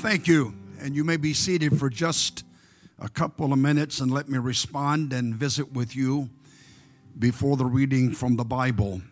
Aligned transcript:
Thank 0.00 0.26
you. 0.26 0.54
And 0.80 0.96
you 0.96 1.04
may 1.04 1.18
be 1.18 1.34
seated 1.34 1.78
for 1.78 1.90
just 1.90 2.42
a 2.98 3.10
couple 3.10 3.52
of 3.52 3.58
minutes 3.58 4.00
and 4.00 4.10
let 4.10 4.30
me 4.30 4.38
respond 4.38 5.12
and 5.12 5.34
visit 5.34 5.74
with 5.74 5.94
you 5.94 6.30
before 7.18 7.58
the 7.58 7.66
reading 7.66 8.12
from 8.12 8.36
the 8.36 8.44
Bible. 8.44 9.02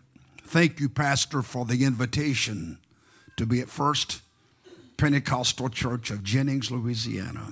Thank 0.41 0.79
you, 0.79 0.89
Pastor, 0.89 1.43
for 1.43 1.63
the 1.63 1.85
invitation 1.85 2.79
to 3.37 3.45
be 3.45 3.61
at 3.61 3.69
First 3.69 4.23
Pentecostal 4.97 5.69
Church 5.69 6.09
of 6.09 6.23
Jennings, 6.23 6.71
Louisiana. 6.71 7.51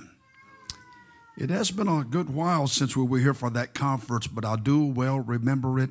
It 1.36 1.50
has 1.50 1.70
been 1.70 1.86
a 1.86 2.02
good 2.02 2.30
while 2.30 2.66
since 2.66 2.96
we 2.96 3.04
were 3.04 3.20
here 3.20 3.34
for 3.34 3.50
that 3.50 3.72
conference, 3.72 4.26
but 4.26 4.44
I 4.44 4.56
do 4.56 4.84
well 4.84 5.20
remember 5.20 5.78
it. 5.78 5.90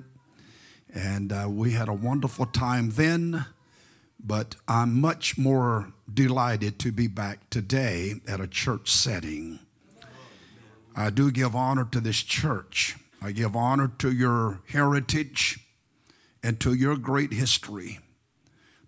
And 0.93 1.32
uh, 1.32 1.48
we 1.50 1.71
had 1.71 1.87
a 1.87 1.93
wonderful 1.93 2.48
time 2.48 2.89
then 2.89 3.45
but 4.20 4.56
I'm 4.68 5.00
much 5.00 5.38
more 5.38 5.94
delighted 6.12 6.80
to 6.80 6.92
be 6.92 7.07
back 7.07 7.50
today 7.50 8.16
at 8.28 8.40
a 8.40 8.48
church 8.48 8.92
setting. 8.92 9.60
I 10.96 11.10
do 11.10 11.32
give 11.32 11.56
honor 11.56 11.86
to 11.92 12.00
this 12.00 12.24
church. 12.24 12.96
I 13.21 13.32
give 13.32 13.56
honor 13.56 13.92
to 14.00 14.12
your 14.12 14.62
heritage 14.70 15.60
and 16.43 16.60
to 16.60 16.74
your 16.74 16.98
great 16.98 17.34
history. 17.34 18.00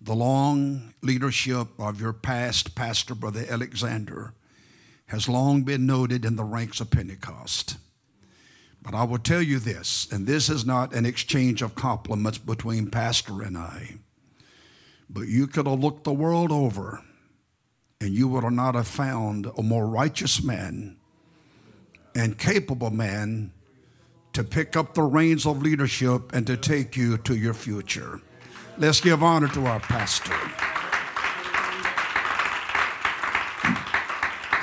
The 0.01 0.15
long 0.15 0.93
leadership 1.01 1.67
of 1.77 1.99
your 1.99 2.13
past 2.13 2.73
pastor, 2.73 3.15
Brother 3.15 3.45
Alexander, 3.49 4.33
has 5.07 5.27
long 5.27 5.63
been 5.63 5.85
noted 5.85 6.25
in 6.25 6.35
the 6.35 6.43
ranks 6.43 6.79
of 6.79 6.89
Pentecost. 6.89 7.77
But 8.81 8.93
I 8.93 9.03
will 9.03 9.19
tell 9.19 9.41
you 9.41 9.59
this, 9.59 10.07
and 10.11 10.25
this 10.25 10.49
is 10.49 10.65
not 10.65 10.93
an 10.93 11.05
exchange 11.05 11.61
of 11.61 11.75
compliments 11.75 12.37
between 12.37 12.89
Pastor 12.89 13.41
and 13.41 13.57
I. 13.57 13.95
But 15.09 15.27
you 15.27 15.47
could 15.47 15.65
have 15.65 15.79
looked 15.79 16.03
the 16.03 16.13
world 16.13 16.51
over 16.51 17.01
and 18.01 18.13
you 18.13 18.27
would 18.27 18.43
not 18.53 18.75
have 18.75 18.87
found 18.87 19.47
a 19.57 19.63
more 19.63 19.87
righteous 19.87 20.43
man 20.43 20.97
and 22.15 22.37
capable 22.37 22.91
man 22.91 23.51
to 24.33 24.43
pick 24.43 24.77
up 24.77 24.93
the 24.93 25.01
reins 25.01 25.45
of 25.45 25.61
leadership 25.61 26.33
and 26.33 26.45
to 26.47 26.55
take 26.55 26.95
you 26.95 27.17
to 27.17 27.35
your 27.35 27.53
future. 27.53 28.21
Let's 28.77 29.01
give 29.01 29.23
honor 29.23 29.47
to 29.49 29.65
our 29.65 29.79
pastor. 29.79 30.33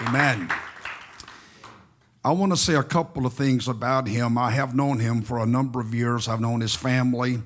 Amen. 0.07 0.51
I 2.25 2.33
want 2.33 2.53
to 2.53 2.57
say 2.57 2.75
a 2.75 2.83
couple 2.83 3.27
of 3.27 3.35
things 3.35 3.69
about 3.69 4.09
him. 4.09 4.39
I 4.39 4.51
have 4.53 4.75
known 4.75 5.01
him 5.01 5.23
for 5.23 5.39
a 5.39 5.47
number 5.47 5.81
of 5.81 5.95
years. 5.95 6.29
I've 6.29 6.41
known 6.41 6.61
his 6.61 6.75
family 6.75 7.43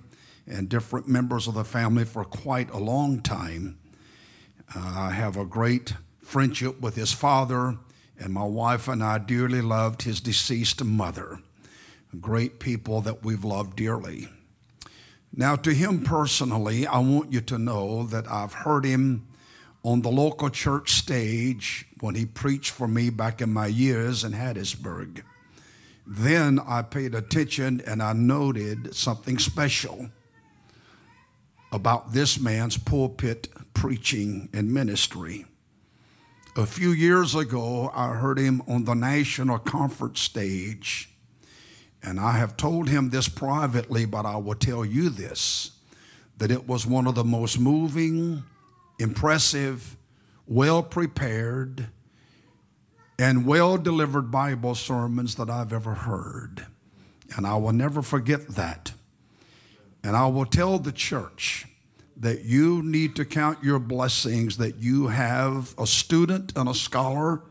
and 0.51 0.69
different 0.69 1.09
members 1.09 1.47
of 1.47 1.55
the 1.55 1.65
family 1.65 2.05
for 2.05 2.25
quite 2.25 2.70
a 2.70 2.79
long 2.79 3.20
time. 3.20 3.79
Uh, 4.75 4.95
I 4.97 5.11
have 5.11 5.37
a 5.37 5.45
great 5.45 5.95
friendship 6.23 6.81
with 6.81 6.97
his 6.97 7.12
father, 7.12 7.79
and 8.19 8.33
my 8.33 8.45
wife 8.45 8.89
and 8.89 9.03
I 9.03 9.19
dearly 9.19 9.62
loved 9.62 10.03
his 10.03 10.21
deceased 10.21 10.84
mother. 10.84 11.39
Great 12.21 12.59
people 12.59 13.01
that 13.03 13.25
we've 13.25 13.45
loved 13.45 13.77
dearly. 13.77 14.28
Now, 15.33 15.55
to 15.56 15.73
him 15.73 16.03
personally, 16.03 16.87
I 16.87 16.98
want 16.98 17.33
you 17.33 17.41
to 17.43 17.59
know 17.59 18.05
that 18.06 18.28
I've 18.28 18.53
heard 18.53 18.84
him 18.84 19.28
on 19.84 20.03
the 20.03 20.11
local 20.11 20.51
church 20.51 20.93
stage 20.93 21.87
when 22.01 22.17
he 22.17 22.27
preached 22.27 22.73
for 22.73 22.89
me 22.89 23.11
back 23.11 23.41
in 23.41 23.53
my 23.53 23.69
years 23.69 24.25
in 24.25 24.33
Hattiesburg. 24.33 25.23
Then 26.05 26.59
I 26.59 26.83
paid 26.83 27.15
attention 27.15 27.81
and 27.87 28.03
I 28.03 28.12
noted 28.12 28.95
something 28.95 29.39
special 29.39 30.11
about 31.73 32.13
this 32.13 32.41
man's 32.41 32.77
pulpit 32.77 33.49
preaching 33.75 34.49
and 34.53 34.73
ministry. 34.73 35.47
A 36.56 36.67
few 36.67 36.91
years 36.91 37.34
ago, 37.34 37.91
I 37.94 38.15
heard 38.15 38.39
him 38.39 38.62
on 38.67 38.84
the 38.84 38.94
national 38.94 39.59
conference 39.61 40.21
stage, 40.21 41.09
and 42.03 42.19
I 42.19 42.33
have 42.33 42.56
told 42.56 42.89
him 42.89 43.11
this 43.11 43.28
privately, 43.28 44.05
but 44.05 44.27
I 44.27 44.37
will 44.37 44.56
tell 44.56 44.84
you 44.84 45.11
this 45.11 45.72
that 46.39 46.50
it 46.50 46.67
was 46.67 46.87
one 46.87 47.06
of 47.06 47.15
the 47.15 47.22
most 47.25 47.61
moving, 47.61 48.43
impressive, 48.99 49.97
well 50.47 50.83
prepared, 50.83 51.89
and 53.19 53.44
well 53.44 53.77
delivered 53.77 54.31
Bible 54.31 54.75
sermons 54.75 55.34
that 55.34 55.50
I've 55.50 55.73
ever 55.73 55.94
heard. 55.94 56.67
And 57.37 57.47
I 57.47 57.56
will 57.56 57.75
never 57.75 58.00
forget 58.00 58.49
that. 58.49 58.93
And 60.03 60.17
I 60.17 60.27
will 60.28 60.47
tell 60.47 60.78
the 60.78 60.93
church 60.93 61.67
that 62.20 62.44
you 62.44 62.82
need 62.82 63.16
to 63.16 63.25
count 63.25 63.64
your 63.64 63.78
blessings 63.78 64.58
that 64.58 64.76
you 64.76 65.08
have 65.08 65.75
a 65.78 65.86
student 65.86 66.53
and 66.54 66.69
a 66.69 66.75
scholar 66.75 67.42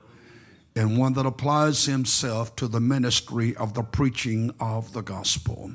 and 0.76 0.98
one 0.98 1.14
that 1.14 1.26
applies 1.26 1.86
himself 1.86 2.56
to 2.56 2.68
the 2.68 2.80
ministry 2.80 3.56
of 3.56 3.74
the 3.74 3.82
preaching 3.82 4.54
of 4.60 4.94
the 4.94 5.02
gospel. 5.02 5.72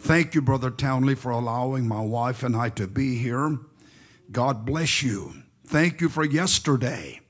Thank 0.00 0.34
you, 0.34 0.40
Brother 0.40 0.70
Townley, 0.70 1.14
for 1.14 1.30
allowing 1.30 1.86
my 1.86 2.00
wife 2.00 2.42
and 2.42 2.56
I 2.56 2.70
to 2.70 2.86
be 2.86 3.18
here. 3.18 3.58
God 4.32 4.64
bless 4.64 5.02
you. 5.02 5.34
Thank 5.66 6.00
you 6.00 6.08
for 6.08 6.24
yesterday. 6.24 7.20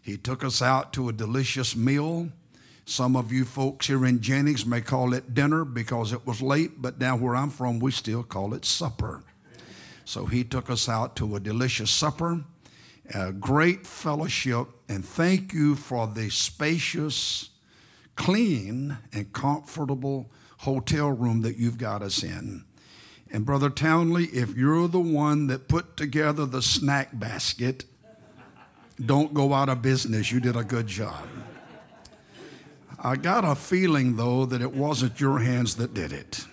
He 0.00 0.16
took 0.16 0.42
us 0.42 0.62
out 0.62 0.94
to 0.94 1.10
a 1.10 1.12
delicious 1.12 1.76
meal. 1.76 2.30
Some 2.86 3.16
of 3.16 3.32
you 3.32 3.44
folks 3.44 3.86
here 3.86 4.06
in 4.06 4.20
Jennings 4.20 4.64
may 4.64 4.80
call 4.80 5.12
it 5.12 5.34
dinner 5.34 5.64
because 5.64 6.12
it 6.12 6.26
was 6.26 6.40
late, 6.40 6.80
but 6.80 6.98
down 6.98 7.20
where 7.20 7.36
I'm 7.36 7.50
from, 7.50 7.78
we 7.78 7.92
still 7.92 8.22
call 8.22 8.54
it 8.54 8.64
supper. 8.64 9.22
So 10.04 10.26
he 10.26 10.44
took 10.44 10.68
us 10.70 10.88
out 10.88 11.16
to 11.16 11.36
a 11.36 11.40
delicious 11.40 11.90
supper, 11.90 12.44
a 13.14 13.32
great 13.32 13.86
fellowship, 13.86 14.68
and 14.88 15.04
thank 15.04 15.52
you 15.52 15.74
for 15.74 16.06
the 16.06 16.30
spacious, 16.30 17.50
clean, 18.16 18.98
and 19.12 19.32
comfortable 19.32 20.30
hotel 20.58 21.10
room 21.10 21.42
that 21.42 21.56
you've 21.56 21.78
got 21.78 22.02
us 22.02 22.22
in. 22.22 22.64
And 23.30 23.46
Brother 23.46 23.70
Townley, 23.70 24.26
if 24.26 24.54
you're 24.56 24.88
the 24.88 25.00
one 25.00 25.46
that 25.46 25.66
put 25.66 25.96
together 25.96 26.44
the 26.44 26.62
snack 26.62 27.18
basket, 27.18 27.84
don't 29.04 29.32
go 29.32 29.54
out 29.54 29.68
of 29.68 29.80
business. 29.82 30.30
You 30.30 30.38
did 30.38 30.54
a 30.54 30.64
good 30.64 30.86
job. 30.86 31.26
I 32.98 33.16
got 33.16 33.44
a 33.44 33.54
feeling, 33.54 34.16
though, 34.16 34.44
that 34.46 34.60
it 34.60 34.74
wasn't 34.74 35.18
your 35.18 35.38
hands 35.38 35.76
that 35.76 35.94
did 35.94 36.12
it. 36.12 36.44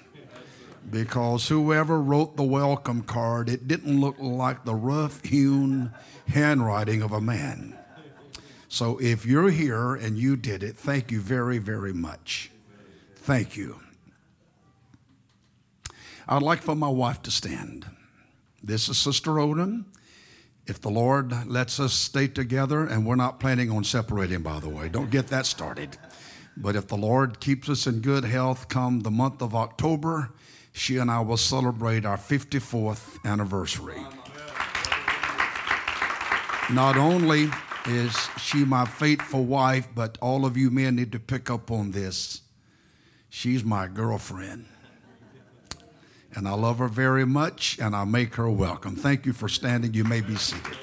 Because 0.91 1.47
whoever 1.47 2.01
wrote 2.01 2.35
the 2.35 2.43
welcome 2.43 3.03
card, 3.03 3.49
it 3.49 3.67
didn't 3.67 3.99
look 3.99 4.15
like 4.19 4.65
the 4.65 4.75
rough 4.75 5.23
hewn 5.23 5.91
handwriting 6.27 7.01
of 7.01 7.11
a 7.11 7.21
man. 7.21 7.77
So 8.67 8.97
if 8.99 9.25
you're 9.25 9.49
here 9.49 9.95
and 9.95 10.17
you 10.17 10.35
did 10.35 10.63
it, 10.63 10.77
thank 10.77 11.11
you 11.11 11.21
very, 11.21 11.57
very 11.57 11.93
much. 11.93 12.51
Thank 13.15 13.57
you. 13.57 13.79
I'd 16.27 16.43
like 16.43 16.61
for 16.61 16.75
my 16.75 16.89
wife 16.89 17.21
to 17.23 17.31
stand. 17.31 17.85
This 18.63 18.89
is 18.89 18.97
Sister 18.97 19.31
Odom 19.31 19.85
if 20.69 20.79
the 20.79 20.89
Lord 20.89 21.47
lets 21.47 21.79
us 21.79 21.93
stay 21.93 22.27
together, 22.27 22.85
and 22.85 23.05
we're 23.05 23.15
not 23.15 23.39
planning 23.39 23.71
on 23.71 23.83
separating, 23.83 24.43
by 24.43 24.59
the 24.59 24.69
way, 24.69 24.87
don't 24.87 25.09
get 25.09 25.27
that 25.27 25.47
started. 25.47 25.97
But 26.55 26.75
if 26.75 26.87
the 26.87 26.97
Lord 26.97 27.39
keeps 27.39 27.69
us 27.69 27.87
in 27.87 28.01
good 28.01 28.23
health 28.23 28.67
come 28.67 28.99
the 28.99 29.11
month 29.11 29.41
of 29.41 29.55
October, 29.55 30.31
she 30.79 30.95
and 30.95 31.11
I 31.11 31.19
will 31.19 31.35
celebrate 31.35 32.05
our 32.05 32.15
54th 32.15 33.17
anniversary. 33.25 34.01
Not 36.71 36.95
only 36.95 37.49
is 37.85 38.15
she 38.39 38.63
my 38.63 38.85
faithful 38.85 39.43
wife, 39.43 39.89
but 39.93 40.17
all 40.21 40.45
of 40.45 40.55
you 40.55 40.71
men 40.71 40.95
need 40.95 41.11
to 41.11 41.19
pick 41.19 41.49
up 41.49 41.69
on 41.69 41.91
this. 41.91 42.43
She's 43.29 43.65
my 43.65 43.87
girlfriend. 43.87 44.67
And 46.33 46.47
I 46.47 46.53
love 46.53 46.77
her 46.77 46.87
very 46.87 47.25
much, 47.25 47.77
and 47.79 47.93
I 47.93 48.05
make 48.05 48.35
her 48.35 48.49
welcome. 48.49 48.95
Thank 48.95 49.25
you 49.25 49.33
for 49.33 49.49
standing. 49.49 49.93
You 49.93 50.05
may 50.05 50.21
be 50.21 50.37
seated. 50.37 50.77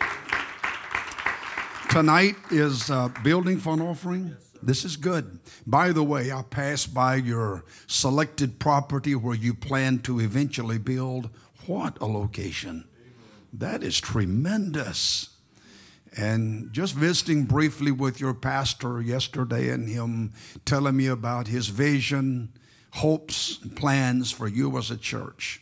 Tonight 1.89 2.37
is 2.51 2.91
uh, 2.91 3.09
building 3.25 3.57
fund 3.59 3.81
offering. 3.81 4.37
This 4.67 4.85
is 4.85 4.97
good. 4.97 5.39
By 5.65 5.93
the 5.93 6.03
way, 6.03 6.33
I 6.33 6.43
passed 6.43 6.93
by 6.93 7.15
your 7.15 7.65
selected 7.87 8.59
property 8.59 9.15
where 9.15 9.37
you 9.37 9.55
plan 9.55 10.01
to 10.01 10.19
eventually 10.19 10.79
build. 10.79 11.31
What 11.67 11.97
a 12.01 12.07
location! 12.07 12.85
That 13.53 13.85
is 13.85 14.01
tremendous. 14.01 15.31
And 16.17 16.73
just 16.73 16.95
visiting 16.95 17.45
briefly 17.45 17.93
with 17.93 18.19
your 18.19 18.35
pastor 18.35 19.01
yesterday 19.01 19.71
and 19.71 19.89
him 19.89 20.33
telling 20.65 20.97
me 20.97 21.07
about 21.07 21.47
his 21.47 21.69
vision 21.69 22.49
hopes 22.91 23.61
and 23.63 23.77
plans 23.77 24.33
for 24.33 24.49
you 24.49 24.77
as 24.79 24.91
a 24.91 24.97
church. 24.97 25.61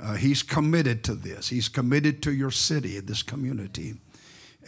Uh, 0.00 0.14
he's 0.14 0.44
committed 0.44 1.02
to 1.02 1.14
this. 1.14 1.48
He's 1.48 1.68
committed 1.68 2.22
to 2.22 2.32
your 2.32 2.52
city, 2.52 3.00
this 3.00 3.24
community. 3.24 3.96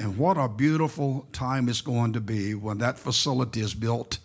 And 0.00 0.16
what 0.16 0.38
a 0.38 0.48
beautiful 0.48 1.26
time 1.30 1.68
it's 1.68 1.82
going 1.82 2.14
to 2.14 2.22
be 2.22 2.54
when 2.54 2.78
that 2.78 2.98
facility 2.98 3.60
is 3.60 3.74
built, 3.74 4.18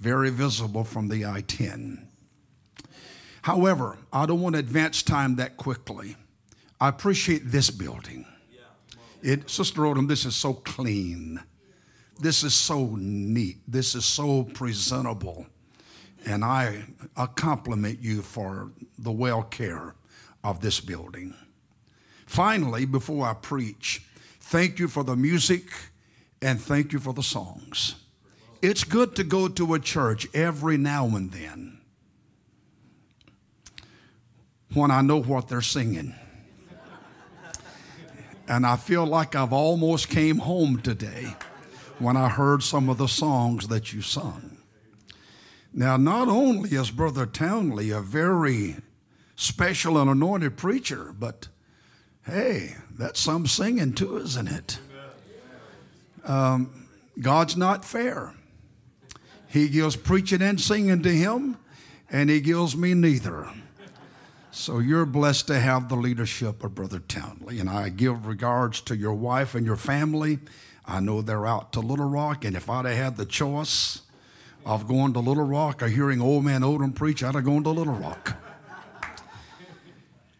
very 0.00 0.30
visible 0.30 0.84
from 0.84 1.08
the 1.08 1.26
I 1.26 1.42
10. 1.42 2.08
However, 3.42 3.98
I 4.10 4.24
don't 4.24 4.40
want 4.40 4.54
to 4.54 4.58
advance 4.58 5.02
time 5.02 5.36
that 5.36 5.58
quickly. 5.58 6.16
I 6.80 6.88
appreciate 6.88 7.42
this 7.44 7.68
building. 7.68 8.24
It, 9.20 9.50
Sister 9.50 9.82
Odom, 9.82 10.08
this 10.08 10.24
is 10.24 10.34
so 10.34 10.54
clean. 10.54 11.42
This 12.18 12.42
is 12.42 12.54
so 12.54 12.96
neat. 12.96 13.58
This 13.68 13.94
is 13.94 14.06
so 14.06 14.44
presentable. 14.44 15.46
And 16.24 16.42
I, 16.42 16.84
I 17.18 17.26
compliment 17.26 17.98
you 18.00 18.22
for 18.22 18.72
the 18.96 19.12
well 19.12 19.42
care 19.42 19.94
of 20.42 20.62
this 20.62 20.80
building. 20.80 21.34
Finally, 22.24 22.86
before 22.86 23.26
I 23.26 23.34
preach, 23.34 24.02
thank 24.48 24.78
you 24.78 24.88
for 24.88 25.04
the 25.04 25.14
music 25.14 25.70
and 26.40 26.58
thank 26.58 26.94
you 26.94 26.98
for 26.98 27.12
the 27.12 27.22
songs. 27.22 27.96
It's 28.62 28.82
good 28.82 29.14
to 29.16 29.24
go 29.24 29.46
to 29.46 29.74
a 29.74 29.78
church 29.78 30.26
every 30.32 30.78
now 30.78 31.04
and 31.04 31.30
then 31.30 31.80
when 34.72 34.90
I 34.90 35.02
know 35.02 35.20
what 35.20 35.48
they're 35.48 35.60
singing. 35.60 36.14
And 38.48 38.64
I 38.64 38.76
feel 38.76 39.04
like 39.04 39.34
I've 39.34 39.52
almost 39.52 40.08
came 40.08 40.38
home 40.38 40.80
today 40.80 41.34
when 41.98 42.16
I 42.16 42.30
heard 42.30 42.62
some 42.62 42.88
of 42.88 42.96
the 42.96 43.06
songs 43.06 43.68
that 43.68 43.92
you 43.92 44.00
sung. 44.00 44.56
Now, 45.74 45.98
not 45.98 46.28
only 46.28 46.70
is 46.70 46.90
Brother 46.90 47.26
Townley 47.26 47.90
a 47.90 48.00
very 48.00 48.76
special 49.36 49.98
and 49.98 50.10
anointed 50.10 50.56
preacher, 50.56 51.14
but 51.18 51.48
hey, 52.28 52.76
that's 52.96 53.20
some 53.20 53.46
singing 53.46 53.92
too, 53.92 54.16
isn't 54.18 54.48
it? 54.48 54.78
Um, 56.24 56.88
God's 57.20 57.56
not 57.56 57.84
fair. 57.84 58.34
He 59.48 59.68
gives 59.68 59.96
preaching 59.96 60.42
and 60.42 60.60
singing 60.60 61.02
to 61.02 61.10
him, 61.10 61.56
and 62.10 62.28
he 62.28 62.40
gives 62.40 62.76
me 62.76 62.94
neither. 62.94 63.48
So 64.50 64.78
you're 64.78 65.06
blessed 65.06 65.46
to 65.46 65.60
have 65.60 65.88
the 65.88 65.96
leadership 65.96 66.64
of 66.64 66.74
Brother 66.74 66.98
Townley. 66.98 67.60
And 67.60 67.70
I 67.70 67.88
give 67.88 68.26
regards 68.26 68.80
to 68.82 68.96
your 68.96 69.14
wife 69.14 69.54
and 69.54 69.64
your 69.64 69.76
family. 69.76 70.40
I 70.84 71.00
know 71.00 71.22
they're 71.22 71.46
out 71.46 71.72
to 71.74 71.80
Little 71.80 72.08
Rock, 72.08 72.44
and 72.44 72.56
if 72.56 72.68
I'd 72.68 72.84
have 72.84 72.96
had 72.96 73.16
the 73.16 73.26
choice 73.26 74.02
of 74.66 74.88
going 74.88 75.12
to 75.14 75.20
Little 75.20 75.44
Rock 75.44 75.82
or 75.82 75.88
hearing 75.88 76.20
old 76.20 76.44
man 76.44 76.62
Odom 76.62 76.94
preach, 76.94 77.22
I'd 77.22 77.34
have 77.34 77.44
gone 77.44 77.62
to 77.64 77.70
Little 77.70 77.94
Rock. 77.94 78.36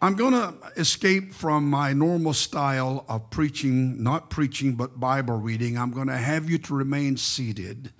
I'm 0.00 0.15
going 0.15 0.33
to 0.33 0.55
escape 0.77 1.35
from 1.35 1.69
my 1.69 1.93
normal 1.93 2.33
style 2.33 3.05
of 3.09 3.31
preaching, 3.31 4.00
not 4.00 4.31
preaching, 4.31 4.75
but 4.75 5.00
Bible 5.00 5.35
reading. 5.35 5.77
I'm 5.77 5.91
going 5.91 6.06
to 6.06 6.17
have 6.17 6.49
you 6.49 6.56
to 6.59 6.75
remain 6.75 7.17
seated 7.17 7.91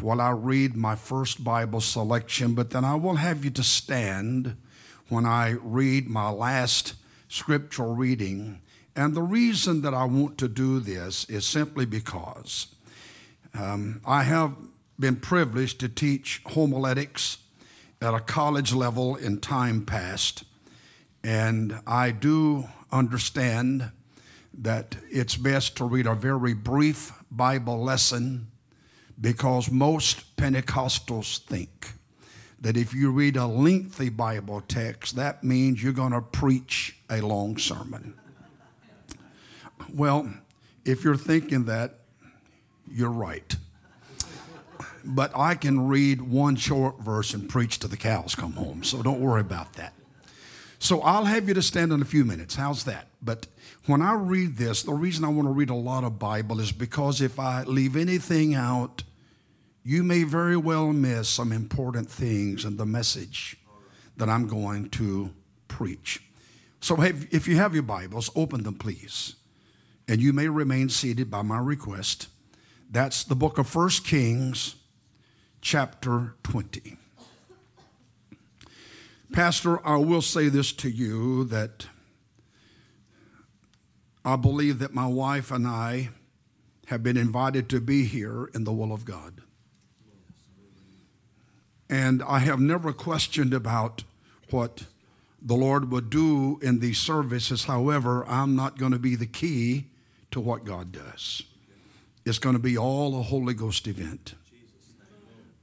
while 0.00 0.20
I 0.20 0.30
read 0.30 0.74
my 0.74 0.96
first 0.96 1.44
Bible 1.44 1.80
selection, 1.80 2.54
but 2.54 2.70
then 2.70 2.84
I 2.84 2.96
will 2.96 3.14
have 3.14 3.44
you 3.44 3.50
to 3.52 3.62
stand 3.62 4.56
when 5.08 5.24
I 5.24 5.50
read 5.62 6.08
my 6.08 6.30
last 6.30 6.94
scriptural 7.28 7.94
reading. 7.94 8.60
And 8.96 9.14
the 9.14 9.22
reason 9.22 9.82
that 9.82 9.94
I 9.94 10.06
want 10.06 10.36
to 10.38 10.48
do 10.48 10.80
this 10.80 11.30
is 11.30 11.46
simply 11.46 11.86
because 11.86 12.74
um, 13.56 14.00
I 14.04 14.24
have 14.24 14.56
been 14.98 15.14
privileged 15.14 15.78
to 15.78 15.88
teach 15.88 16.42
homiletics 16.44 17.38
at 18.02 18.14
a 18.14 18.20
college 18.20 18.72
level 18.72 19.14
in 19.14 19.38
time 19.38 19.86
past. 19.86 20.42
And 21.24 21.80
I 21.86 22.10
do 22.10 22.68
understand 22.92 23.90
that 24.58 24.96
it's 25.10 25.36
best 25.36 25.76
to 25.78 25.84
read 25.84 26.06
a 26.06 26.14
very 26.14 26.52
brief 26.52 27.12
Bible 27.30 27.82
lesson 27.82 28.48
because 29.18 29.70
most 29.70 30.36
Pentecostals 30.36 31.38
think 31.38 31.94
that 32.60 32.76
if 32.76 32.92
you 32.92 33.10
read 33.10 33.36
a 33.36 33.46
lengthy 33.46 34.10
Bible 34.10 34.60
text, 34.68 35.16
that 35.16 35.42
means 35.42 35.82
you're 35.82 35.94
going 35.94 36.12
to 36.12 36.20
preach 36.20 36.98
a 37.08 37.22
long 37.22 37.56
sermon. 37.56 38.14
Well, 39.92 40.32
if 40.84 41.04
you're 41.04 41.16
thinking 41.16 41.64
that, 41.64 42.00
you're 42.90 43.10
right. 43.10 43.56
But 45.04 45.32
I 45.34 45.54
can 45.54 45.88
read 45.88 46.20
one 46.20 46.56
short 46.56 47.00
verse 47.00 47.32
and 47.32 47.48
preach 47.48 47.78
to 47.80 47.88
the 47.88 47.96
cows 47.96 48.34
come 48.34 48.52
home, 48.52 48.84
so 48.84 49.02
don't 49.02 49.20
worry 49.20 49.40
about 49.40 49.74
that. 49.74 49.94
So 50.84 51.00
I'll 51.00 51.24
have 51.24 51.48
you 51.48 51.54
to 51.54 51.62
stand 51.62 51.92
in 51.92 52.02
a 52.02 52.04
few 52.04 52.26
minutes. 52.26 52.56
How's 52.56 52.84
that? 52.84 53.08
But 53.22 53.46
when 53.86 54.02
I 54.02 54.12
read 54.12 54.58
this, 54.58 54.82
the 54.82 54.92
reason 54.92 55.24
I 55.24 55.28
want 55.28 55.48
to 55.48 55.52
read 55.52 55.70
a 55.70 55.74
lot 55.74 56.04
of 56.04 56.18
Bible 56.18 56.60
is 56.60 56.72
because 56.72 57.22
if 57.22 57.38
I 57.38 57.62
leave 57.62 57.96
anything 57.96 58.54
out, 58.54 59.02
you 59.82 60.02
may 60.02 60.24
very 60.24 60.58
well 60.58 60.92
miss 60.92 61.26
some 61.30 61.52
important 61.52 62.10
things 62.10 62.66
in 62.66 62.76
the 62.76 62.84
message 62.84 63.56
that 64.18 64.28
I'm 64.28 64.46
going 64.46 64.90
to 64.90 65.30
preach. 65.68 66.22
So 66.80 67.00
if 67.00 67.48
you 67.48 67.56
have 67.56 67.72
your 67.72 67.82
Bibles, 67.82 68.28
open 68.36 68.62
them, 68.62 68.74
please. 68.74 69.36
And 70.06 70.20
you 70.20 70.34
may 70.34 70.48
remain 70.48 70.90
seated 70.90 71.30
by 71.30 71.40
my 71.40 71.60
request. 71.60 72.28
That's 72.90 73.24
the 73.24 73.34
book 73.34 73.56
of 73.56 73.66
First 73.66 74.04
Kings, 74.04 74.74
chapter 75.62 76.34
20. 76.42 76.98
Pastor, 79.34 79.84
I 79.84 79.96
will 79.96 80.22
say 80.22 80.48
this 80.48 80.72
to 80.74 80.88
you 80.88 81.42
that 81.46 81.88
I 84.24 84.36
believe 84.36 84.78
that 84.78 84.94
my 84.94 85.08
wife 85.08 85.50
and 85.50 85.66
I 85.66 86.10
have 86.86 87.02
been 87.02 87.16
invited 87.16 87.68
to 87.70 87.80
be 87.80 88.04
here 88.04 88.48
in 88.54 88.62
the 88.62 88.72
will 88.72 88.92
of 88.92 89.04
God. 89.04 89.40
And 91.90 92.22
I 92.22 92.38
have 92.38 92.60
never 92.60 92.92
questioned 92.92 93.52
about 93.52 94.04
what 94.50 94.84
the 95.42 95.56
Lord 95.56 95.90
would 95.90 96.10
do 96.10 96.60
in 96.62 96.78
these 96.78 96.98
services. 96.98 97.64
However, 97.64 98.24
I'm 98.28 98.54
not 98.54 98.78
going 98.78 98.92
to 98.92 99.00
be 99.00 99.16
the 99.16 99.26
key 99.26 99.86
to 100.30 100.38
what 100.38 100.64
God 100.64 100.92
does. 100.92 101.42
It's 102.24 102.38
going 102.38 102.54
to 102.54 102.62
be 102.62 102.78
all 102.78 103.18
a 103.18 103.22
Holy 103.24 103.54
Ghost 103.54 103.88
event. 103.88 104.34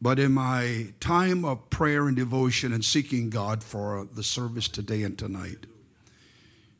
But 0.02 0.18
in 0.18 0.32
my 0.32 0.94
time 1.00 1.46
of 1.46 1.70
prayer 1.70 2.08
and 2.08 2.16
devotion 2.16 2.74
and 2.74 2.84
seeking 2.84 3.30
God 3.30 3.64
for 3.64 4.08
the 4.12 4.24
service 4.24 4.68
today 4.68 5.04
and 5.04 5.18
tonight, 5.18 5.68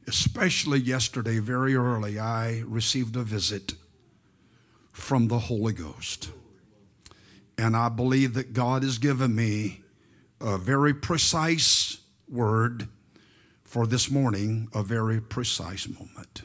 especially 0.08 0.80
yesterday, 0.80 1.38
very 1.38 1.76
early, 1.76 2.18
I 2.18 2.64
received 2.66 3.16
a 3.16 3.22
visit 3.22 3.76
from 4.92 5.28
the 5.28 5.38
Holy 5.38 5.74
Ghost. 5.74 6.32
And 7.60 7.78
I 7.78 7.90
believe 7.90 8.34
that 8.34 8.54
God 8.54 8.82
has 8.82 8.98
given 8.98 9.36
me 9.36 9.82
a 10.40 10.58
very 10.58 10.94
precise 10.96 12.00
word 12.28 12.88
for 13.64 13.86
this 13.86 14.10
morning, 14.10 14.68
a 14.74 14.82
very 14.82 15.22
precise 15.22 15.88
moment. 15.88 16.42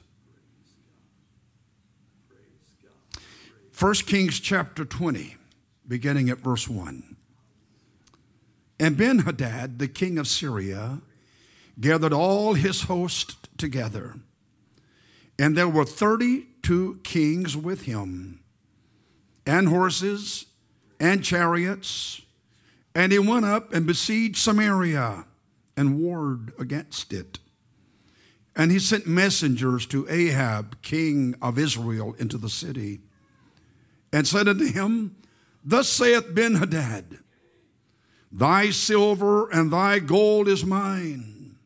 1 3.79 3.95
Kings 3.95 4.39
chapter 4.41 4.85
20 4.85 5.37
beginning 5.89 6.31
at 6.31 6.39
verse 6.39 6.69
1. 6.69 7.17
And 8.79 8.97
Ben 8.97 9.21
Hadad, 9.21 9.79
the 9.79 9.89
king 9.89 10.19
of 10.19 10.29
Syria, 10.29 11.01
gathered 11.81 12.13
all 12.13 12.55
his 12.55 12.83
host 12.83 13.49
together. 13.59 14.17
And 15.39 15.57
there 15.57 15.69
were 15.69 15.85
32 15.85 17.01
kings 17.03 17.57
with 17.57 17.83
him, 17.83 18.41
and 19.47 19.69
horses, 19.69 20.47
and 20.99 21.23
chariots. 21.23 22.23
And 22.95 23.13
he 23.13 23.19
went 23.19 23.45
up 23.45 23.73
and 23.73 23.87
besieged 23.87 24.39
Samaria 24.39 25.27
and 25.77 26.01
warred 26.01 26.53
against 26.59 27.13
it. 27.13 27.39
And 28.55 28.73
he 28.73 28.79
sent 28.79 29.07
messengers 29.07 29.85
to 29.87 30.09
Ahab, 30.09 30.81
king 30.81 31.35
of 31.43 31.59
Israel, 31.59 32.17
into 32.19 32.39
the 32.39 32.49
city, 32.49 33.01
and 34.13 34.27
said 34.27 34.49
unto 34.49 34.65
him, 34.65 35.15
Thus 35.69 35.89
saith 35.89 36.33
Benhadad, 36.33 37.19
Thy 38.31 38.71
silver 38.71 39.51
and 39.51 39.73
thy 39.73 39.99
gold 39.99 40.47
is 40.47 40.65
mine, 40.65 41.57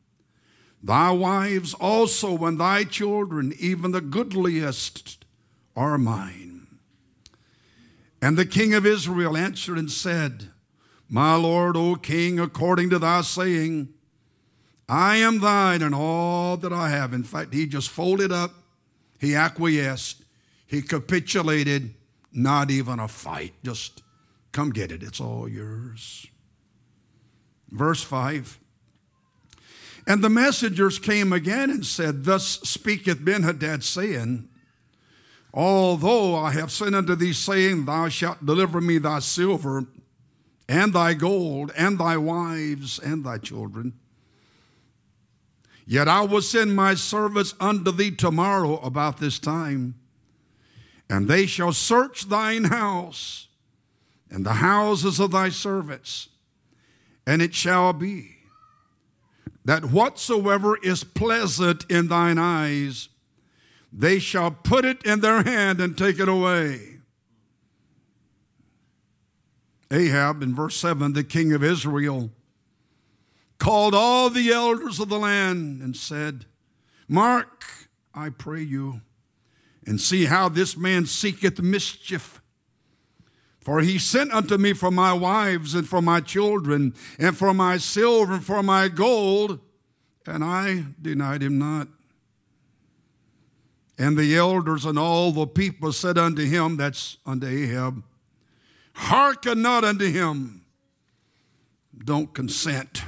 thy 0.83 1.11
wives 1.11 1.75
also 1.75 2.39
and 2.47 2.59
thy 2.59 2.85
children, 2.85 3.53
even 3.59 3.93
the 3.93 4.01
goodliest, 4.01 5.23
are 5.77 5.99
mine. 5.99 6.67
And 8.23 8.39
the 8.39 8.47
king 8.47 8.73
of 8.73 8.87
Israel 8.87 9.37
answered 9.37 9.77
and 9.77 9.91
said, 9.91 10.49
My 11.11 11.35
lord, 11.35 11.77
O 11.77 11.95
king, 11.95 12.41
according 12.41 12.89
to 12.91 12.99
thy 12.99 13.21
saying, 13.21 13.91
I 14.89 15.17
am 15.17 15.41
thine 15.41 15.83
and 15.83 15.95
all 15.95 16.57
that 16.57 16.73
I 16.73 16.89
have. 16.89 17.13
In 17.13 17.23
fact, 17.23 17.53
he 17.53 17.67
just 17.67 17.91
folded 17.91 18.33
up, 18.33 18.55
he 19.19 19.35
acquiesced, 19.35 20.25
he 20.67 20.81
capitulated 20.81 21.95
not 22.33 22.71
even 22.71 22.99
a 22.99 23.09
fight. 23.09 23.55
Just 23.65 24.03
come 24.53 24.71
get 24.71 24.93
it. 24.93 25.03
It's 25.03 25.21
all 25.21 25.49
yours. 25.49 26.27
Verse 27.71 28.03
5. 28.03 28.59
And 30.07 30.25
the 30.25 30.31
messengers 30.31 30.99
came 30.99 31.33
again 31.33 31.71
and 31.71 31.85
said, 31.85 32.25
Thus 32.25 32.61
speaketh 32.63 33.25
Benhadad, 33.25 33.83
saying, 33.83 34.49
Although 35.53 36.37
I 36.37 36.53
have 36.53 36.71
sent 36.71 36.95
unto 36.95 37.15
thee, 37.15 37.33
saying, 37.33 37.85
Thou 37.85 38.09
shalt 38.09 38.47
deliver 38.47 38.81
me 38.81 38.99
thy 38.99 39.19
silver 39.19 39.87
and 40.69 40.93
thy 40.93 41.15
gold 41.15 41.73
and 41.77 41.99
thy 41.99 42.17
wives 42.17 42.99
and 42.99 43.25
thy 43.25 43.39
children, 43.39 43.95
Yet 45.91 46.07
I 46.07 46.21
will 46.21 46.41
send 46.41 46.77
my 46.77 46.95
servants 46.95 47.55
unto 47.59 47.91
thee 47.91 48.13
tomorrow 48.13 48.79
about 48.79 49.19
this 49.19 49.41
time, 49.41 49.97
and 51.11 51.27
they 51.27 51.45
shall 51.45 51.73
search 51.73 52.29
thine 52.29 52.65
house 52.65 53.49
and 54.31 54.47
the 54.47 54.55
houses 54.55 55.19
of 55.19 55.33
thy 55.33 55.49
servants. 55.49 56.29
And 57.27 57.43
it 57.43 57.53
shall 57.53 57.93
be 57.93 58.37
that 59.65 59.87
whatsoever 59.87 60.79
is 60.83 61.03
pleasant 61.03 61.85
in 61.91 62.07
thine 62.09 62.39
eyes, 62.39 63.09
they 63.93 64.21
shall 64.21 64.53
put 64.53 64.85
it 64.85 65.05
in 65.05 65.21
their 65.21 65.43
hand 65.43 65.81
and 65.81 65.99
take 65.99 66.21
it 66.21 66.29
away. 66.29 66.99
Ahab, 69.91 70.43
in 70.43 70.55
verse 70.55 70.77
7, 70.77 71.13
the 71.13 71.25
king 71.25 71.53
of 71.53 71.65
Israel, 71.65 72.31
called 73.59 73.95
all 73.95 74.31
the 74.31 74.53
elders 74.53 75.01
of 75.01 75.09
the 75.09 75.19
land 75.19 75.83
and 75.83 75.97
said, 75.97 76.47
Mark, 77.09 77.65
I 78.15 78.31
pray 78.31 78.63
you, 78.63 79.01
and 79.91 80.01
see 80.01 80.27
how 80.27 80.49
this 80.49 80.77
man 80.77 81.05
seeketh 81.05 81.61
mischief. 81.61 82.41
For 83.61 83.81
he 83.81 83.99
sent 83.99 84.33
unto 84.33 84.57
me 84.57 84.73
for 84.73 84.93
my 84.93 85.13
wives 85.13 85.75
and 85.75 85.87
for 85.87 86.01
my 86.01 86.21
children 86.21 86.95
and 87.19 87.37
for 87.37 87.53
my 87.53 87.77
silver 87.77 88.35
and 88.35 88.45
for 88.45 88.63
my 88.63 88.87
gold, 88.87 89.59
and 90.25 90.45
I 90.45 90.85
denied 91.03 91.43
him 91.43 91.59
not. 91.59 91.89
And 93.99 94.17
the 94.17 94.37
elders 94.37 94.85
and 94.85 94.97
all 94.97 95.33
the 95.33 95.49
people 95.49 95.93
said 95.93 96.17
unto 96.17 96.45
him, 96.45 96.77
that's 96.77 97.17
unto 97.27 97.49
Ahab, 97.49 98.05
hearken 98.93 99.61
not 99.61 99.83
unto 99.83 100.09
him, 100.09 100.65
don't 102.05 102.33
consent. 102.33 103.03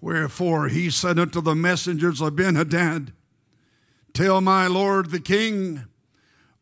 Wherefore 0.00 0.66
he 0.66 0.90
said 0.90 1.20
unto 1.20 1.40
the 1.40 1.54
messengers 1.54 2.20
of 2.20 2.32
Benhadad, 2.32 3.12
Tell 4.14 4.40
my 4.40 4.68
lord 4.68 5.10
the 5.10 5.20
king, 5.20 5.84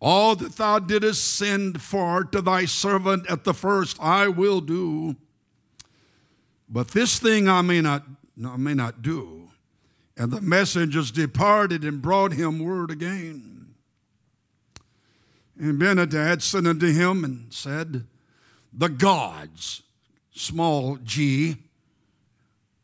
all 0.00 0.34
that 0.36 0.56
thou 0.56 0.78
didst 0.78 1.36
send 1.36 1.80
for 1.80 2.24
to 2.24 2.40
thy 2.40 2.64
servant 2.64 3.30
at 3.30 3.44
the 3.44 3.54
first, 3.54 3.98
I 4.00 4.26
will 4.28 4.60
do. 4.60 5.16
But 6.68 6.88
this 6.88 7.18
thing 7.18 7.48
I 7.48 7.60
may 7.60 7.82
not, 7.82 8.04
I 8.44 8.56
may 8.56 8.72
not 8.72 9.02
do. 9.02 9.50
And 10.16 10.32
the 10.32 10.40
messengers 10.40 11.10
departed 11.10 11.84
and 11.84 12.02
brought 12.02 12.32
him 12.32 12.58
word 12.58 12.90
again. 12.90 13.74
And 15.58 15.78
Benhadad 15.78 16.42
sent 16.42 16.66
unto 16.66 16.90
him 16.90 17.22
and 17.22 17.52
said, 17.52 18.06
The 18.72 18.88
gods, 18.88 19.82
small 20.32 20.96
g, 20.96 21.56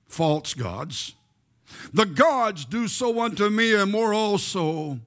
false 0.07 0.55
gods, 0.55 1.15
the 1.93 2.07
gods 2.07 2.65
do 2.65 2.89
so 2.89 3.21
unto 3.21 3.49
me 3.49 3.75
and 3.75 3.93
more 3.93 4.15
also, 4.15 5.01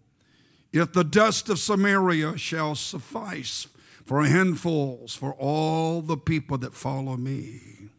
if 0.72 0.94
the 0.94 1.04
dust 1.04 1.50
of 1.50 1.60
Samaria 1.60 2.38
shall 2.38 2.76
suffice 2.76 3.68
for 4.06 4.24
handfuls 4.24 5.16
for 5.16 5.34
all 5.34 6.02
the 6.02 6.18
people 6.18 6.58
that 6.60 6.74
follow 6.74 7.18
me. 7.18 7.90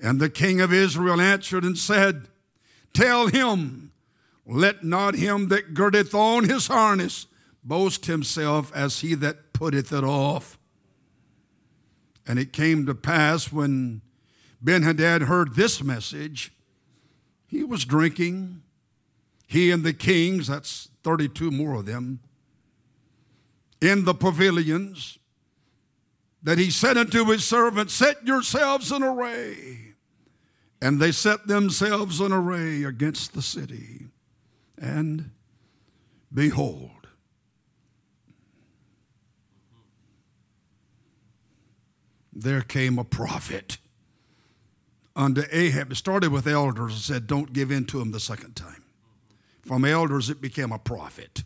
And 0.00 0.20
the 0.20 0.30
king 0.30 0.60
of 0.60 0.72
Israel 0.72 1.20
answered 1.20 1.64
and 1.64 1.78
said, 1.78 2.28
Tell 2.92 3.28
him, 3.28 3.92
let 4.46 4.84
not 4.84 5.14
him 5.14 5.48
that 5.48 5.74
girdeth 5.74 6.14
on 6.14 6.48
his 6.48 6.66
harness 6.66 7.26
boast 7.64 8.06
himself 8.06 8.72
as 8.74 9.00
he 9.00 9.14
that 9.14 9.52
putteth 9.52 9.92
it 9.92 10.04
off. 10.04 10.58
And 12.26 12.38
it 12.38 12.52
came 12.52 12.86
to 12.86 12.94
pass 12.94 13.52
when 13.52 14.02
Benhadad 14.62 15.22
heard 15.22 15.54
this 15.54 15.82
message, 15.82 16.52
he 17.52 17.62
was 17.62 17.84
drinking. 17.84 18.62
He 19.46 19.70
and 19.70 19.84
the 19.84 19.92
kings, 19.92 20.46
that's 20.46 20.88
32 21.04 21.50
more 21.50 21.74
of 21.74 21.84
them, 21.84 22.20
in 23.78 24.06
the 24.06 24.14
pavilions, 24.14 25.18
that 26.42 26.56
he 26.56 26.70
said 26.70 26.96
unto 26.96 27.26
his 27.26 27.44
servants, 27.44 27.92
Set 27.92 28.26
yourselves 28.26 28.90
in 28.90 29.02
array. 29.02 29.94
And 30.80 30.98
they 30.98 31.12
set 31.12 31.46
themselves 31.46 32.20
in 32.22 32.32
array 32.32 32.84
against 32.84 33.34
the 33.34 33.42
city. 33.42 34.06
And 34.78 35.30
behold, 36.32 37.06
there 42.32 42.62
came 42.62 42.98
a 42.98 43.04
prophet 43.04 43.76
unto 45.14 45.42
Ahab. 45.50 45.92
It 45.92 45.96
started 45.96 46.32
with 46.32 46.46
elders 46.46 46.92
and 46.92 47.00
said, 47.00 47.26
Don't 47.26 47.52
give 47.52 47.70
in 47.70 47.86
to 47.86 48.00
him 48.00 48.12
the 48.12 48.20
second 48.20 48.56
time. 48.56 48.84
From 49.62 49.84
elders, 49.84 50.30
it 50.30 50.40
became 50.40 50.72
a 50.72 50.78
prophet. 50.78 51.44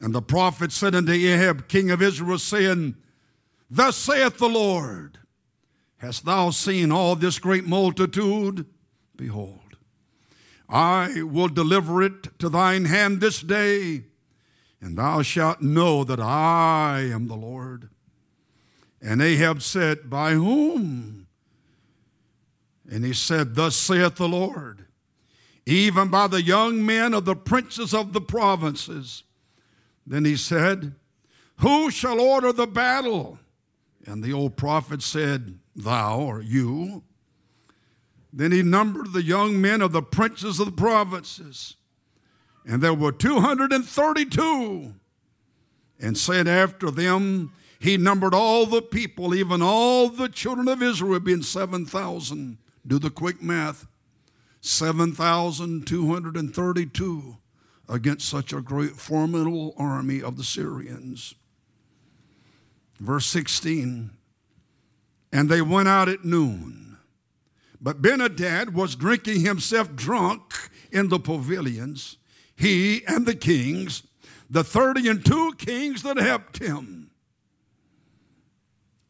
And 0.00 0.14
the 0.14 0.22
prophet 0.22 0.72
said 0.72 0.94
unto 0.94 1.12
Ahab, 1.12 1.68
king 1.68 1.90
of 1.90 2.02
Israel, 2.02 2.38
saying, 2.38 2.96
Thus 3.70 3.96
saith 3.96 4.38
the 4.38 4.48
Lord, 4.48 5.18
Hast 5.98 6.24
thou 6.24 6.50
seen 6.50 6.92
all 6.92 7.16
this 7.16 7.38
great 7.38 7.66
multitude? 7.66 8.66
Behold, 9.16 9.76
I 10.68 11.22
will 11.22 11.48
deliver 11.48 12.02
it 12.02 12.38
to 12.40 12.48
thine 12.48 12.86
hand 12.86 13.20
this 13.20 13.40
day, 13.40 14.04
and 14.80 14.98
thou 14.98 15.22
shalt 15.22 15.62
know 15.62 16.04
that 16.04 16.20
I 16.20 17.08
am 17.10 17.28
the 17.28 17.36
Lord. 17.36 17.88
And 19.00 19.22
Ahab 19.22 19.62
said, 19.62 20.10
By 20.10 20.32
whom? 20.32 21.23
And 22.90 23.04
he 23.04 23.12
said, 23.12 23.54
Thus 23.54 23.76
saith 23.76 24.16
the 24.16 24.28
Lord, 24.28 24.86
even 25.66 26.08
by 26.08 26.26
the 26.26 26.42
young 26.42 26.84
men 26.84 27.14
of 27.14 27.24
the 27.24 27.36
princes 27.36 27.94
of 27.94 28.12
the 28.12 28.20
provinces. 28.20 29.22
Then 30.06 30.24
he 30.24 30.36
said, 30.36 30.94
Who 31.60 31.90
shall 31.90 32.20
order 32.20 32.52
the 32.52 32.66
battle? 32.66 33.38
And 34.06 34.22
the 34.22 34.34
old 34.34 34.56
prophet 34.56 35.02
said, 35.02 35.58
thou 35.74 36.20
or 36.20 36.42
you. 36.42 37.02
Then 38.32 38.52
he 38.52 38.62
numbered 38.62 39.12
the 39.12 39.22
young 39.22 39.60
men 39.60 39.80
of 39.80 39.92
the 39.92 40.02
princes 40.02 40.58
of 40.58 40.66
the 40.66 40.72
provinces, 40.72 41.76
and 42.66 42.82
there 42.82 42.94
were 42.94 43.12
232. 43.12 44.94
And 46.00 46.18
said 46.18 46.48
after 46.48 46.90
them, 46.90 47.52
he 47.78 47.96
numbered 47.96 48.34
all 48.34 48.66
the 48.66 48.82
people, 48.82 49.34
even 49.34 49.62
all 49.62 50.08
the 50.08 50.28
children 50.28 50.66
of 50.68 50.82
Israel, 50.82 51.20
being 51.20 51.42
7,000. 51.42 52.58
Do 52.86 52.98
the 52.98 53.10
quick 53.10 53.42
math 53.42 53.86
7,232 54.60 57.36
against 57.88 58.28
such 58.28 58.52
a 58.52 58.60
great, 58.60 58.92
formidable 58.92 59.74
army 59.76 60.22
of 60.22 60.36
the 60.36 60.44
Syrians. 60.44 61.34
Verse 63.00 63.26
16 63.26 64.12
and 65.34 65.48
they 65.48 65.60
went 65.60 65.88
out 65.88 66.08
at 66.08 66.24
noon. 66.24 66.96
But 67.80 68.00
Benhadad 68.00 68.72
was 68.72 68.94
drinking 68.94 69.40
himself 69.40 69.94
drunk 69.96 70.70
in 70.92 71.08
the 71.08 71.18
pavilions, 71.18 72.18
he 72.54 73.04
and 73.04 73.26
the 73.26 73.34
kings, 73.34 74.04
the 74.48 74.62
thirty 74.62 75.08
and 75.08 75.26
two 75.26 75.52
kings 75.58 76.04
that 76.04 76.18
helped 76.18 76.58
him. 76.58 77.10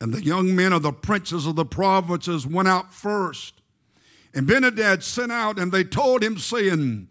And 0.01 0.15
the 0.15 0.25
young 0.25 0.57
men 0.57 0.73
of 0.73 0.83
the 0.83 0.93
princes 0.93 1.47
of 1.47 1.57
the 1.57 1.67
provinces 1.67 2.47
went 2.47 2.69
out 2.69 2.93
first. 2.93 3.61
And 4.35 4.49
Benhadad 4.49 5.03
sent 5.03 5.31
out, 5.31 5.59
and 5.59 5.71
they 5.71 5.85
told 5.85 6.23
him, 6.23 6.39
saying, 6.39 7.09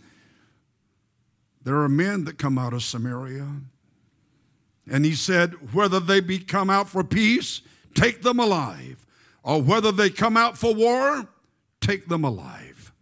There 1.64 1.78
are 1.78 1.90
men 1.90 2.26
that 2.26 2.38
come 2.38 2.58
out 2.58 2.74
of 2.74 2.84
Samaria. 2.84 3.48
And 4.92 5.06
he 5.06 5.16
said, 5.16 5.74
Whether 5.74 6.00
they 6.00 6.20
be 6.20 6.40
come 6.40 6.70
out 6.70 6.90
for 6.90 7.04
peace, 7.04 7.62
take 7.94 8.22
them 8.22 8.40
alive 8.40 9.04
or 9.44 9.62
whether 9.62 9.92
they 9.92 10.10
come 10.10 10.38
out 10.38 10.58
for 10.58 10.74
war, 10.74 11.28
take 11.82 12.08
them 12.08 12.24
alive. 12.24 12.94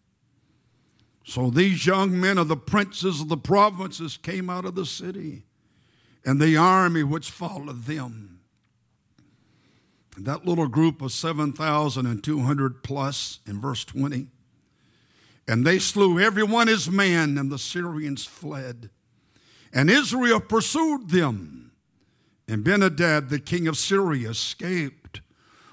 So 1.23 1.49
these 1.49 1.85
young 1.85 2.19
men 2.19 2.37
of 2.37 2.47
the 2.47 2.57
princes 2.57 3.21
of 3.21 3.29
the 3.29 3.37
provinces 3.37 4.17
came 4.17 4.49
out 4.49 4.65
of 4.65 4.75
the 4.75 4.85
city, 4.85 5.43
and 6.25 6.41
the 6.41 6.57
army 6.57 7.03
which 7.03 7.29
followed 7.29 7.83
them. 7.85 8.30
That 10.17 10.45
little 10.45 10.67
group 10.67 11.01
of 11.01 11.11
7,200 11.11 12.83
plus 12.83 13.39
in 13.47 13.59
verse 13.59 13.85
20. 13.85 14.27
And 15.47 15.65
they 15.65 15.79
slew 15.79 16.19
every 16.19 16.43
one 16.43 16.67
his 16.67 16.89
man, 16.89 17.37
and 17.37 17.51
the 17.51 17.57
Syrians 17.57 18.25
fled. 18.25 18.89
And 19.73 19.89
Israel 19.89 20.39
pursued 20.39 21.09
them. 21.09 21.71
And 22.47 22.63
Benhadad, 22.63 23.29
the 23.29 23.39
king 23.39 23.67
of 23.67 23.77
Syria, 23.77 24.29
escaped 24.29 25.21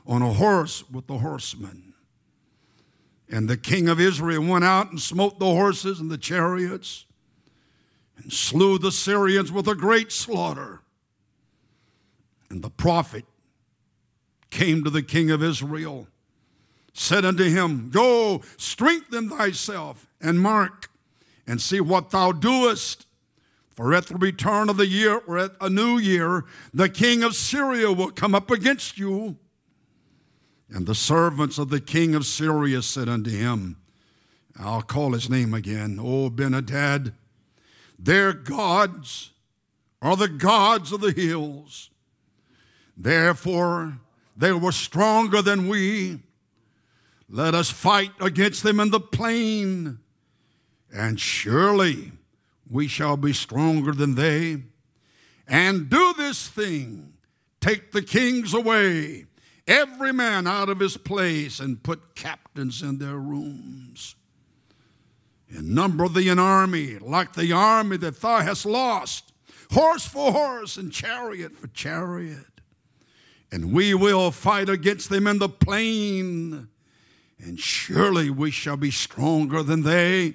on 0.06 0.22
a 0.22 0.32
horse 0.32 0.88
with 0.88 1.06
the 1.06 1.18
horsemen. 1.18 1.94
And 3.28 3.48
the 3.48 3.56
king 3.56 3.88
of 3.88 4.00
Israel 4.00 4.44
went 4.44 4.64
out 4.64 4.90
and 4.90 5.00
smote 5.00 5.38
the 5.38 5.46
horses 5.46 6.00
and 6.00 6.10
the 6.10 6.18
chariots 6.18 7.04
and 8.16 8.32
slew 8.32 8.78
the 8.78 8.92
Syrians 8.92 9.52
with 9.52 9.68
a 9.68 9.74
great 9.74 10.10
slaughter. 10.10 10.80
And 12.50 12.62
the 12.62 12.70
prophet 12.70 13.24
came 14.50 14.84
to 14.84 14.90
the 14.90 15.02
king 15.02 15.30
of 15.30 15.42
Israel, 15.42 16.08
said 16.92 17.24
unto 17.24 17.44
him, 17.44 17.90
Go, 17.90 18.42
strengthen 18.56 19.30
thyself, 19.30 20.06
and 20.20 20.40
mark, 20.40 20.90
and 21.46 21.60
see 21.60 21.80
what 21.80 22.10
thou 22.10 22.32
doest. 22.32 23.06
For 23.70 23.94
at 23.94 24.06
the 24.06 24.16
return 24.16 24.68
of 24.68 24.76
the 24.76 24.88
year, 24.88 25.22
or 25.26 25.38
at 25.38 25.52
a 25.60 25.70
new 25.70 25.98
year, 25.98 26.44
the 26.74 26.88
king 26.88 27.22
of 27.22 27.36
Syria 27.36 27.92
will 27.92 28.10
come 28.10 28.34
up 28.34 28.50
against 28.50 28.98
you. 28.98 29.36
And 30.68 30.86
the 30.86 30.94
servants 30.94 31.58
of 31.58 31.70
the 31.70 31.80
king 31.80 32.14
of 32.14 32.26
Syria 32.26 32.82
said 32.82 33.08
unto 33.08 33.30
him, 33.30 33.76
I'll 34.58 34.82
call 34.82 35.12
his 35.12 35.30
name 35.30 35.54
again, 35.54 35.98
O 36.00 36.28
Benadad, 36.28 37.12
their 37.98 38.32
gods 38.32 39.30
are 40.02 40.16
the 40.16 40.28
gods 40.28 40.92
of 40.92 41.00
the 41.00 41.12
hills. 41.12 41.90
Therefore, 42.96 43.98
they 44.38 44.52
were 44.52 44.72
stronger 44.72 45.42
than 45.42 45.68
we. 45.68 46.20
Let 47.28 47.54
us 47.54 47.70
fight 47.70 48.12
against 48.20 48.62
them 48.62 48.78
in 48.80 48.90
the 48.90 49.00
plain, 49.00 49.98
and 50.94 51.20
surely 51.20 52.12
we 52.70 52.86
shall 52.86 53.16
be 53.16 53.32
stronger 53.32 53.92
than 53.92 54.14
they. 54.14 54.62
And 55.46 55.90
do 55.90 56.14
this 56.16 56.46
thing 56.46 57.14
take 57.60 57.90
the 57.90 58.02
kings 58.02 58.54
away, 58.54 59.26
every 59.66 60.12
man 60.12 60.46
out 60.46 60.68
of 60.68 60.78
his 60.78 60.96
place, 60.96 61.58
and 61.58 61.82
put 61.82 62.14
captains 62.14 62.80
in 62.80 62.98
their 62.98 63.16
rooms. 63.16 64.14
And 65.50 65.74
number 65.74 66.08
thee 66.08 66.28
an 66.28 66.38
army 66.38 66.98
like 66.98 67.32
the 67.32 67.52
army 67.52 67.96
that 67.96 68.20
thou 68.20 68.38
hast 68.38 68.64
lost, 68.64 69.32
horse 69.72 70.06
for 70.06 70.30
horse, 70.30 70.76
and 70.76 70.92
chariot 70.92 71.56
for 71.56 71.66
chariot. 71.68 72.57
And 73.50 73.72
we 73.72 73.94
will 73.94 74.30
fight 74.30 74.68
against 74.68 75.08
them 75.08 75.26
in 75.26 75.38
the 75.38 75.48
plain, 75.48 76.68
and 77.38 77.58
surely 77.58 78.28
we 78.28 78.50
shall 78.50 78.76
be 78.76 78.90
stronger 78.90 79.62
than 79.62 79.82
they. 79.82 80.34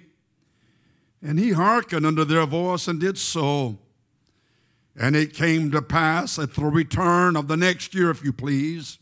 And 1.22 1.38
he 1.38 1.52
hearkened 1.52 2.06
unto 2.06 2.26
their 2.26 2.46
voice 2.46 2.88
and 2.88 3.00
did 3.00 3.18
so. 3.18 3.78
And 4.96 5.16
it 5.16 5.34
came 5.34 5.72
to 5.72 5.82
pass 5.82 6.38
at 6.38 6.56
the 6.56 6.66
return 6.66 7.36
of 7.36 7.48
the 7.48 7.58
next 7.58 7.96
year, 7.96 8.10
if 8.10 8.24
you 8.24 8.34
please, 8.34 9.00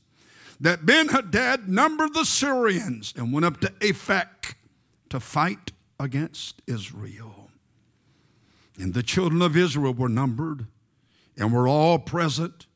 that 0.60 0.86
Ben 0.86 1.10
Hadad 1.10 1.68
numbered 1.68 2.13
the 2.13 2.25
Syrians 2.25 3.13
and 3.18 3.34
went 3.34 3.46
up 3.46 3.60
to 3.62 3.68
Aphek 3.80 4.56
to 5.10 5.20
fight 5.20 5.72
against 6.00 6.62
Israel. 6.68 7.50
And 8.77 8.94
the 8.94 9.03
children 9.03 9.41
of 9.41 9.58
Israel 9.58 9.94
were 9.94 10.10
numbered 10.10 10.68
and 11.38 11.51
were 11.51 11.68
all 11.68 12.00
present, 12.00 12.68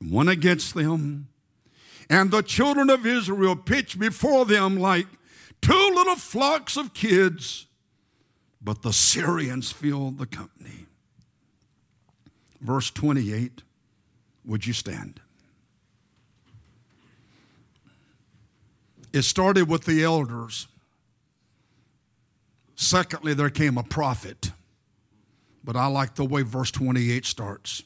one 0.00 0.28
against 0.28 0.74
them. 0.74 1.28
And 2.10 2.30
the 2.30 2.42
children 2.42 2.90
of 2.90 3.04
Israel 3.04 3.56
pitched 3.56 3.98
before 3.98 4.46
them 4.46 4.78
like 4.78 5.06
two 5.60 5.92
little 5.94 6.16
flocks 6.16 6.76
of 6.76 6.94
kids 6.94 7.66
but 8.60 8.82
the 8.82 8.92
Syrians 8.92 9.70
filled 9.70 10.18
the 10.18 10.26
company. 10.26 10.86
Verse 12.60 12.90
28, 12.90 13.62
would 14.44 14.66
you 14.66 14.72
stand? 14.72 15.20
It 19.12 19.22
started 19.22 19.68
with 19.68 19.84
the 19.84 20.02
elders. 20.02 20.66
Secondly, 22.74 23.32
there 23.32 23.50
came 23.50 23.78
a 23.78 23.82
prophet. 23.82 24.50
But 25.64 25.76
I 25.76 25.86
like 25.86 26.14
the 26.14 26.24
way 26.24 26.42
verse 26.42 26.70
28 26.70 27.24
starts. 27.24 27.82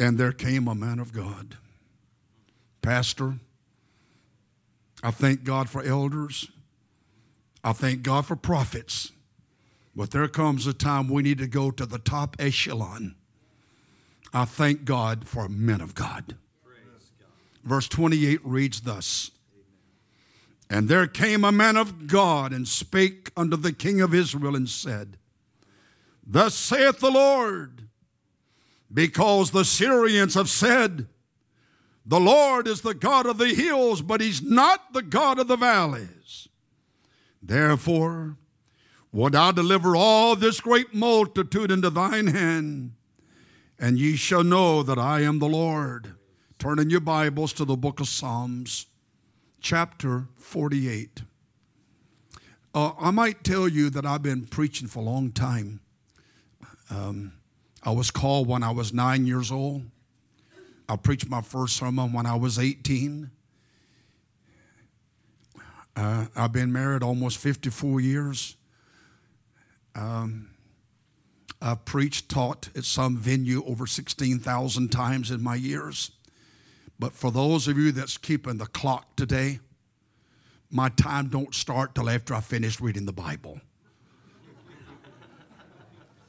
And 0.00 0.16
there 0.16 0.32
came 0.32 0.66
a 0.66 0.74
man 0.74 0.98
of 0.98 1.12
God. 1.12 1.58
Pastor, 2.80 3.34
I 5.02 5.10
thank 5.10 5.44
God 5.44 5.68
for 5.68 5.82
elders. 5.82 6.50
I 7.62 7.74
thank 7.74 8.02
God 8.02 8.24
for 8.24 8.34
prophets, 8.34 9.12
but 9.94 10.10
there 10.10 10.26
comes 10.26 10.66
a 10.66 10.72
time 10.72 11.10
we 11.10 11.22
need 11.22 11.36
to 11.36 11.46
go 11.46 11.70
to 11.70 11.84
the 11.84 11.98
top 11.98 12.34
echelon. 12.38 13.14
I 14.32 14.46
thank 14.46 14.86
God 14.86 15.28
for 15.28 15.50
men 15.50 15.82
of 15.82 15.94
God. 15.94 16.34
Verse 17.62 17.86
28 17.86 18.40
reads 18.42 18.80
thus 18.80 19.30
And 20.70 20.88
there 20.88 21.06
came 21.08 21.44
a 21.44 21.52
man 21.52 21.76
of 21.76 22.06
God 22.06 22.54
and 22.54 22.66
spake 22.66 23.30
unto 23.36 23.58
the 23.58 23.74
king 23.74 24.00
of 24.00 24.14
Israel 24.14 24.56
and 24.56 24.66
said, 24.66 25.18
Thus 26.26 26.54
saith 26.54 27.00
the 27.00 27.10
Lord, 27.10 27.89
because 28.92 29.50
the 29.50 29.64
Syrians 29.64 30.34
have 30.34 30.48
said, 30.48 31.06
The 32.04 32.20
Lord 32.20 32.66
is 32.66 32.80
the 32.80 32.94
God 32.94 33.26
of 33.26 33.38
the 33.38 33.54
hills, 33.54 34.02
but 34.02 34.20
he's 34.20 34.42
not 34.42 34.92
the 34.92 35.02
God 35.02 35.38
of 35.38 35.48
the 35.48 35.56
valleys. 35.56 36.48
Therefore, 37.42 38.36
would 39.12 39.34
I 39.34 39.52
deliver 39.52 39.96
all 39.96 40.36
this 40.36 40.60
great 40.60 40.94
multitude 40.94 41.70
into 41.70 41.90
thine 41.90 42.28
hand, 42.28 42.92
and 43.78 43.98
ye 43.98 44.16
shall 44.16 44.44
know 44.44 44.82
that 44.82 44.98
I 44.98 45.22
am 45.22 45.38
the 45.38 45.48
Lord. 45.48 46.14
Turn 46.58 46.78
in 46.78 46.90
your 46.90 47.00
Bibles 47.00 47.52
to 47.54 47.64
the 47.64 47.76
book 47.76 48.00
of 48.00 48.08
Psalms, 48.08 48.86
chapter 49.60 50.26
48. 50.36 51.22
Uh, 52.72 52.92
I 53.00 53.10
might 53.10 53.42
tell 53.42 53.66
you 53.66 53.90
that 53.90 54.06
I've 54.06 54.22
been 54.22 54.44
preaching 54.44 54.86
for 54.86 55.00
a 55.00 55.02
long 55.02 55.32
time. 55.32 55.80
Um, 56.88 57.32
I 57.82 57.92
was 57.92 58.10
called 58.10 58.46
when 58.46 58.62
I 58.62 58.70
was 58.70 58.92
nine 58.92 59.26
years 59.26 59.50
old. 59.50 59.82
I 60.88 60.96
preached 60.96 61.28
my 61.28 61.40
first 61.40 61.76
sermon 61.76 62.12
when 62.12 62.26
I 62.26 62.34
was 62.34 62.58
18. 62.58 63.30
Uh, 65.96 66.26
I've 66.36 66.52
been 66.52 66.72
married 66.72 67.02
almost 67.02 67.38
54 67.38 68.00
years. 68.00 68.56
Um, 69.94 70.50
I've 71.62 71.84
preached, 71.84 72.28
taught 72.28 72.70
at 72.74 72.84
some 72.84 73.16
venue 73.16 73.64
over 73.64 73.86
16,000 73.86 74.88
times 74.90 75.30
in 75.30 75.42
my 75.42 75.54
years. 75.54 76.10
But 76.98 77.12
for 77.12 77.30
those 77.30 77.68
of 77.68 77.78
you 77.78 77.92
that's 77.92 78.16
keeping 78.18 78.58
the 78.58 78.66
clock 78.66 79.16
today, 79.16 79.60
my 80.70 80.88
time 80.90 81.28
don't 81.28 81.54
start 81.54 81.94
till 81.94 82.08
after 82.08 82.34
I 82.34 82.40
finish 82.40 82.80
reading 82.80 83.06
the 83.06 83.12
Bible. 83.12 83.60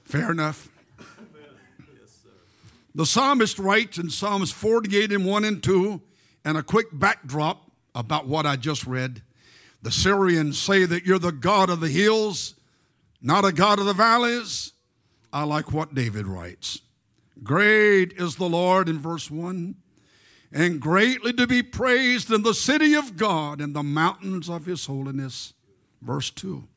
Fair 0.04 0.32
enough. 0.32 0.70
The 2.94 3.06
psalmist 3.06 3.58
writes 3.58 3.98
in 3.98 4.10
Psalms 4.10 4.52
48 4.52 5.12
and 5.12 5.26
1 5.26 5.46
and 5.46 5.64
2, 5.64 6.02
and 6.44 6.58
a 6.58 6.64
quick 6.64 6.88
backdrop 6.92 7.72
about 7.96 8.28
what 8.28 8.46
I 8.46 8.56
just 8.56 8.86
read. 8.86 9.22
The 9.82 9.92
Syrians 9.92 10.60
say 10.60 10.86
that 10.86 11.06
you're 11.06 11.20
the 11.20 11.32
God 11.32 11.70
of 11.70 11.80
the 11.80 11.90
hills, 11.90 12.56
not 13.22 13.46
a 13.46 13.52
God 13.52 13.80
of 13.80 13.86
the 13.86 13.94
valleys. 13.94 14.74
I 15.34 15.44
like 15.44 15.72
what 15.72 15.96
David 15.96 16.28
writes. 16.28 16.82
Great 17.44 18.14
is 18.14 18.36
the 18.36 18.50
Lord 18.50 18.90
in 18.90 19.00
verse 19.00 19.32
1, 19.32 19.76
and 20.52 20.82
greatly 20.82 21.34
to 21.34 21.48
be 21.48 21.64
praised 21.64 22.32
in 22.32 22.44
the 22.44 22.54
city 22.54 22.94
of 22.94 23.18
God 23.18 23.62
and 23.62 23.74
the 23.74 23.84
mountains 23.84 24.50
of 24.50 24.66
his 24.66 24.86
holiness. 24.86 25.54
Verse 26.02 26.30
2. 26.30 26.68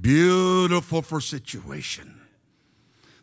Beautiful 0.00 1.02
for 1.02 1.20
situation. 1.20 2.17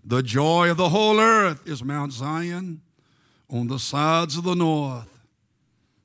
The 0.08 0.22
joy 0.22 0.70
of 0.70 0.78
the 0.78 0.90
whole 0.90 1.20
earth 1.20 1.68
is 1.68 1.84
Mount 1.84 2.14
Zion 2.14 2.82
on 3.50 3.68
the 3.68 3.80
sides 3.80 4.38
of 4.38 4.44
the 4.44 4.54
north, 4.54 5.20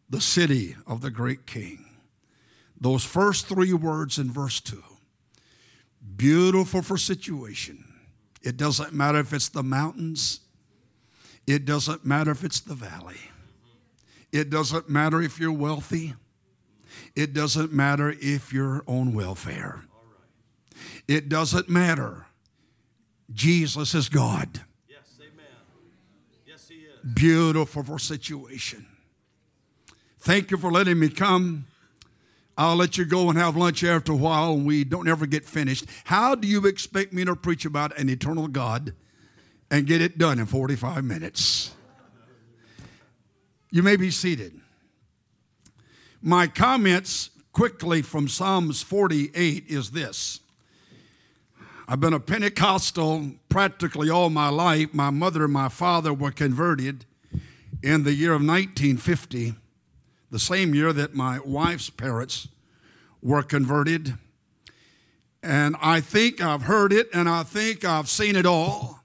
the 0.08 0.22
city 0.22 0.74
of 0.86 1.02
the 1.02 1.10
great 1.10 1.46
king. 1.46 1.84
Those 2.80 3.04
first 3.04 3.46
three 3.46 3.74
words 3.74 4.18
in 4.18 4.30
verse 4.30 4.60
2 4.60 4.82
beautiful 6.16 6.82
for 6.82 6.96
situation. 6.96 7.84
It 8.42 8.56
doesn't 8.56 8.92
matter 8.92 9.18
if 9.18 9.32
it's 9.32 9.48
the 9.48 9.62
mountains, 9.62 10.40
it 11.46 11.64
doesn't 11.64 12.04
matter 12.04 12.30
if 12.30 12.42
it's 12.44 12.60
the 12.60 12.74
valley, 12.74 13.20
it 14.32 14.50
doesn't 14.50 14.88
matter 14.88 15.20
if 15.20 15.38
you're 15.38 15.52
wealthy, 15.52 16.14
it 17.14 17.32
doesn't 17.32 17.72
matter 17.72 18.14
if 18.20 18.52
you're 18.52 18.82
on 18.86 19.12
welfare. 19.14 19.84
It 21.06 21.28
doesn't 21.28 21.68
matter. 21.68 22.26
Jesus 23.32 23.94
is 23.94 24.08
God. 24.08 24.60
Yes, 24.88 25.18
amen. 25.20 25.46
Yes, 26.46 26.68
He 26.68 26.76
is. 26.76 27.14
Beautiful 27.14 27.82
for 27.82 27.98
situation. 27.98 28.86
Thank 30.18 30.50
you 30.50 30.56
for 30.56 30.70
letting 30.70 30.98
me 30.98 31.08
come. 31.08 31.66
I'll 32.58 32.76
let 32.76 32.98
you 32.98 33.06
go 33.06 33.30
and 33.30 33.38
have 33.38 33.56
lunch 33.56 33.82
after 33.82 34.12
a 34.12 34.16
while, 34.16 34.52
and 34.52 34.66
we 34.66 34.84
don't 34.84 35.08
ever 35.08 35.24
get 35.24 35.46
finished. 35.46 35.86
How 36.04 36.34
do 36.34 36.46
you 36.46 36.66
expect 36.66 37.12
me 37.12 37.24
to 37.24 37.34
preach 37.34 37.64
about 37.64 37.96
an 37.98 38.10
eternal 38.10 38.48
God 38.48 38.92
and 39.70 39.86
get 39.86 40.02
it 40.02 40.18
done 40.18 40.38
in 40.38 40.44
45 40.44 41.02
minutes? 41.02 41.70
You 43.70 43.82
may 43.82 43.96
be 43.96 44.10
seated. 44.10 44.60
My 46.20 46.48
comments 46.48 47.30
quickly 47.52 48.02
from 48.02 48.28
Psalms 48.28 48.82
48 48.82 49.64
is 49.68 49.92
this. 49.92 50.40
I've 51.92 51.98
been 51.98 52.14
a 52.14 52.20
Pentecostal 52.20 53.33
practically 53.48 54.11
all 54.11 54.31
my 54.31 54.48
life. 54.48 54.94
My 54.94 55.11
mother 55.11 55.42
and 55.42 55.53
my 55.53 55.68
father 55.68 56.14
were 56.14 56.31
converted 56.31 57.05
in 57.83 58.05
the 58.05 58.14
year 58.14 58.31
of 58.31 58.46
1950. 58.46 59.55
the 60.31 60.38
same 60.38 60.72
year 60.72 60.92
that 60.92 61.16
my 61.16 61.40
wife's 61.40 61.90
parents 61.90 62.46
were 63.20 63.42
converted. 63.42 64.16
And 65.42 65.74
I 65.83 66.00
think 66.00 66.40
I've 66.40 66.62
heard 66.62 66.92
it 66.92 67.09
and 67.12 67.29
I 67.29 67.42
think 67.42 67.85
I've 67.85 68.09
seen 68.09 68.37
it 68.37 68.46
all, 68.46 69.00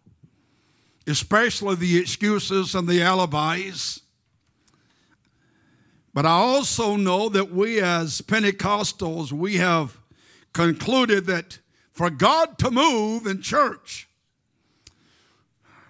especially 1.07 1.73
the 1.73 1.97
excuses 1.97 2.75
and 2.75 2.87
the 2.87 3.01
alibis. 3.01 4.01
But 6.13 6.27
I 6.27 6.33
also 6.33 6.97
know 6.97 7.29
that 7.29 7.49
we 7.49 7.81
as 7.81 8.21
Pentecostals, 8.21 9.31
we 9.31 9.55
have 9.55 9.97
concluded 10.53 11.25
that 11.25 11.57
for 11.95 12.09
God 12.09 12.57
to 12.57 12.69
move 12.69 13.25
in 13.25 13.41
church, 13.41 14.09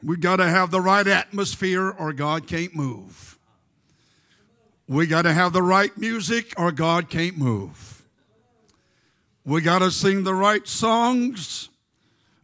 we 0.03 0.17
got 0.17 0.35
to 0.35 0.47
have 0.47 0.69
the 0.69 0.79
right 0.79 1.07
atmosphere 1.07 1.89
or 1.89 2.13
God 2.13 2.45
can't 2.45 2.75
move. 2.75 3.39
We 4.87 5.07
got 5.07 5.23
to 5.23 5.33
have 5.33 5.51
the 5.51 5.63
right 5.63 5.97
music 5.97 6.53
or 6.59 6.71
God 6.71 7.09
can't 7.09 7.39
move. 7.39 8.03
We 9.43 9.61
got 9.61 9.79
to 9.79 9.89
sing 9.89 10.23
the 10.23 10.35
right 10.35 10.67
songs 10.67 11.69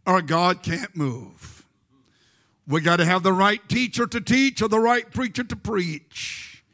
or 0.08 0.22
God 0.22 0.64
can't 0.64 0.96
move. 0.96 1.64
We 2.66 2.80
got 2.80 2.96
to 2.96 3.04
have 3.04 3.22
the 3.22 3.32
right 3.32 3.60
teacher 3.68 4.08
to 4.08 4.20
teach 4.20 4.60
or 4.60 4.66
the 4.66 4.80
right 4.80 5.08
preacher 5.08 5.44
to 5.44 5.54
preach. 5.54 6.64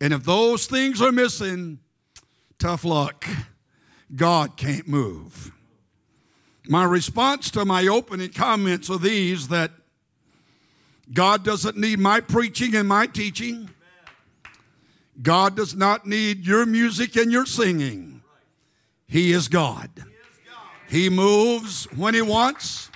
And 0.00 0.12
if 0.12 0.24
those 0.24 0.66
things 0.66 1.00
are 1.00 1.12
missing, 1.12 1.78
tough 2.58 2.84
luck. 2.84 3.24
God 4.16 4.56
can't 4.56 4.88
move. 4.88 5.52
My 6.68 6.84
response 6.84 7.50
to 7.52 7.64
my 7.64 7.86
opening 7.86 8.30
comments 8.30 8.88
are 8.88 8.98
these 8.98 9.48
that 9.48 9.70
God 11.12 11.44
doesn't 11.44 11.76
need 11.76 11.98
my 11.98 12.20
preaching 12.20 12.74
and 12.74 12.88
my 12.88 13.06
teaching. 13.06 13.68
God 15.20 15.54
does 15.54 15.74
not 15.74 16.06
need 16.06 16.46
your 16.46 16.64
music 16.64 17.16
and 17.16 17.30
your 17.30 17.46
singing. 17.46 18.22
He 19.06 19.32
is 19.32 19.48
God. 19.48 19.90
He 20.88 21.10
moves 21.10 21.84
when 21.96 22.14
He 22.14 22.22
wants, 22.22 22.90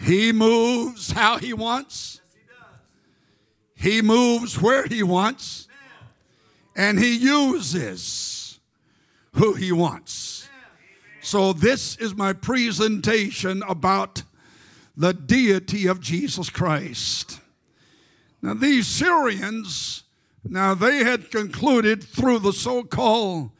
He 0.00 0.32
moves 0.32 1.12
how 1.12 1.38
He 1.38 1.52
wants, 1.52 2.20
He 3.74 4.02
moves 4.02 4.60
where 4.60 4.86
He 4.86 5.02
wants, 5.02 5.68
and 6.76 6.98
He 6.98 7.16
uses 7.16 8.60
who 9.34 9.54
He 9.54 9.72
wants. 9.72 10.31
So, 11.24 11.52
this 11.52 11.94
is 11.98 12.16
my 12.16 12.32
presentation 12.32 13.62
about 13.68 14.24
the 14.96 15.14
deity 15.14 15.86
of 15.86 16.00
Jesus 16.00 16.50
Christ. 16.50 17.38
Now, 18.42 18.54
these 18.54 18.88
Syrians, 18.88 20.02
now 20.42 20.74
they 20.74 21.04
had 21.04 21.30
concluded 21.30 22.02
through 22.02 22.40
the 22.40 22.52
so 22.52 22.82
called 22.82 23.52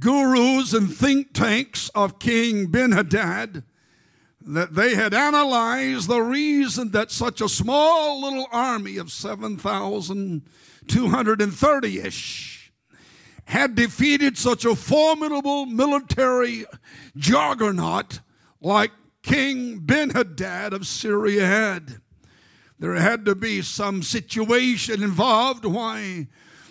gurus 0.00 0.72
and 0.72 0.92
think 0.92 1.32
tanks 1.32 1.90
of 1.90 2.18
King 2.18 2.72
Ben 2.72 2.90
Hadad 2.90 3.62
that 4.40 4.74
they 4.74 4.96
had 4.96 5.14
analyzed 5.14 6.08
the 6.08 6.22
reason 6.22 6.90
that 6.90 7.12
such 7.12 7.40
a 7.40 7.48
small 7.48 8.22
little 8.22 8.48
army 8.50 8.96
of 8.96 9.12
7,230 9.12 11.98
ish 12.00 12.55
had 13.46 13.76
defeated 13.76 14.36
such 14.36 14.64
a 14.64 14.74
formidable 14.74 15.66
military 15.66 16.66
juggernaut 17.16 18.20
like 18.60 18.90
King 19.22 19.78
Ben 19.78 20.10
Hadad 20.10 20.72
of 20.72 20.86
Syria 20.86 21.46
had. 21.46 22.00
There 22.78 22.94
had 22.94 23.24
to 23.24 23.34
be 23.34 23.62
some 23.62 24.02
situation 24.02 25.02
involved 25.02 25.64
why 25.64 26.26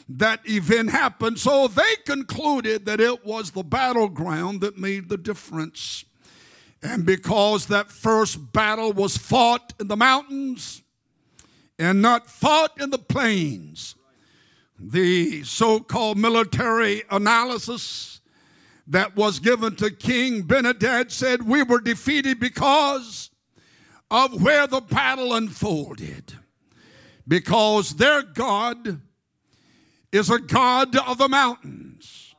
that 0.10 0.48
event 0.48 0.92
happened. 0.92 1.40
So 1.40 1.68
they 1.68 1.96
concluded 2.06 2.86
that 2.86 3.00
it 3.00 3.26
was 3.26 3.52
the 3.52 3.64
battleground 3.64 4.62
that 4.62 4.78
made 4.78 5.10
the 5.10 5.18
difference. 5.18 6.06
And 6.84 7.06
because 7.06 7.68
that 7.68 7.90
first 7.90 8.52
battle 8.54 8.92
was 8.94 9.18
fought 9.18 9.74
in 9.80 9.88
the 9.88 9.98
mountains 9.98 10.84
and 11.80 12.02
not 12.02 12.30
fought 12.30 12.80
in 12.80 12.90
the 12.90 13.00
plains, 13.00 13.96
the 14.78 15.44
so 15.44 15.80
called 15.80 16.18
military 16.18 17.04
analysis 17.10 18.22
that 18.88 19.16
was 19.16 19.40
given 19.40 19.76
to 19.78 19.90
King 19.90 20.44
Ben-Hadad 20.44 21.12
said, 21.12 21.44
We 21.44 21.64
were 21.64 21.82
defeated 21.82 22.40
because 22.40 23.32
of 24.12 24.42
where 24.42 24.68
the 24.68 24.82
battle 24.82 25.34
unfolded. 25.34 26.34
Because 27.28 27.96
their 27.96 28.22
God 28.22 29.02
is 30.12 30.30
a 30.30 30.40
God 30.40 30.96
of 30.96 31.18
the 31.18 31.28
mountains. 31.28 32.36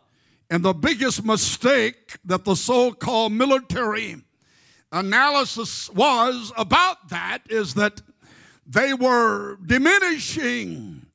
And 0.48 0.62
the 0.62 0.74
biggest 0.74 1.24
mistake 1.24 2.18
that 2.24 2.44
the 2.44 2.54
so 2.54 2.92
called 2.92 3.32
military 3.32 4.22
analysis 4.92 5.90
was 5.90 6.52
about 6.56 7.08
that 7.08 7.40
is 7.50 7.74
that 7.74 8.00
they 8.64 8.94
were 8.94 9.56
diminishing 9.66 11.05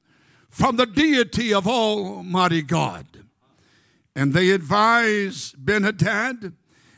from 0.51 0.75
the 0.75 0.85
deity 0.85 1.53
of 1.53 1.67
Almighty 1.67 2.61
God. 2.61 3.05
And 4.15 4.33
they 4.33 4.51
advised 4.51 5.55
Ben 5.57 5.83
Hadad 5.83 6.53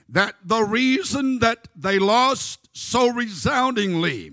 that 0.10 0.36
the 0.44 0.64
reason 0.64 1.40
that 1.40 1.68
they 1.76 2.00
lost 2.00 2.68
so 2.74 3.08
resoundingly 3.08 4.32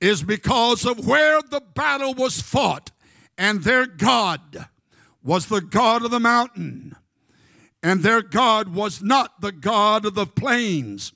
is 0.00 0.22
because 0.22 0.84
of 0.84 1.06
where 1.06 1.40
the 1.42 1.62
battle 1.74 2.12
was 2.12 2.40
fought, 2.42 2.90
and 3.38 3.62
their 3.62 3.86
God 3.86 4.66
was 5.22 5.46
the 5.46 5.60
God 5.60 6.04
of 6.04 6.10
the 6.10 6.20
mountain, 6.20 6.94
and 7.82 8.02
their 8.02 8.20
God 8.20 8.74
was 8.74 9.02
not 9.02 9.40
the 9.40 9.52
God 9.52 10.04
of 10.04 10.14
the 10.14 10.26
plains. 10.26 11.12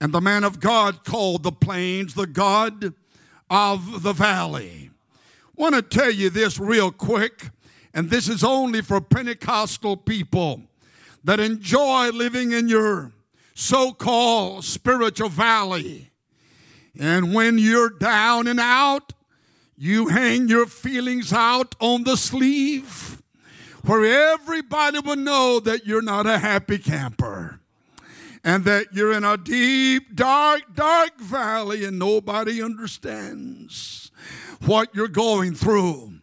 And 0.00 0.12
the 0.12 0.20
man 0.20 0.42
of 0.42 0.58
God 0.58 1.04
called 1.04 1.44
the 1.44 1.52
plains 1.52 2.14
the 2.14 2.26
God 2.26 2.94
of 3.48 4.02
the 4.02 4.12
valley. 4.12 4.91
Want 5.56 5.74
to 5.74 5.82
tell 5.82 6.10
you 6.10 6.30
this 6.30 6.58
real 6.58 6.90
quick. 6.90 7.50
And 7.94 8.08
this 8.08 8.28
is 8.28 8.42
only 8.42 8.80
for 8.80 9.00
Pentecostal 9.00 9.96
people 9.96 10.62
that 11.24 11.40
enjoy 11.40 12.10
living 12.10 12.52
in 12.52 12.68
your 12.68 13.12
so 13.54 13.92
called 13.92 14.64
spiritual 14.64 15.28
valley. 15.28 16.10
And 16.98 17.34
when 17.34 17.58
you're 17.58 17.90
down 17.90 18.46
and 18.46 18.60
out, 18.60 19.12
you 19.76 20.08
hang 20.08 20.48
your 20.48 20.66
feelings 20.66 21.32
out 21.32 21.74
on 21.80 22.04
the 22.04 22.16
sleeve 22.16 23.22
where 23.84 24.32
everybody 24.32 25.00
will 25.00 25.16
know 25.16 25.60
that 25.60 25.86
you're 25.86 26.02
not 26.02 26.26
a 26.26 26.38
happy 26.38 26.78
camper 26.78 27.60
and 28.44 28.64
that 28.64 28.86
you're 28.92 29.12
in 29.12 29.24
a 29.24 29.36
deep, 29.36 30.14
dark, 30.14 30.74
dark 30.74 31.18
valley 31.20 31.84
and 31.84 31.98
nobody 31.98 32.62
understands 32.62 34.01
what 34.66 34.94
you're 34.94 35.08
going 35.08 35.54
through. 35.54 36.14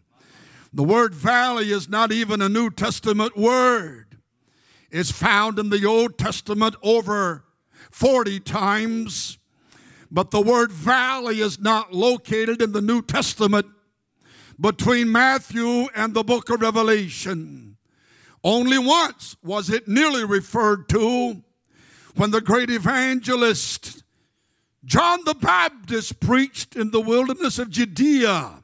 The 0.73 0.83
word 0.83 1.13
valley 1.13 1.71
is 1.71 1.89
not 1.89 2.11
even 2.11 2.41
a 2.41 2.49
New 2.49 2.69
Testament 2.69 3.35
word. 3.35 4.17
It's 4.91 5.11
found 5.11 5.59
in 5.59 5.69
the 5.69 5.85
Old 5.85 6.17
Testament 6.17 6.75
over 6.81 7.43
40 7.91 8.39
times, 8.41 9.37
but 10.11 10.31
the 10.31 10.41
word 10.41 10.71
valley 10.71 11.41
is 11.41 11.59
not 11.59 11.93
located 11.93 12.61
in 12.61 12.71
the 12.71 12.81
New 12.81 13.01
Testament 13.01 13.65
between 14.59 15.11
Matthew 15.11 15.87
and 15.95 16.13
the 16.13 16.23
book 16.23 16.49
of 16.49 16.61
Revelation. 16.61 17.77
Only 18.43 18.77
once 18.77 19.35
was 19.43 19.69
it 19.69 19.87
nearly 19.87 20.23
referred 20.23 20.87
to 20.89 21.43
when 22.15 22.31
the 22.31 22.41
great 22.41 22.69
evangelist 22.69 23.98
John 24.89 25.23
the 25.23 25.35
Baptist 25.35 26.19
preached 26.19 26.75
in 26.75 26.89
the 26.89 26.99
wilderness 26.99 27.59
of 27.59 27.69
Judea. 27.69 28.63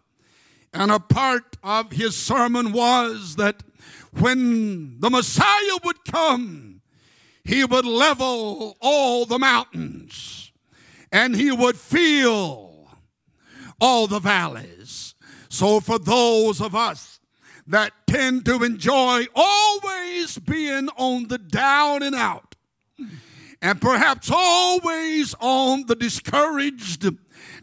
And 0.74 0.92
a 0.92 1.00
part 1.00 1.56
of 1.64 1.92
his 1.92 2.18
sermon 2.18 2.72
was 2.72 3.36
that 3.36 3.62
when 4.12 5.00
the 5.02 5.12
Messiah 5.12 5.78
would 5.84 6.04
come, 6.04 6.82
he 7.44 7.64
would 7.64 7.86
level 7.86 8.76
all 8.82 9.28
the 9.28 9.38
mountains 9.38 10.52
and 11.12 11.36
he 11.36 11.52
would 11.52 11.78
fill 11.78 12.90
all 13.80 14.08
the 14.08 14.20
valleys. 14.20 15.14
So, 15.48 15.80
for 15.80 16.00
those 16.00 16.60
of 16.60 16.74
us 16.74 17.20
that 17.68 17.94
tend 18.08 18.46
to 18.46 18.64
enjoy 18.64 19.28
always 19.36 20.40
being 20.40 20.90
on 20.98 21.28
the 21.28 21.38
down 21.38 22.02
and 22.02 22.16
out, 22.16 22.55
and 23.62 23.82
perhaps 23.82 24.30
always 24.32 25.36
on 25.39 25.86
the 25.88 25.96
discouraged, 25.96 27.08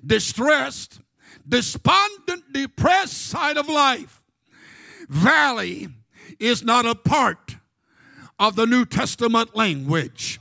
distressed, 0.04 1.00
despondent, 1.48 2.52
depressed 2.52 3.26
side 3.26 3.56
of 3.56 3.68
life, 3.68 4.22
valley 5.08 5.88
is 6.38 6.62
not 6.62 6.86
a 6.86 6.94
part 6.94 7.56
of 8.38 8.56
the 8.56 8.66
New 8.66 8.84
Testament 8.84 9.54
language. 9.54 10.40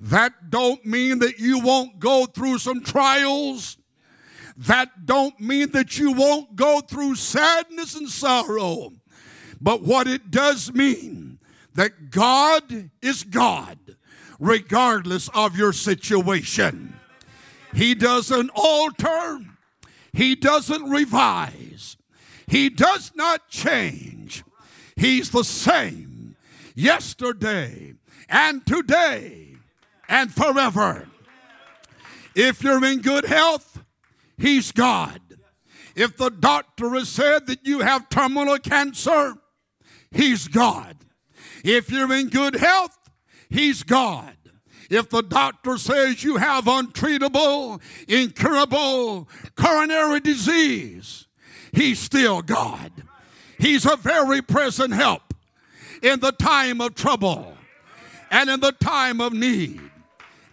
That 0.00 0.50
don't 0.50 0.84
mean 0.86 1.18
that 1.18 1.38
you 1.38 1.58
won't 1.58 1.98
go 1.98 2.26
through 2.26 2.58
some 2.58 2.82
trials. 2.82 3.76
That 4.56 5.06
don't 5.06 5.38
mean 5.40 5.72
that 5.72 5.98
you 5.98 6.12
won't 6.12 6.56
go 6.56 6.80
through 6.80 7.16
sadness 7.16 7.94
and 7.94 8.08
sorrow. 8.08 8.92
But 9.60 9.82
what 9.82 10.06
it 10.06 10.30
does 10.30 10.72
mean 10.72 11.38
that 11.74 12.10
God 12.10 12.90
is 13.02 13.24
God 13.24 13.78
regardless 14.40 15.28
of 15.34 15.56
your 15.56 15.72
situation. 15.72 16.98
He 17.74 17.94
doesn't 17.94 18.50
alter, 18.54 19.40
He 20.12 20.34
doesn't 20.34 20.90
revise, 20.90 21.96
He 22.48 22.68
does 22.70 23.12
not 23.14 23.48
change. 23.48 24.42
He's 24.96 25.30
the 25.30 25.44
same 25.44 26.36
yesterday 26.74 27.94
and 28.28 28.66
today 28.66 29.54
and 30.08 30.32
forever. 30.32 31.08
If 32.34 32.62
you're 32.62 32.84
in 32.84 33.00
good 33.00 33.26
health, 33.26 33.82
He's 34.36 34.72
God. 34.72 35.20
If 35.94 36.16
the 36.16 36.30
doctor 36.30 36.90
has 36.90 37.08
said 37.08 37.46
that 37.46 37.66
you 37.66 37.80
have 37.80 38.08
terminal 38.08 38.58
cancer, 38.58 39.34
He's 40.10 40.48
God. 40.48 40.96
If 41.64 41.90
you're 41.90 42.12
in 42.12 42.28
good 42.28 42.56
health, 42.56 42.99
He's 43.50 43.82
God. 43.82 44.34
If 44.88 45.10
the 45.10 45.22
doctor 45.22 45.78
says 45.78 46.24
you 46.24 46.36
have 46.36 46.64
untreatable, 46.64 47.80
incurable 48.08 49.28
coronary 49.54 50.20
disease, 50.20 51.26
He's 51.72 51.98
still 51.98 52.42
God. 52.42 52.90
He's 53.58 53.86
a 53.86 53.96
very 53.96 54.42
present 54.42 54.94
help 54.94 55.34
in 56.02 56.20
the 56.20 56.32
time 56.32 56.80
of 56.80 56.94
trouble 56.94 57.54
and 58.30 58.48
in 58.48 58.60
the 58.60 58.72
time 58.72 59.20
of 59.20 59.32
need. 59.32 59.80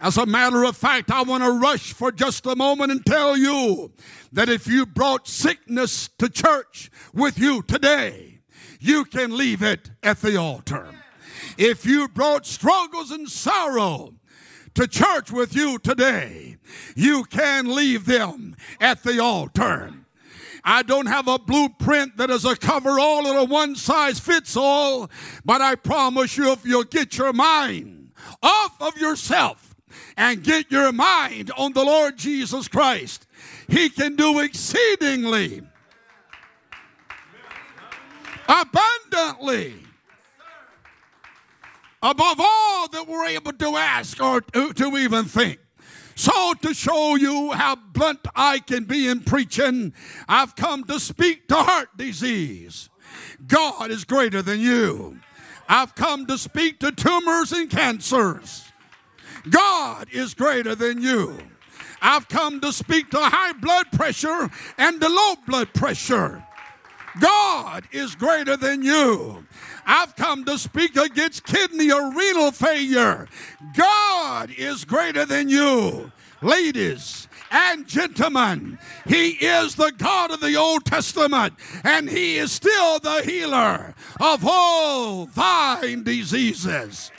As 0.00 0.16
a 0.16 0.26
matter 0.26 0.62
of 0.62 0.76
fact, 0.76 1.10
I 1.10 1.22
want 1.22 1.42
to 1.42 1.50
rush 1.50 1.92
for 1.92 2.12
just 2.12 2.46
a 2.46 2.54
moment 2.54 2.92
and 2.92 3.04
tell 3.04 3.36
you 3.36 3.90
that 4.32 4.48
if 4.48 4.68
you 4.68 4.86
brought 4.86 5.26
sickness 5.26 6.08
to 6.18 6.28
church 6.28 6.90
with 7.12 7.38
you 7.38 7.62
today, 7.62 8.38
you 8.78 9.04
can 9.04 9.36
leave 9.36 9.62
it 9.62 9.90
at 10.02 10.20
the 10.20 10.36
altar. 10.36 10.97
If 11.58 11.84
you 11.84 12.06
brought 12.06 12.46
struggles 12.46 13.10
and 13.10 13.28
sorrow 13.28 14.14
to 14.74 14.86
church 14.86 15.32
with 15.32 15.56
you 15.56 15.80
today, 15.80 16.56
you 16.94 17.24
can 17.24 17.74
leave 17.74 18.06
them 18.06 18.54
at 18.80 19.02
the 19.02 19.18
altar. 19.18 19.92
I 20.62 20.82
don't 20.82 21.06
have 21.06 21.26
a 21.26 21.38
blueprint 21.38 22.16
that 22.16 22.30
is 22.30 22.44
a 22.44 22.54
cover 22.54 23.00
all 23.00 23.26
or 23.26 23.38
a 23.38 23.44
one 23.44 23.74
size 23.74 24.20
fits 24.20 24.56
all, 24.56 25.10
but 25.44 25.60
I 25.60 25.74
promise 25.74 26.36
you, 26.36 26.52
if 26.52 26.64
you'll 26.64 26.84
get 26.84 27.18
your 27.18 27.32
mind 27.32 28.12
off 28.40 28.80
of 28.80 28.96
yourself 28.96 29.74
and 30.16 30.44
get 30.44 30.70
your 30.70 30.92
mind 30.92 31.50
on 31.56 31.72
the 31.72 31.84
Lord 31.84 32.16
Jesus 32.16 32.68
Christ. 32.68 33.26
He 33.68 33.88
can 33.88 34.14
do 34.14 34.40
exceedingly, 34.40 35.62
abundantly, 38.48 39.74
above 42.02 42.40
all 42.40 42.88
that 42.88 43.06
we're 43.06 43.26
able 43.26 43.52
to 43.52 43.76
ask 43.76 44.22
or 44.22 44.40
to, 44.40 44.96
even 44.96 45.24
think. 45.24 45.58
So, 46.14 46.54
to 46.62 46.74
show 46.74 47.14
you 47.14 47.52
how 47.52 47.76
blunt 47.76 48.26
I 48.34 48.58
can 48.58 48.84
be 48.84 49.06
in 49.06 49.20
preaching, 49.20 49.92
I've 50.28 50.56
come 50.56 50.84
to 50.84 50.98
speak 50.98 51.46
to 51.48 51.56
heart 51.56 51.96
disease. 51.96 52.90
God 53.46 53.90
is 53.90 54.04
greater 54.04 54.42
than 54.42 54.60
you. 54.60 55.20
I've 55.68 55.94
come 55.94 56.26
to 56.26 56.38
speak 56.38 56.80
to 56.80 56.90
tumors 56.90 57.52
and 57.52 57.70
cancers. 57.70 58.64
God 59.48 60.08
is 60.12 60.34
greater 60.34 60.74
than 60.74 61.00
you. 61.00 61.38
I've 62.00 62.28
come 62.28 62.60
to 62.60 62.72
speak 62.72 63.10
to 63.10 63.18
high 63.18 63.52
blood 63.52 63.86
pressure 63.92 64.50
and 64.76 65.00
the 65.00 65.08
low 65.08 65.34
blood 65.46 65.72
pressure. 65.74 66.44
God 67.20 67.84
is 67.92 68.14
greater 68.14 68.56
than 68.56 68.82
you. 68.82 69.46
I've 69.90 70.14
come 70.16 70.44
to 70.44 70.58
speak 70.58 70.96
against 70.96 71.44
kidney 71.44 71.90
or 71.90 72.12
renal 72.12 72.52
failure. 72.52 73.26
God 73.74 74.50
is 74.50 74.84
greater 74.84 75.24
than 75.24 75.48
you. 75.48 76.12
Ladies 76.42 77.26
and 77.50 77.86
gentlemen, 77.86 78.78
He 79.06 79.30
is 79.30 79.76
the 79.76 79.92
God 79.96 80.30
of 80.30 80.40
the 80.40 80.56
Old 80.56 80.84
Testament, 80.84 81.54
and 81.84 82.08
He 82.08 82.36
is 82.36 82.52
still 82.52 82.98
the 82.98 83.22
healer 83.24 83.94
of 84.20 84.44
all 84.46 85.24
thine 85.24 86.02
diseases. 86.02 87.10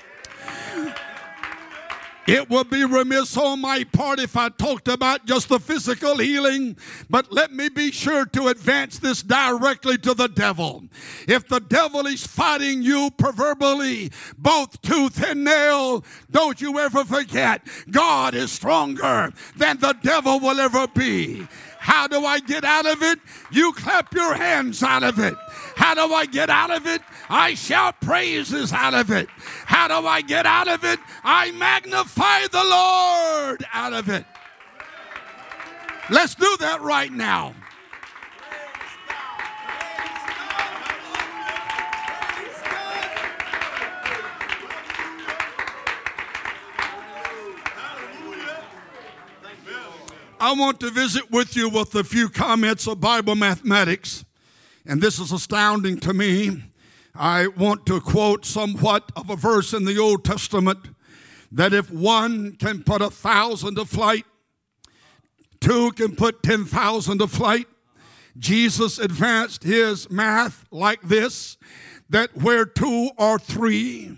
It 2.29 2.47
would 2.47 2.69
be 2.69 2.85
remiss 2.85 3.35
on 3.37 3.61
my 3.61 3.83
part 3.85 4.19
if 4.19 4.37
I 4.37 4.49
talked 4.49 4.87
about 4.87 5.25
just 5.25 5.49
the 5.49 5.59
physical 5.59 6.19
healing, 6.19 6.77
but 7.09 7.33
let 7.33 7.51
me 7.51 7.69
be 7.69 7.91
sure 7.91 8.23
to 8.27 8.49
advance 8.49 8.99
this 8.99 9.23
directly 9.23 9.97
to 9.97 10.13
the 10.13 10.27
devil. 10.27 10.83
If 11.27 11.47
the 11.47 11.59
devil 11.59 12.05
is 12.05 12.27
fighting 12.27 12.83
you 12.83 13.09
proverbially, 13.17 14.11
both 14.37 14.79
tooth 14.83 15.23
and 15.23 15.43
nail, 15.43 16.05
don't 16.29 16.61
you 16.61 16.77
ever 16.77 17.03
forget 17.03 17.65
God 17.89 18.35
is 18.35 18.51
stronger 18.51 19.33
than 19.57 19.79
the 19.79 19.95
devil 20.03 20.39
will 20.39 20.59
ever 20.59 20.87
be. 20.87 21.47
How 21.89 22.05
do 22.05 22.23
I 22.23 22.39
get 22.39 22.63
out 22.63 22.85
of 22.85 23.01
it? 23.01 23.17
You 23.49 23.73
clap 23.73 24.13
your 24.13 24.35
hands 24.35 24.83
out 24.83 25.01
of 25.01 25.17
it. 25.17 25.33
How 25.75 25.95
do 25.95 26.13
I 26.13 26.27
get 26.27 26.47
out 26.47 26.69
of 26.69 26.85
it? 26.85 27.01
I 27.27 27.55
shout 27.55 27.99
praises 27.99 28.71
out 28.71 28.93
of 28.93 29.09
it. 29.09 29.27
How 29.65 29.87
do 29.87 30.05
I 30.05 30.21
get 30.21 30.45
out 30.45 30.67
of 30.67 30.83
it? 30.83 30.99
I 31.23 31.49
magnify 31.49 32.45
the 32.51 32.63
Lord 32.63 33.65
out 33.73 33.93
of 33.93 34.07
it. 34.07 34.23
Let's 36.11 36.35
do 36.35 36.57
that 36.59 36.79
right 36.81 37.11
now. 37.11 37.55
I 50.41 50.53
want 50.53 50.79
to 50.79 50.89
visit 50.89 51.29
with 51.31 51.57
you 51.57 51.67
with 51.67 51.93
a 51.95 52.03
few 52.05 52.29
comments 52.29 52.87
of 52.87 53.01
Bible 53.01 53.35
mathematics, 53.35 54.23
and 54.85 55.01
this 55.01 55.19
is 55.19 55.33
astounding 55.33 55.99
to 55.99 56.13
me. 56.13 56.63
I 57.13 57.47
want 57.47 57.85
to 57.87 57.99
quote 57.99 58.45
somewhat 58.45 59.11
of 59.17 59.29
a 59.29 59.35
verse 59.35 59.73
in 59.73 59.83
the 59.83 59.97
Old 59.97 60.23
Testament 60.23 60.79
that 61.51 61.73
if 61.73 61.91
one 61.91 62.53
can 62.53 62.83
put 62.83 63.01
a 63.01 63.09
thousand 63.09 63.75
to 63.75 63.83
flight, 63.83 64.25
two 65.59 65.91
can 65.91 66.15
put 66.15 66.41
10,000 66.41 67.19
to 67.19 67.27
flight. 67.27 67.67
Jesus 68.37 68.97
advanced 68.97 69.63
his 69.63 70.09
math 70.09 70.65
like 70.71 71.01
this 71.01 71.57
that 72.09 72.37
where 72.37 72.65
two 72.65 73.09
or 73.17 73.39
three 73.39 74.17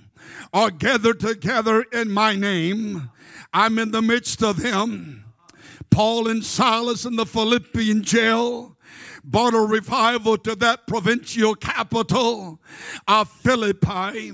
are 0.53 0.69
gathered 0.69 1.19
together 1.19 1.81
in 1.91 2.12
my 2.12 2.36
name, 2.36 3.10
I'm 3.51 3.79
in 3.79 3.89
the 3.89 4.03
midst 4.03 4.43
of 4.43 4.62
them. 4.62 5.25
Paul 5.91 6.27
and 6.27 6.43
Silas 6.43 7.06
in 7.06 7.17
the 7.17 7.25
Philippian 7.25 8.01
jail 8.01 8.77
brought 9.23 9.54
a 9.54 9.60
revival 9.60 10.38
to 10.39 10.56
that 10.56 10.88
provincial 10.88 11.54
capital 11.54 12.60
of 13.08 13.30
Philippi 13.30 14.32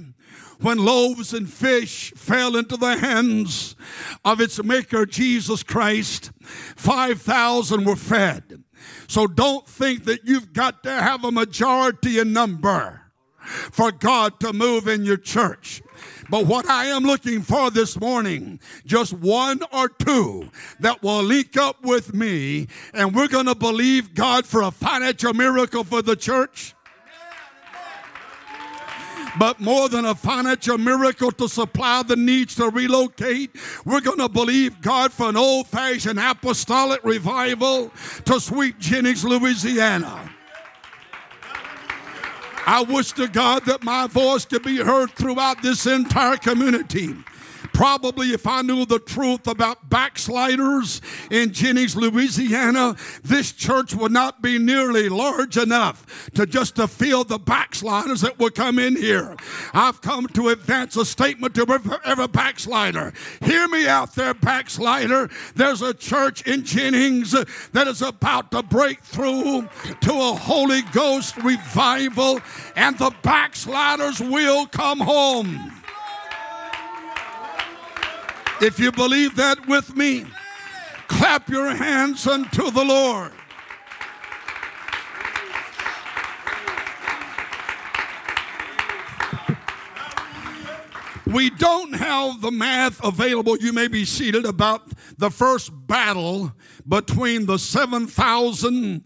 when 0.60 0.78
loaves 0.84 1.34
and 1.34 1.52
fish 1.52 2.12
fell 2.16 2.56
into 2.56 2.78
the 2.78 2.98
hands 2.98 3.76
of 4.26 4.42
its 4.42 4.64
maker, 4.64 5.06
Jesus 5.06 5.64
Christ, 5.64 6.32
5,000 6.42 7.86
were 7.86 7.96
fed. 7.96 8.64
So 9.08 9.28
don't 9.28 9.68
think 9.68 10.06
that 10.06 10.26
you've 10.26 10.54
got 10.54 10.84
to 10.84 10.92
have 10.92 11.24
a 11.24 11.32
majority 11.32 12.20
in 12.20 12.34
number 12.34 13.02
for 13.72 13.92
God 13.92 14.40
to 14.40 14.54
move 14.54 14.88
in 14.88 15.06
your 15.06 15.18
church. 15.18 15.82
But 16.30 16.46
what 16.46 16.70
I 16.70 16.88
am 16.88 17.04
looking 17.04 17.42
for 17.42 17.72
this 17.72 18.00
morning, 18.00 18.60
just 18.86 19.14
one 19.14 19.62
or 19.72 19.88
two 19.88 20.50
that 20.80 21.02
will 21.02 21.24
link 21.24 21.56
up 21.56 21.82
with 21.84 22.14
me, 22.14 22.68
and 22.94 23.16
we're 23.16 23.30
going 23.30 23.46
to 23.46 23.56
believe 23.56 24.14
God 24.14 24.46
for 24.46 24.62
a 24.62 24.72
financial 24.72 25.34
miracle 25.34 25.84
for 25.84 26.02
the 26.02 26.16
church. 26.16 26.74
But 29.40 29.60
more 29.60 29.88
than 29.88 30.06
a 30.06 30.16
financial 30.16 30.78
miracle 30.78 31.32
to 31.32 31.48
supply 31.48 32.02
the 32.04 32.16
needs 32.16 32.56
to 32.56 32.70
relocate, 32.70 33.56
we're 33.86 34.02
going 34.02 34.18
to 34.18 34.30
believe 34.30 34.82
God 34.82 35.14
for 35.14 35.30
an 35.30 35.38
old 35.38 35.68
fashioned 35.68 36.20
apostolic 36.20 37.04
revival 37.04 37.92
to 38.26 38.40
Sweet 38.40 38.80
Jennings, 38.80 39.24
Louisiana. 39.24 40.27
I 42.68 42.82
wish 42.82 43.14
to 43.14 43.30
God 43.30 43.64
that 43.66 43.86
my 43.86 44.08
voice 44.08 44.44
could 44.44 44.62
be 44.62 44.76
heard 44.76 45.12
throughout 45.12 45.62
this 45.62 45.86
entire 45.86 46.36
community. 46.36 47.16
Probably 47.78 48.34
if 48.34 48.48
I 48.48 48.64
knew 48.64 48.88
the 48.88 48.98
truth 48.98 49.46
about 49.46 49.88
backsliders 49.88 51.00
in 51.30 51.54
Jennings, 51.54 51.96
Louisiana, 51.96 52.96
this 53.24 53.52
church 53.52 53.94
would 53.94 54.12
not 54.12 54.42
be 54.42 54.58
nearly 54.58 55.10
large 55.10 55.58
enough 55.58 56.32
to 56.34 56.48
just 56.48 56.78
to 56.78 56.88
fill 56.88 57.24
the 57.24 57.38
backsliders 57.38 58.22
that 58.22 58.40
would 58.40 58.56
come 58.56 58.80
in 58.80 58.96
here. 58.96 59.36
I've 59.76 60.02
come 60.02 60.26
to 60.30 60.50
advance 60.50 60.98
a 60.98 61.06
statement 61.06 61.54
to 61.54 62.00
every 62.04 62.28
backslider. 62.28 63.14
Hear 63.44 63.68
me 63.68 63.88
out 63.88 64.16
there, 64.16 64.34
backslider. 64.34 65.30
There's 65.54 65.84
a 65.84 65.94
church 65.94 66.48
in 66.48 66.66
Jennings 66.66 67.36
that 67.74 67.88
is 67.88 68.02
about 68.02 68.50
to 68.54 68.64
break 68.64 69.02
through 69.02 69.70
to 70.02 70.14
a 70.14 70.34
Holy 70.34 70.82
Ghost 70.94 71.38
revival, 71.44 72.40
and 72.76 72.98
the 72.98 73.14
backsliders 73.22 74.20
will 74.20 74.66
come 74.66 75.00
home. 75.00 75.74
If 78.60 78.80
you 78.80 78.92
believe 78.92 79.36
that 79.36 79.68
with 79.68 79.96
me, 79.96 80.26
clap 81.08 81.48
your 81.48 81.76
hands 81.76 82.26
unto 82.26 82.72
the 82.72 82.84
Lord. 82.84 83.32
We 91.28 91.50
don't 91.50 91.94
have 91.94 92.42
the 92.42 92.52
math 92.52 93.04
available. 93.04 93.58
You 93.58 93.74
may 93.74 93.88
be 93.90 94.06
seated 94.06 94.46
about 94.46 94.92
the 95.18 95.30
first 95.30 95.72
battle 95.86 96.54
between 96.88 97.46
the 97.46 97.60
7,000 97.60 99.04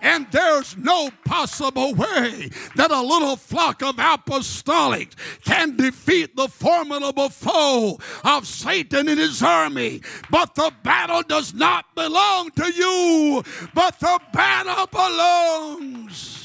And 0.01 0.27
there's 0.31 0.77
no 0.77 1.09
possible 1.25 1.93
way 1.95 2.51
that 2.75 2.91
a 2.91 3.01
little 3.01 3.35
flock 3.35 3.81
of 3.81 3.95
apostolics 3.95 5.15
can 5.43 5.75
defeat 5.75 6.35
the 6.35 6.47
formidable 6.47 7.29
foe 7.29 7.99
of 8.23 8.45
Satan 8.45 9.09
and 9.09 9.19
his 9.19 9.41
army. 9.41 10.01
But 10.29 10.55
the 10.55 10.71
battle 10.83 11.23
does 11.23 11.53
not 11.53 11.95
belong 11.95 12.51
to 12.51 12.71
you, 12.71 13.43
but 13.73 13.99
the 13.99 14.19
battle 14.33 14.87
belongs 14.87 16.36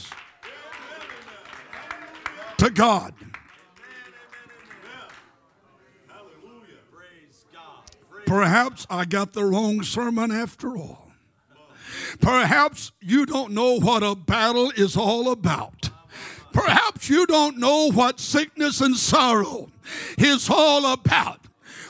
to 2.62 2.70
God. 2.70 3.12
Perhaps 8.25 8.87
I 8.88 9.05
got 9.05 9.33
the 9.33 9.44
wrong 9.44 9.83
sermon 9.83 10.31
after 10.31 10.77
all. 10.77 11.11
Perhaps 12.20 12.92
you 13.01 13.27
don't 13.27 13.53
know 13.53 13.81
what 13.81 14.05
a 14.05 14.14
battle 14.14 14.70
is 14.77 14.96
all 14.96 15.33
about. 15.33 15.90
Perhaps 16.53 17.09
you 17.09 17.27
don't 17.27 17.59
know 17.59 17.90
what 17.90 18.20
sickness 18.20 18.81
and 18.81 18.96
sorrow 18.96 19.68
is 20.16 20.48
all 20.48 20.92
about. 20.92 21.42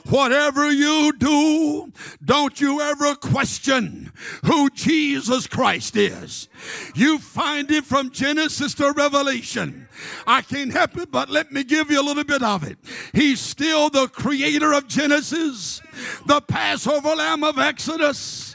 Whatever 0.09 0.71
you 0.71 1.13
do, 1.19 1.93
don't 2.25 2.61
you 2.61 2.81
ever 2.81 3.15
question 3.15 4.13
who 4.45 4.69
Jesus 4.71 5.47
Christ 5.47 5.97
is. 5.97 6.49
You 6.95 7.19
find 7.19 7.71
it 7.71 7.85
from 7.85 8.11
Genesis 8.11 8.75
to 8.75 8.93
Revelation. 8.93 9.89
I 10.27 10.43
can't 10.43 10.73
help 10.73 10.97
it, 10.99 11.11
but 11.11 11.31
let 11.31 11.53
me 11.53 11.65
give 11.65 11.91
you 11.91 12.01
a 12.01 12.03
little 12.03 12.25
bit 12.25 12.43
of 12.43 12.65
it. 12.65 12.79
He's 13.13 13.41
still 13.41 13.91
the 13.91 14.09
creator 14.09 14.73
of 14.73 14.89
Genesis, 14.89 15.81
the 16.27 16.41
Passover 16.41 17.15
lamb 17.15 17.45
of 17.45 17.59
Exodus 17.59 18.53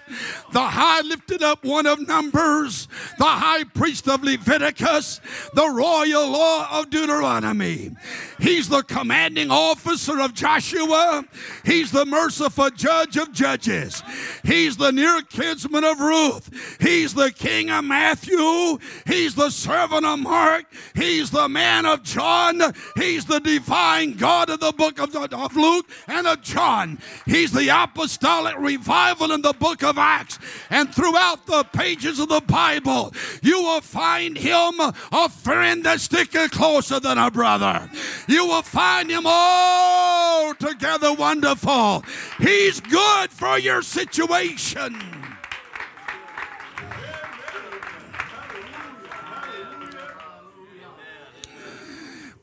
the 0.52 0.62
high 0.62 1.02
lifted 1.02 1.44
up 1.44 1.66
one 1.66 1.86
of 1.86 2.08
Numbers, 2.08 2.88
the 3.18 3.26
high 3.26 3.64
priest 3.66 4.08
of 4.08 4.24
Leviticus, 4.24 5.20
the 5.54 5.70
royal 5.70 6.30
law 6.30 6.80
of 6.80 6.90
Deuteronomy. 6.90 7.92
He's 8.40 8.70
the 8.70 8.84
commanding 8.84 9.52
officer 9.52 10.20
of 10.20 10.34
Joshua. 10.34 11.26
He's 11.64 11.92
the 11.92 12.06
merciful 12.06 12.70
judge 12.72 13.18
of 13.18 13.32
judges. 13.32 14.04
He's 14.44 14.78
the 14.78 14.92
near 14.92 15.22
kinsman 15.22 15.84
of 15.84 16.00
Ruth. 16.00 16.50
He's 16.80 17.14
the 17.14 17.32
king 17.32 17.70
of 17.70 17.86
Matthew. 17.86 18.80
He's 19.06 19.36
the 19.36 19.50
servant 19.50 20.06
of 20.06 20.20
Mark. 20.20 20.66
He's 20.96 21.32
the 21.32 21.50
man 21.50 21.86
of 21.86 22.04
John. 22.04 22.62
He's 22.96 23.26
the 23.26 23.40
divine 23.40 24.14
God 24.14 24.50
of 24.50 24.60
the 24.60 24.72
book 24.72 25.00
of, 25.00 25.16
of 25.16 25.56
Luke 25.56 25.90
and 26.08 26.28
of 26.28 26.42
John. 26.42 27.00
He's 27.26 27.52
the 27.52 27.70
apostolic 27.70 28.58
revival 28.58 29.32
in 29.32 29.42
the 29.42 29.54
book 29.54 29.84
of 29.84 29.98
Acts 29.98 30.40
and 30.70 30.94
throughout 30.94 31.46
the 31.46 31.64
pages 31.64 32.20
of 32.20 32.30
the 32.30 32.42
Bible, 32.42 33.14
you 33.42 33.62
will 33.62 33.82
find 33.82 34.38
him 34.38 34.74
a 34.80 35.30
friend 35.30 35.84
that's 35.84 36.04
sticking 36.04 36.50
closer 36.50 37.00
than 37.00 37.18
a 37.18 37.32
brother. 37.32 37.90
You 38.28 38.46
will 38.48 38.62
find 38.62 39.10
him 39.10 39.24
all 39.26 40.54
together 40.56 41.14
wonderful. 41.28 42.06
He's 42.40 42.80
good 42.80 43.30
for 43.32 43.60
your 43.60 43.82
situation. 43.82 44.96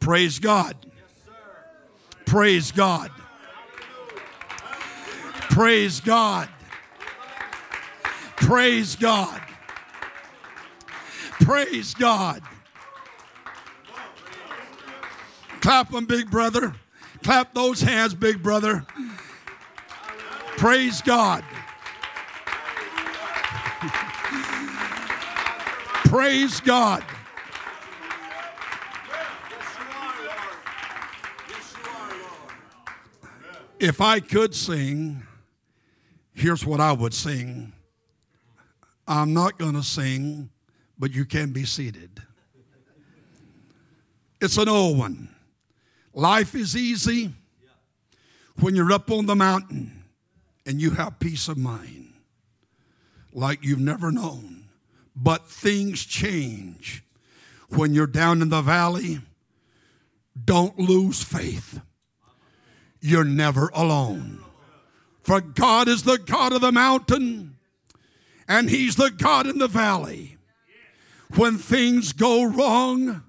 Praise 0.00 0.38
God. 0.38 0.76
Praise 2.26 2.72
God. 2.72 3.10
Praise 5.48 6.00
God. 6.00 6.50
Praise 8.36 8.96
God. 8.96 9.40
Praise 11.40 11.94
God. 11.94 12.42
Clap 15.62 15.90
them, 15.90 16.04
big 16.04 16.30
brother. 16.30 16.74
Clap 17.24 17.54
those 17.54 17.80
hands, 17.80 18.14
big 18.14 18.42
brother. 18.42 18.84
Praise 20.58 21.00
God. 21.00 21.42
Praise 26.04 26.60
God. 26.60 27.02
If 33.80 34.02
I 34.02 34.20
could 34.20 34.54
sing, 34.54 35.22
here's 36.34 36.66
what 36.66 36.80
I 36.80 36.92
would 36.92 37.14
sing. 37.14 37.72
I'm 39.08 39.32
not 39.32 39.58
going 39.58 39.74
to 39.74 39.82
sing, 39.82 40.50
but 40.98 41.14
you 41.14 41.24
can 41.24 41.52
be 41.52 41.64
seated. 41.64 42.22
It's 44.42 44.58
an 44.58 44.68
old 44.68 44.98
one. 44.98 45.33
Life 46.14 46.54
is 46.54 46.76
easy 46.76 47.32
when 48.60 48.76
you're 48.76 48.92
up 48.92 49.10
on 49.10 49.26
the 49.26 49.34
mountain 49.34 50.04
and 50.64 50.80
you 50.80 50.92
have 50.92 51.18
peace 51.18 51.48
of 51.48 51.58
mind 51.58 52.12
like 53.32 53.64
you've 53.64 53.80
never 53.80 54.12
known. 54.12 54.64
But 55.16 55.48
things 55.48 56.04
change 56.04 57.02
when 57.68 57.94
you're 57.94 58.06
down 58.06 58.42
in 58.42 58.48
the 58.48 58.62
valley. 58.62 59.20
Don't 60.42 60.78
lose 60.78 61.22
faith. 61.22 61.80
You're 63.00 63.24
never 63.24 63.70
alone. 63.74 64.38
For 65.22 65.40
God 65.40 65.88
is 65.88 66.04
the 66.04 66.18
God 66.18 66.52
of 66.52 66.60
the 66.60 66.72
mountain, 66.72 67.56
and 68.46 68.68
He's 68.68 68.96
the 68.96 69.10
God 69.10 69.46
in 69.46 69.58
the 69.58 69.68
valley. 69.68 70.36
When 71.36 71.56
things 71.56 72.12
go 72.12 72.44
wrong, 72.44 73.22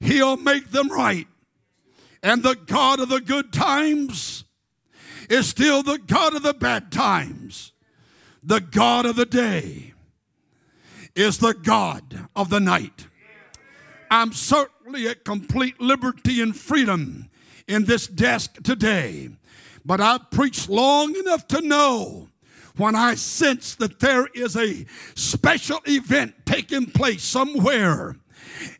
He'll 0.00 0.36
make 0.36 0.70
them 0.70 0.88
right. 0.88 1.26
And 2.22 2.42
the 2.42 2.54
God 2.54 3.00
of 3.00 3.08
the 3.08 3.20
good 3.20 3.52
times 3.52 4.44
is 5.28 5.48
still 5.48 5.82
the 5.82 5.98
God 5.98 6.34
of 6.34 6.42
the 6.42 6.54
bad 6.54 6.90
times. 6.90 7.72
The 8.42 8.60
God 8.60 9.06
of 9.06 9.16
the 9.16 9.26
day 9.26 9.94
is 11.14 11.38
the 11.38 11.54
God 11.54 12.28
of 12.34 12.50
the 12.50 12.60
night. 12.60 13.06
I'm 14.10 14.32
certainly 14.32 15.06
at 15.06 15.24
complete 15.24 15.80
liberty 15.80 16.40
and 16.40 16.56
freedom 16.56 17.28
in 17.66 17.84
this 17.84 18.06
desk 18.06 18.62
today 18.62 19.30
but 19.88 20.02
I've 20.02 20.30
preached 20.30 20.68
long 20.68 21.16
enough 21.16 21.48
to 21.48 21.62
know 21.62 22.28
when 22.76 22.94
I 22.94 23.14
sense 23.14 23.74
that 23.76 24.00
there 24.00 24.26
is 24.34 24.54
a 24.54 24.84
special 25.14 25.80
event 25.86 26.34
taking 26.44 26.84
place 26.84 27.24
somewhere 27.24 28.16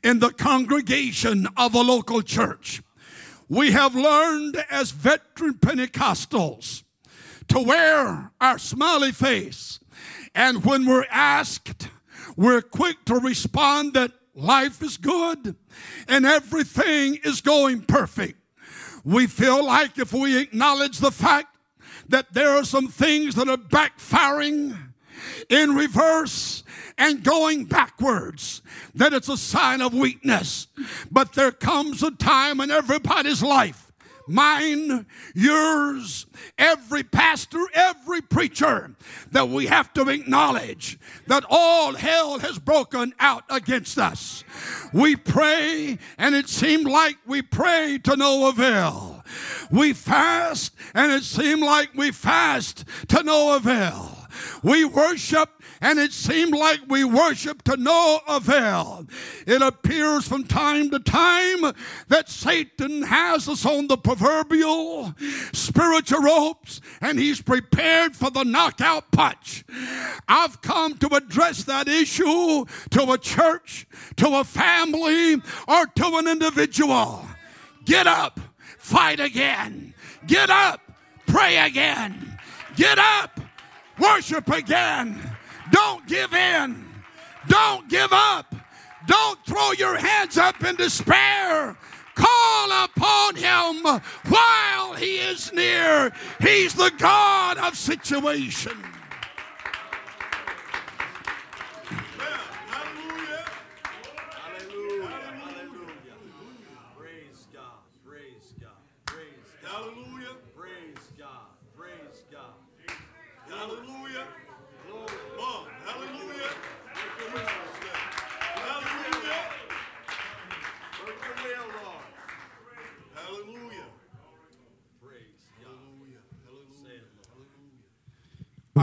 in 0.05 0.19
the 0.19 0.29
congregation 0.29 1.49
of 1.57 1.75
a 1.75 1.81
local 1.81 2.21
church. 2.21 2.83
We 3.49 3.73
have 3.73 3.95
learned 3.95 4.63
as 4.71 4.91
veteran 4.91 5.55
Pentecostals 5.55 6.83
to 7.49 7.61
wear 7.61 8.31
our 8.41 8.59
smiley 8.59 9.13
face. 9.13 9.81
And 10.35 10.65
when 10.65 10.87
we're 10.87 11.07
asked, 11.11 11.89
we're 12.37 12.63
quick 12.63 13.05
to 13.07 13.15
respond 13.15 13.95
that 13.95 14.13
life 14.35 14.83
is 14.83 14.97
good 14.97 15.57
and 16.07 16.27
everything 16.27 17.19
is 17.25 17.41
going 17.41 17.83
perfect 17.83 18.39
we 19.09 19.27
feel 19.27 19.65
like 19.65 19.99
if 19.99 20.13
we 20.13 20.39
acknowledge 20.39 20.99
the 20.99 21.11
fact 21.11 21.57
that 22.09 22.33
there 22.35 22.51
are 22.51 22.65
some 22.65 22.89
things 22.89 23.35
that 23.37 23.49
are 23.49 23.57
backfiring 23.57 24.77
in 25.49 25.75
reverse 25.75 26.63
and 26.99 27.23
going 27.23 27.65
backwards, 27.65 28.61
that 28.95 29.15
it's 29.15 29.29
a 29.29 29.37
sign 29.37 29.81
of 29.81 29.95
weakness. 29.95 30.67
But 31.11 31.33
there 31.33 31.53
comes 31.53 32.03
a 32.03 32.11
time 32.11 32.61
in 32.61 32.71
everybody's 32.71 33.43
life 33.43 33.89
mine, 34.29 35.07
yours, 35.35 36.27
every 36.59 37.03
pastor, 37.03 37.65
every 37.73 38.21
preacher, 38.21 38.95
that 39.33 39.49
we 39.49 39.67
have 39.67 39.93
to 39.95 40.09
acknowledge 40.09 40.99
that 41.27 41.45
all 41.49 41.95
hell 41.95 42.39
has 42.39 42.59
broken 42.59 43.15
out 43.19 43.45
against 43.49 43.99
us. 43.99 44.45
We 44.93 45.17
pray, 45.17 45.99
and 46.19 46.35
it 46.35 46.49
seemed 46.49 46.87
like 46.87 47.17
we 47.27 47.43
prayed 47.43 48.05
to 48.05 48.17
no 48.17 48.49
avail. 48.49 49.25
We 49.71 49.93
fast, 49.93 50.75
and 50.95 51.11
it 51.11 51.23
seemed 51.23 51.63
like 51.63 51.95
we 51.95 52.11
fast 52.11 52.85
to 53.09 53.23
no 53.23 53.57
avail. 53.57 54.18
We 54.63 54.85
worship 54.85 55.51
and 55.81 55.99
it 55.99 56.13
seemed 56.13 56.55
like 56.55 56.81
we 56.89 57.05
worship 57.05 57.63
to 57.65 57.77
no 57.77 58.21
avail. 58.29 59.07
It 59.47 59.63
appears 59.63 60.27
from 60.27 60.45
time 60.45 60.91
to 60.91 60.99
time 60.99 61.73
that 62.09 62.29
Satan 62.29 63.03
has 63.03 63.49
us 63.49 63.65
on 63.65 63.87
the 63.87 63.97
proverbial 63.97 65.15
spiritual 65.53 66.23
ropes 66.23 66.81
and 67.01 67.19
he's 67.19 67.41
prepared 67.41 68.17
for 68.17 68.31
the 68.31 68.45
knockout 68.45 69.11
punch. 69.13 69.65
I've 70.27 70.61
come 70.63 70.97
to 70.99 71.09
address 71.15 71.65
that 71.65 71.89
issue 71.89 72.65
to 72.91 73.13
a 73.13 73.19
church, 73.19 73.87
to 74.17 74.39
a 74.39 74.45
family, 74.45 75.35
or 75.67 75.87
to 75.87 76.17
an 76.17 76.29
individual. 76.29 77.27
Get 77.85 78.07
up, 78.07 78.41
fight 78.79 79.21
again. 79.21 79.95
Get 80.27 80.51
up, 80.51 80.81
pray 81.27 81.59
again. 81.59 82.39
Get 82.77 82.99
up, 82.99 83.41
worship 83.99 84.49
again. 84.49 85.19
Don't 85.71 86.07
give 86.07 86.33
in. 86.33 86.85
Don't 87.49 87.89
give 87.89 88.13
up. 88.13 88.55
Don't 89.07 89.39
throw 89.47 89.73
your 89.73 89.97
hands 89.97 90.37
up 90.37 90.63
in 90.65 90.77
despair. 90.77 91.77
Call 92.15 92.85
upon 92.85 93.37
him 93.37 93.83
while 94.29 94.95
he 94.95 95.17
is 95.17 95.53
near. 95.53 96.13
He's 96.41 96.75
the 96.75 96.93
God 96.99 97.59
of 97.59 97.77
situation. 97.77 98.77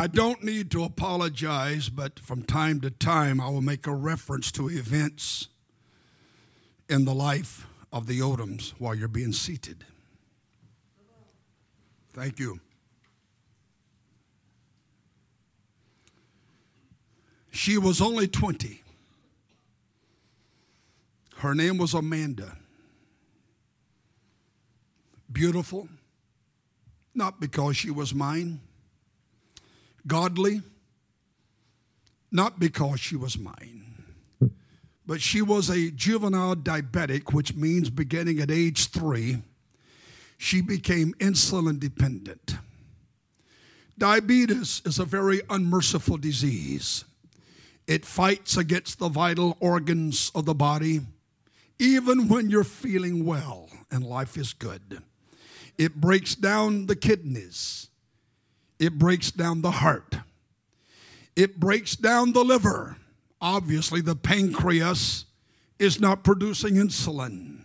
I 0.06 0.08
don't 0.08 0.44
need 0.44 0.70
to 0.70 0.84
apologize, 0.84 1.90
but 1.90 2.20
from 2.20 2.44
time 2.44 2.80
to 2.82 2.92
time 2.92 3.42
I 3.42 3.50
will 3.50 3.64
make 3.64 3.88
a 3.88 3.96
reference 3.96 4.52
to 4.52 4.70
events 4.70 5.48
in 6.88 7.06
the 7.06 7.14
life 7.16 7.66
of 7.92 8.06
the 8.06 8.20
Odoms 8.20 8.76
while 8.78 8.94
you're 8.94 9.08
being 9.08 9.34
seated. 9.34 9.84
Thank 12.14 12.38
you. 12.38 12.60
She 17.50 17.80
was 17.80 18.00
only 18.00 18.28
20. 18.28 18.84
Her 21.38 21.56
name 21.56 21.80
was 21.80 21.96
Amanda. 21.96 22.56
Beautiful, 25.32 25.90
not 27.16 27.40
because 27.40 27.76
she 27.76 27.90
was 27.90 28.14
mine 28.14 28.60
godly, 30.08 30.62
not 32.32 32.60
because 32.60 33.00
she 33.00 33.16
was 33.16 33.38
mine, 33.38 34.04
but 35.06 35.22
she 35.22 35.42
was 35.42 35.70
a 35.70 35.92
juvenile 35.92 36.56
diabetic, 36.56 37.34
which 37.34 37.56
means 37.56 37.90
beginning 37.90 38.40
at 38.40 38.52
age 38.52 38.90
three, 38.90 39.42
she 40.38 40.62
became 40.62 41.14
insulin 41.20 41.80
dependent 41.80 42.58
Diabetes 43.98 44.82
is 44.84 45.00
a 45.00 45.06
very 45.06 45.42
unmerciful 45.50 46.18
disease. 46.18 47.06
It 47.88 48.06
fights 48.06 48.58
against 48.58 49.00
the 49.00 49.08
vital 49.08 49.56
organs 49.62 50.32
of 50.36 50.44
the 50.44 50.54
body, 50.54 51.00
even 51.80 52.28
when 52.28 52.50
you're 52.50 52.66
feeling 52.66 53.26
well 53.26 53.70
and 53.90 54.04
life 54.04 54.38
is 54.38 54.52
good. 54.52 55.02
It 55.78 55.96
breaks 55.96 56.36
down 56.36 56.88
the 56.88 56.96
kidneys, 56.96 57.88
it 58.80 58.98
breaks 58.98 59.32
down 59.32 59.62
the 59.62 59.72
heart, 59.72 60.18
it 61.36 61.60
breaks 61.60 61.96
down 61.96 62.34
the 62.34 62.44
liver. 62.44 62.98
Obviously, 63.42 64.02
the 64.02 64.16
pancreas 64.16 65.26
is 65.78 66.00
not 66.00 66.24
producing 66.24 66.76
insulin. 66.76 67.60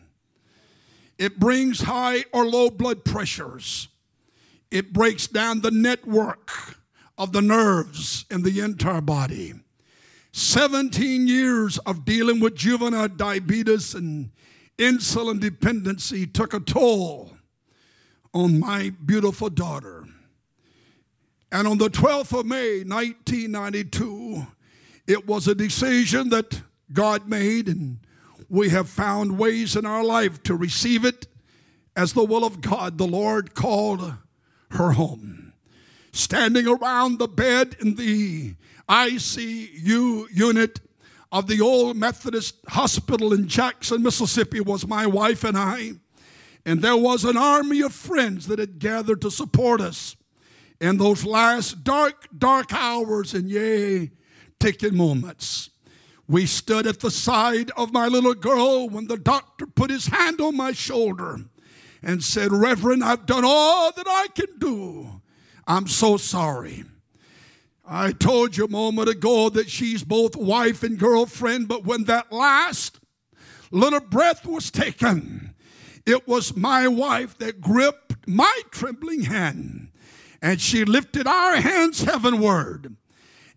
It 1.16 1.38
brings 1.38 1.82
high 1.82 2.24
or 2.32 2.44
low 2.44 2.70
blood 2.70 3.04
pressures. 3.04 3.88
It 4.70 4.92
breaks 4.92 5.26
down 5.26 5.60
the 5.60 5.70
network 5.70 6.50
of 7.16 7.32
the 7.32 7.42
nerves 7.42 8.24
in 8.30 8.42
the 8.42 8.60
entire 8.60 9.00
body. 9.00 9.54
17 10.32 11.28
years 11.28 11.78
of 11.78 12.04
dealing 12.04 12.40
with 12.40 12.54
juvenile 12.54 13.08
diabetes 13.08 13.94
and 13.94 14.30
insulin 14.78 15.40
dependency 15.40 16.26
took 16.26 16.54
a 16.54 16.60
toll 16.60 17.36
on 18.32 18.60
my 18.60 18.90
beautiful 19.04 19.50
daughter. 19.50 19.99
And 21.52 21.66
on 21.66 21.78
the 21.78 21.90
12th 21.90 22.38
of 22.38 22.46
May, 22.46 22.84
1992, 22.84 24.46
it 25.06 25.26
was 25.26 25.48
a 25.48 25.54
decision 25.54 26.28
that 26.28 26.62
God 26.92 27.28
made, 27.28 27.68
and 27.68 27.98
we 28.48 28.68
have 28.68 28.88
found 28.88 29.38
ways 29.38 29.74
in 29.74 29.84
our 29.84 30.04
life 30.04 30.42
to 30.44 30.54
receive 30.54 31.04
it 31.04 31.26
as 31.96 32.12
the 32.12 32.24
will 32.24 32.44
of 32.44 32.60
God. 32.60 32.98
The 32.98 33.06
Lord 33.06 33.54
called 33.54 34.14
her 34.70 34.92
home. 34.92 35.52
Standing 36.12 36.66
around 36.66 37.18
the 37.18 37.28
bed 37.28 37.76
in 37.80 37.96
the 37.96 38.54
ICU 38.88 40.26
unit 40.32 40.80
of 41.32 41.46
the 41.46 41.60
old 41.60 41.96
Methodist 41.96 42.56
hospital 42.68 43.32
in 43.32 43.46
Jackson, 43.48 44.02
Mississippi, 44.02 44.60
was 44.60 44.86
my 44.86 45.06
wife 45.06 45.44
and 45.44 45.56
I. 45.56 45.92
And 46.66 46.82
there 46.82 46.96
was 46.96 47.24
an 47.24 47.36
army 47.36 47.80
of 47.80 47.92
friends 47.92 48.46
that 48.48 48.58
had 48.58 48.78
gathered 48.78 49.20
to 49.22 49.30
support 49.30 49.80
us 49.80 50.16
in 50.80 50.96
those 50.96 51.24
last 51.24 51.84
dark, 51.84 52.28
dark 52.36 52.72
hours 52.72 53.34
and 53.34 53.48
yea, 53.48 54.10
ticking 54.58 54.96
moments. 54.96 55.70
We 56.26 56.46
stood 56.46 56.86
at 56.86 57.00
the 57.00 57.10
side 57.10 57.70
of 57.76 57.92
my 57.92 58.06
little 58.06 58.34
girl 58.34 58.88
when 58.88 59.08
the 59.08 59.16
doctor 59.18 59.66
put 59.66 59.90
his 59.90 60.06
hand 60.06 60.40
on 60.40 60.56
my 60.56 60.72
shoulder 60.72 61.38
and 62.02 62.22
said, 62.22 62.52
Reverend, 62.52 63.04
I've 63.04 63.26
done 63.26 63.44
all 63.44 63.92
that 63.92 64.06
I 64.08 64.28
can 64.34 64.58
do. 64.58 65.20
I'm 65.66 65.86
so 65.86 66.16
sorry. 66.16 66.84
I 67.84 68.12
told 68.12 68.56
you 68.56 68.66
a 68.66 68.70
moment 68.70 69.08
ago 69.08 69.50
that 69.50 69.68
she's 69.68 70.04
both 70.04 70.36
wife 70.36 70.84
and 70.84 70.98
girlfriend, 70.98 71.66
but 71.66 71.84
when 71.84 72.04
that 72.04 72.32
last 72.32 73.00
little 73.72 74.00
breath 74.00 74.46
was 74.46 74.70
taken, 74.70 75.54
it 76.06 76.28
was 76.28 76.56
my 76.56 76.86
wife 76.86 77.36
that 77.38 77.60
gripped 77.60 78.28
my 78.28 78.62
trembling 78.70 79.22
hand 79.22 79.89
and 80.42 80.60
she 80.60 80.84
lifted 80.84 81.26
our 81.26 81.56
hands 81.56 82.02
heavenward. 82.02 82.96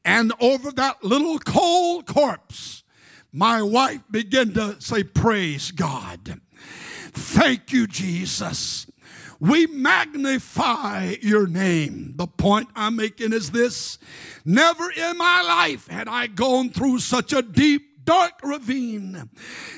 And 0.06 0.34
over 0.40 0.72
that 0.72 1.04
little 1.04 1.40
cold 1.40 2.06
corpse, 2.06 2.84
my 3.32 3.62
wife 3.62 4.02
began 4.12 4.54
to 4.54 4.80
say, 4.80 5.04
Praise 5.04 5.72
God. 5.72 6.42
Thank 7.14 7.72
you, 7.72 7.88
Jesus. 7.88 8.88
We 9.40 9.68
magnify 9.68 11.16
your 11.22 11.48
name. 11.48 12.14
The 12.16 12.28
point 12.28 12.70
I'm 12.76 12.96
making 12.96 13.34
is 13.34 13.52
this 13.52 13.98
never 14.46 14.90
in 14.92 15.18
my 15.18 15.42
life 15.42 15.88
had 15.88 16.08
I 16.08 16.28
gone 16.28 16.70
through 16.70 17.00
such 17.00 17.34
a 17.34 17.42
deep, 17.42 18.06
dark 18.06 18.34
ravine 18.42 19.30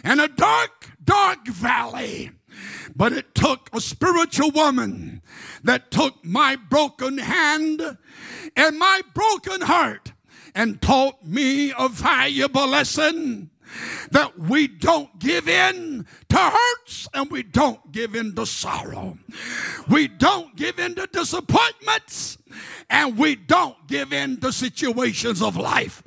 and 0.03 0.22
a 0.22 0.28
dark, 0.28 0.91
dark 1.03 1.47
valley. 1.47 2.32
But 2.95 3.13
it 3.13 3.35
took 3.35 3.69
a 3.73 3.81
spiritual 3.81 4.51
woman 4.51 5.21
that 5.63 5.91
took 5.91 6.23
my 6.23 6.55
broken 6.55 7.17
hand 7.17 7.97
and 8.55 8.79
my 8.79 9.01
broken 9.13 9.61
heart 9.61 10.13
and 10.53 10.81
taught 10.81 11.25
me 11.25 11.73
a 11.77 11.89
valuable 11.89 12.67
lesson 12.67 13.49
that 14.11 14.39
we 14.39 14.67
don't 14.67 15.19
give 15.19 15.49
in 15.49 16.05
to 16.29 16.37
hurts 16.37 17.09
and 17.13 17.29
we 17.29 17.43
don't 17.43 17.91
give 17.91 18.15
in 18.15 18.33
to 18.35 18.45
sorrow. 18.45 19.17
We 19.89 20.07
don't 20.07 20.55
give 20.55 20.79
in 20.79 20.95
to 20.95 21.07
disappointments 21.07 22.37
and 22.89 23.17
we 23.17 23.35
don't 23.35 23.87
give 23.87 24.13
in 24.13 24.39
to 24.39 24.53
situations 24.53 25.41
of 25.41 25.57
life. 25.57 26.03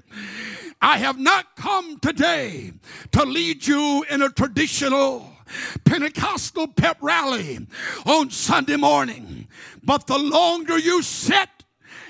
I 0.81 0.99
have 0.99 1.19
not 1.19 1.57
come 1.57 1.99
today 1.99 2.73
to 3.13 3.25
lead 3.25 3.67
you 3.67 4.05
in 4.09 4.23
a 4.23 4.31
traditional 4.31 5.31
Pentecostal 5.85 6.69
pep 6.69 6.99
rally 7.01 7.67
on 8.07 8.31
Sunday 8.31 8.77
morning, 8.77 9.49
but 9.83 10.07
the 10.07 10.19
longer 10.19 10.79
you 10.79 11.03
sit 11.03 11.49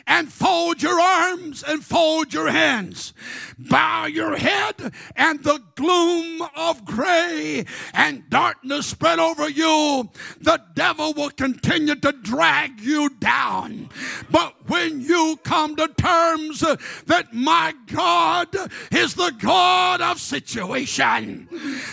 and 0.08 0.32
fold 0.32 0.82
your 0.82 0.98
arms 0.98 1.62
and 1.62 1.84
fold 1.84 2.32
your 2.32 2.48
hands. 2.48 3.12
Bow 3.58 4.06
your 4.06 4.36
head, 4.36 4.92
and 5.14 5.44
the 5.44 5.62
gloom 5.74 6.42
of 6.56 6.84
gray 6.84 7.66
and 7.92 8.28
darkness 8.30 8.86
spread 8.86 9.18
over 9.18 9.48
you. 9.48 10.08
The 10.40 10.60
devil 10.74 11.12
will 11.12 11.30
continue 11.30 11.94
to 11.96 12.12
drag 12.12 12.80
you 12.80 13.10
down. 13.10 13.90
But 14.30 14.57
when 14.68 15.00
you 15.00 15.38
come 15.42 15.76
to 15.76 15.88
terms 15.88 16.60
that 17.06 17.32
my 17.32 17.74
God 17.86 18.48
is 18.92 19.14
the 19.14 19.32
God 19.38 20.00
of 20.00 20.20
situation, 20.20 21.48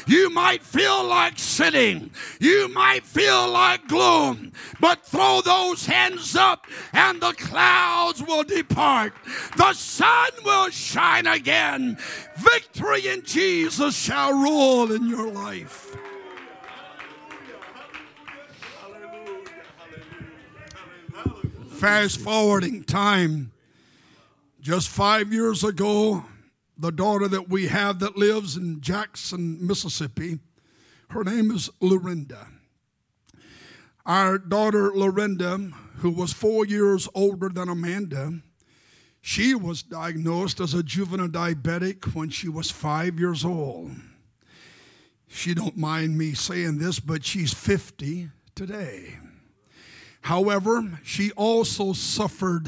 you 0.08 0.30
might 0.30 0.62
feel 0.62 1.04
like 1.04 1.40
sitting, 1.40 2.12
you 2.40 2.68
might 2.68 3.04
feel 3.04 3.50
like 3.50 3.88
gloom, 3.88 4.52
but 4.80 5.06
throw 5.06 5.42
those 5.42 5.86
hands 5.86 6.36
up 6.36 6.68
and 6.94 7.22
the 7.22 7.34
clouds 7.34 8.22
will 8.22 8.44
depart, 8.44 9.14
the 9.58 9.74
sun 9.74 10.30
will 10.44 10.70
shine 10.70 11.28
again. 11.28 11.98
Victory 12.38 13.08
in 13.08 13.24
Jesus 13.24 13.96
shall 13.98 14.34
rule 14.34 14.92
in 14.92 15.08
your 15.08 15.32
life. 15.32 15.96
Fast 21.76 22.22
forwarding 22.22 22.86
time, 22.86 23.52
just 24.62 24.88
five 24.88 25.34
years 25.34 25.62
ago, 25.62 26.24
the 26.78 26.92
daughter 26.92 27.28
that 27.28 27.50
we 27.50 27.68
have 27.68 28.00
that 28.00 28.18
lives 28.18 28.56
in 28.56 28.80
Jackson, 28.80 29.58
Mississippi, 29.68 30.40
her 31.10 31.26
name 31.26 31.52
is 31.52 31.70
Lorinda. 31.82 32.48
Our 34.06 34.38
daughter 34.38 34.94
Lorinda, 34.96 35.58
who 35.98 36.12
was 36.12 36.32
four 36.32 36.66
years 36.66 37.10
older 37.14 37.50
than 37.50 37.68
Amanda, 37.68 38.40
she 39.20 39.54
was 39.54 39.84
diagnosed 39.84 40.62
as 40.62 40.74
a 40.74 40.82
juvenile 40.82 41.28
diabetic 41.28 42.16
when 42.16 42.30
she 42.30 42.48
was 42.48 42.72
five 42.72 43.20
years 43.20 43.44
old. 43.44 43.92
She 45.28 45.54
don't 45.54 45.76
mind 45.76 46.18
me 46.18 46.36
saying 46.36 46.78
this, 46.78 47.02
but 47.02 47.26
she's 47.26 47.54
50 47.54 48.30
today. 48.56 49.18
However, 50.26 50.98
she 51.04 51.32
also 51.34 51.94
suffered 51.94 52.68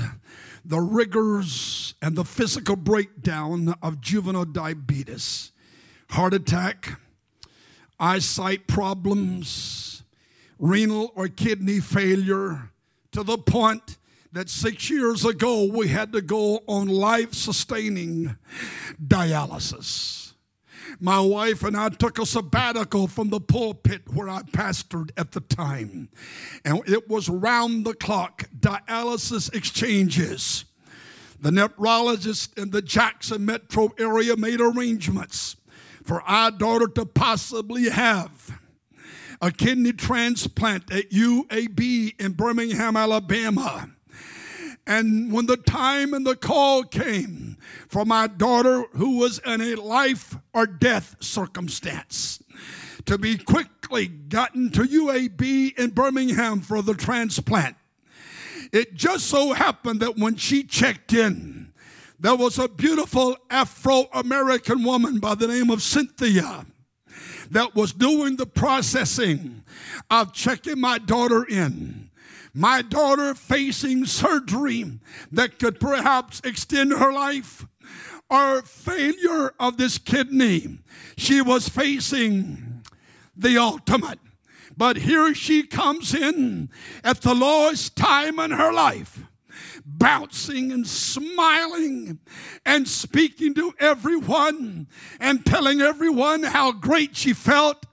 the 0.64 0.80
rigors 0.80 1.96
and 2.04 2.16
the 2.16 2.24
physical 2.24 2.76
breakdown 2.76 3.74
of 3.82 4.00
juvenile 4.00 4.46
diabetes, 4.46 5.52
heart 6.12 6.36
attack, 6.36 7.00
eyesight 8.00 8.68
problems, 8.68 10.04
renal 10.60 11.12
or 11.16 11.30
kidney 11.30 11.80
failure, 11.80 12.70
to 13.12 13.24
the 13.24 13.40
point 13.40 13.98
that 14.32 14.50
six 14.50 14.92
years 14.92 15.26
ago 15.26 15.64
we 15.64 15.88
had 15.88 16.14
to 16.14 16.22
go 16.22 16.60
on 16.68 16.88
life 16.88 17.34
sustaining 17.34 18.38
dialysis 19.04 20.27
my 21.00 21.20
wife 21.20 21.64
and 21.64 21.78
I 21.78 21.90
took 21.90 22.20
a 22.20 22.26
sabbatical 22.26 23.08
from 23.08 23.30
the 23.30 23.40
pulpit 23.40 24.02
where 24.14 24.30
I 24.30 24.42
pastored 24.42 25.12
at 25.18 25.32
the 25.32 25.42
time. 25.42 26.10
And 26.66 26.82
it 26.88 27.10
was 27.10 27.30
round 27.30 27.86
the 27.86 27.94
clock 27.94 28.46
dialysis 28.60 29.54
exchanges. 29.54 30.66
The 31.40 31.52
nephrologist 31.52 32.58
in 32.58 32.72
the 32.72 32.82
Jackson 32.82 33.46
metro 33.46 33.90
area 34.00 34.36
made 34.36 34.60
arrangements 34.60 35.56
for 36.04 36.22
our 36.22 36.50
daughter 36.52 36.88
to 36.88 37.06
possibly 37.06 37.90
have 37.90 38.60
a 39.42 39.52
kidney 39.52 39.94
transplant 39.94 40.92
at 40.92 41.12
UAB 41.12 42.20
in 42.20 42.32
Birmingham, 42.32 42.98
Alabama. 42.98 43.92
And 44.88 45.34
when 45.34 45.48
the 45.48 45.58
time 45.58 46.14
and 46.14 46.26
the 46.26 46.38
call 46.38 46.84
came 46.84 47.58
for 47.90 48.06
my 48.06 48.28
daughter, 48.28 48.86
who 48.94 49.18
was 49.18 49.40
in 49.40 49.60
a 49.60 49.76
life 49.76 50.38
or 50.54 50.66
death 50.66 51.18
circumstance, 51.20 52.42
to 53.06 53.18
be 53.18 53.38
quickly 53.38 54.08
gotten 54.08 54.72
to 54.72 54.84
UAB 54.84 55.78
in 55.78 55.90
Birmingham 55.90 56.62
for 56.62 56.82
the 56.82 56.94
transplant, 56.94 57.76
It 58.72 58.96
just 58.96 59.28
so 59.28 59.54
happened 59.54 60.00
that 60.00 60.18
when 60.18 60.38
she 60.38 60.64
checked 60.64 61.14
in, 61.14 61.74
there 62.20 62.36
was 62.36 62.58
a 62.58 62.68
beautiful 62.68 63.38
Afro 63.50 64.06
American 64.14 64.84
woman 64.84 65.20
by 65.20 65.36
the 65.36 65.48
name 65.48 65.70
of 65.70 65.82
Cynthia 65.82 66.66
that 67.52 67.76
was 67.76 67.94
doing 67.94 68.36
the 68.36 68.46
processing 68.46 69.64
of 70.10 70.34
checking 70.34 70.80
my 70.80 70.98
daughter 70.98 71.44
in. 71.44 72.07
My 72.58 72.82
daughter 72.82 73.36
facing 73.36 74.08
surgery 74.08 75.00
that 75.32 75.60
could 75.60 75.80
perhaps 75.80 76.42
extend 76.44 76.92
her 76.92 77.14
life 77.14 77.68
or 78.32 78.64
failure 78.64 79.54
of 79.60 79.78
this 79.78 80.00
kidney. 80.00 80.80
She 81.16 81.40
was 81.40 81.70
facing 81.70 82.84
the 83.36 83.60
ultimate. 83.60 84.18
But 84.76 84.98
here 84.98 85.36
she 85.36 85.68
comes 85.68 86.16
in 86.16 86.72
at 87.04 87.22
the 87.22 87.36
lowest 87.36 87.96
time 87.96 88.40
in 88.40 88.50
her 88.50 88.74
life, 88.74 89.20
bouncing 89.86 90.72
and 90.72 90.88
smiling 90.88 92.18
and 92.66 92.88
speaking 92.88 93.54
to 93.54 93.76
everyone 93.80 94.88
and 95.20 95.46
telling 95.46 95.80
everyone 95.80 96.42
how 96.42 96.72
great 96.72 97.16
she 97.16 97.34
felt 97.34 97.86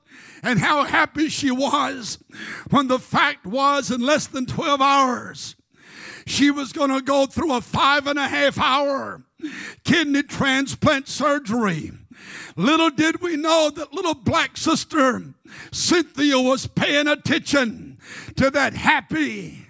and 0.44 0.60
how 0.60 0.84
happy 0.84 1.28
she 1.28 1.50
was 1.50 2.18
when 2.70 2.86
the 2.86 2.98
fact 2.98 3.46
was 3.46 3.90
in 3.90 4.00
less 4.00 4.26
than 4.26 4.46
12 4.46 4.80
hours 4.80 5.56
she 6.26 6.50
was 6.50 6.72
going 6.72 6.90
to 6.90 7.02
go 7.02 7.26
through 7.26 7.52
a 7.52 7.60
five 7.60 8.06
and 8.06 8.18
a 8.18 8.28
half 8.28 8.58
hour 8.58 9.22
kidney 9.84 10.22
transplant 10.22 11.08
surgery. 11.08 11.92
Little 12.56 12.90
did 12.90 13.20
we 13.20 13.36
know 13.36 13.70
that 13.70 13.92
little 13.92 14.14
black 14.14 14.56
sister 14.56 15.34
Cynthia 15.70 16.38
was 16.40 16.66
paying 16.66 17.06
attention 17.06 17.98
to 18.36 18.50
that 18.50 18.74
happy, 18.74 19.66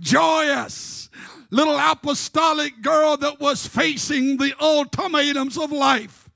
joyous, 0.00 1.10
little 1.50 1.78
apostolic 1.78 2.80
girl 2.80 3.16
that 3.18 3.40
was 3.40 3.66
facing 3.66 4.38
the 4.38 4.54
ultimatums 4.60 5.58
of 5.58 5.70
life. 5.70 6.30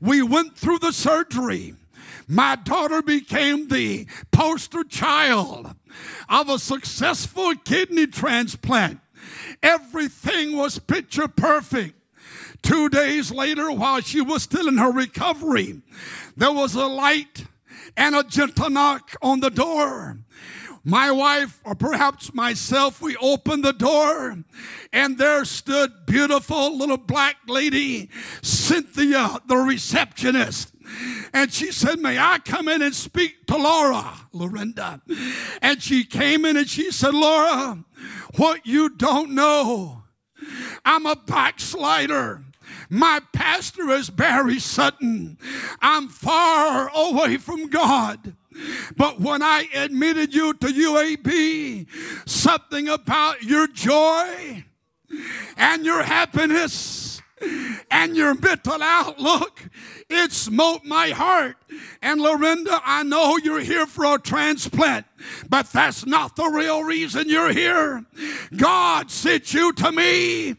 We 0.00 0.22
went 0.22 0.56
through 0.56 0.78
the 0.78 0.92
surgery. 0.92 1.74
My 2.28 2.56
daughter 2.56 3.00
became 3.00 3.68
the 3.68 4.06
poster 4.30 4.84
child 4.84 5.74
of 6.28 6.50
a 6.50 6.58
successful 6.58 7.54
kidney 7.64 8.06
transplant. 8.06 9.00
Everything 9.62 10.54
was 10.54 10.78
picture 10.78 11.26
perfect. 11.26 11.94
Two 12.60 12.90
days 12.90 13.30
later, 13.30 13.70
while 13.72 14.02
she 14.02 14.20
was 14.20 14.42
still 14.42 14.68
in 14.68 14.76
her 14.76 14.90
recovery, 14.90 15.80
there 16.36 16.52
was 16.52 16.74
a 16.74 16.86
light 16.86 17.46
and 17.96 18.14
a 18.14 18.22
gentle 18.22 18.68
knock 18.68 19.16
on 19.22 19.40
the 19.40 19.50
door. 19.50 20.18
My 20.84 21.10
wife, 21.10 21.60
or 21.64 21.74
perhaps 21.74 22.34
myself, 22.34 23.00
we 23.00 23.16
opened 23.16 23.64
the 23.64 23.72
door 23.72 24.38
and 24.92 25.18
there 25.18 25.44
stood 25.44 25.92
beautiful 26.06 26.76
little 26.76 26.96
black 26.96 27.36
lady, 27.46 28.10
Cynthia, 28.42 29.38
the 29.46 29.56
receptionist. 29.56 30.72
And 31.32 31.52
she 31.52 31.72
said, 31.72 31.98
May 31.98 32.18
I 32.18 32.38
come 32.38 32.68
in 32.68 32.82
and 32.82 32.94
speak 32.94 33.46
to 33.46 33.56
Laura, 33.56 34.14
Lorinda? 34.32 35.00
And 35.60 35.82
she 35.82 36.04
came 36.04 36.44
in 36.44 36.56
and 36.56 36.68
she 36.68 36.90
said, 36.90 37.14
Laura, 37.14 37.84
what 38.36 38.66
you 38.66 38.88
don't 38.88 39.32
know, 39.32 40.02
I'm 40.84 41.06
a 41.06 41.16
backslider. 41.16 42.42
My 42.90 43.20
pastor 43.32 43.90
is 43.90 44.08
Barry 44.10 44.58
Sutton. 44.58 45.38
I'm 45.80 46.08
far 46.08 46.90
away 46.94 47.36
from 47.36 47.68
God. 47.68 48.34
But 48.96 49.20
when 49.20 49.42
I 49.42 49.68
admitted 49.74 50.34
you 50.34 50.54
to 50.54 50.66
UAB, 50.66 51.86
something 52.28 52.88
about 52.88 53.42
your 53.42 53.66
joy 53.68 54.64
and 55.56 55.84
your 55.84 56.02
happiness 56.02 57.22
and 57.90 58.16
your 58.16 58.34
mental 58.34 58.82
outlook 58.82 59.62
it 60.10 60.32
smote 60.32 60.84
my 60.84 61.10
heart. 61.10 61.56
And 62.00 62.20
Lorinda, 62.20 62.80
I 62.84 63.02
know 63.02 63.36
you're 63.36 63.60
here 63.60 63.86
for 63.86 64.14
a 64.14 64.18
transplant, 64.18 65.06
but 65.48 65.66
that's 65.72 66.06
not 66.06 66.36
the 66.36 66.48
real 66.48 66.82
reason 66.84 67.28
you're 67.28 67.52
here. 67.52 68.04
God 68.56 69.10
sent 69.10 69.52
you 69.54 69.72
to 69.74 69.92
me. 69.92 70.56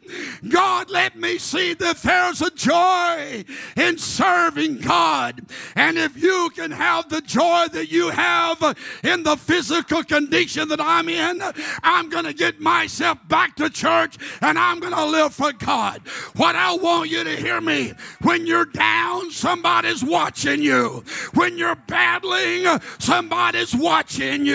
God 0.48 0.90
let 0.90 1.16
me 1.16 1.38
see 1.38 1.74
that 1.76 1.98
there's 1.98 2.42
a 2.42 2.52
joy 2.52 3.44
in 3.76 3.98
serving 3.98 4.78
God. 4.80 5.42
And 5.76 5.98
if 5.98 6.22
you 6.22 6.50
can 6.56 6.72
have 6.72 7.10
the 7.10 7.22
joy 7.22 7.68
that 7.72 7.92
you 7.92 8.10
have 8.10 8.78
in 9.04 9.24
the 9.24 9.36
physical 9.36 10.04
condition 10.04 10.68
that 10.70 10.82
I'm 10.82 11.10
in, 11.10 11.42
I'm 11.84 12.10
going 12.10 12.26
to 12.26 12.34
get 12.34 12.60
myself 12.60 13.18
back 13.28 13.56
to 13.58 13.70
church 13.70 14.18
and 14.42 14.58
I'm 14.58 14.80
going 14.80 14.94
to 14.94 15.06
live 15.06 15.34
for 15.34 15.54
God. 15.54 16.02
What 16.36 16.56
I 16.56 16.76
want 16.76 17.10
you 17.10 17.24
to 17.24 17.36
hear 17.36 17.62
me 17.62 17.94
when 18.22 18.46
you're 18.46 18.66
down, 18.66 19.32
somebody's 19.32 20.04
watching 20.04 20.62
you. 20.62 21.04
When 21.34 21.58
you're 21.58 21.76
battling, 21.76 22.80
somebody's 23.00 23.76
watching 23.76 24.46
you. 24.46 24.49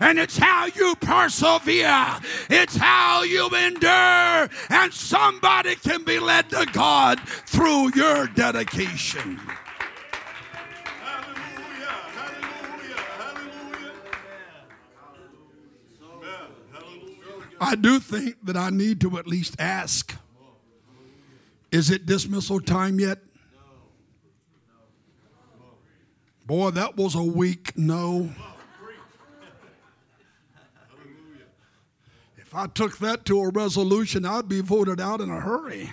And 0.00 0.18
it's 0.18 0.38
how 0.38 0.66
you 0.66 0.94
persevere, 0.96 2.18
it's 2.48 2.76
how 2.76 3.22
you 3.22 3.48
endure, 3.48 4.48
and 4.70 4.92
somebody 4.92 5.74
can 5.76 6.04
be 6.04 6.18
led 6.18 6.50
to 6.50 6.66
God 6.72 7.20
through 7.20 7.92
your 7.94 8.26
dedication. 8.28 9.40
I 17.60 17.74
do 17.74 17.98
think 17.98 18.36
that 18.44 18.56
I 18.56 18.70
need 18.70 19.00
to 19.00 19.18
at 19.18 19.26
least 19.26 19.56
ask 19.58 20.14
is 21.70 21.90
it 21.90 22.06
dismissal 22.06 22.60
time 22.60 22.98
yet? 22.98 23.18
Boy, 26.46 26.70
that 26.70 26.96
was 26.96 27.14
a 27.14 27.22
weak 27.22 27.76
no. 27.76 28.30
If 32.48 32.54
I 32.54 32.66
took 32.66 32.96
that 33.00 33.26
to 33.26 33.42
a 33.42 33.50
resolution, 33.50 34.24
I'd 34.24 34.48
be 34.48 34.62
voted 34.62 35.02
out 35.02 35.20
in 35.20 35.28
a 35.28 35.38
hurry. 35.38 35.92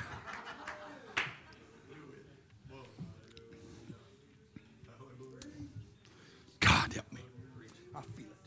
God 6.61 6.93
help 6.93 7.11
me. 7.11 7.19
I 7.93 7.99
feel 7.99 8.23
it. 8.23 8.37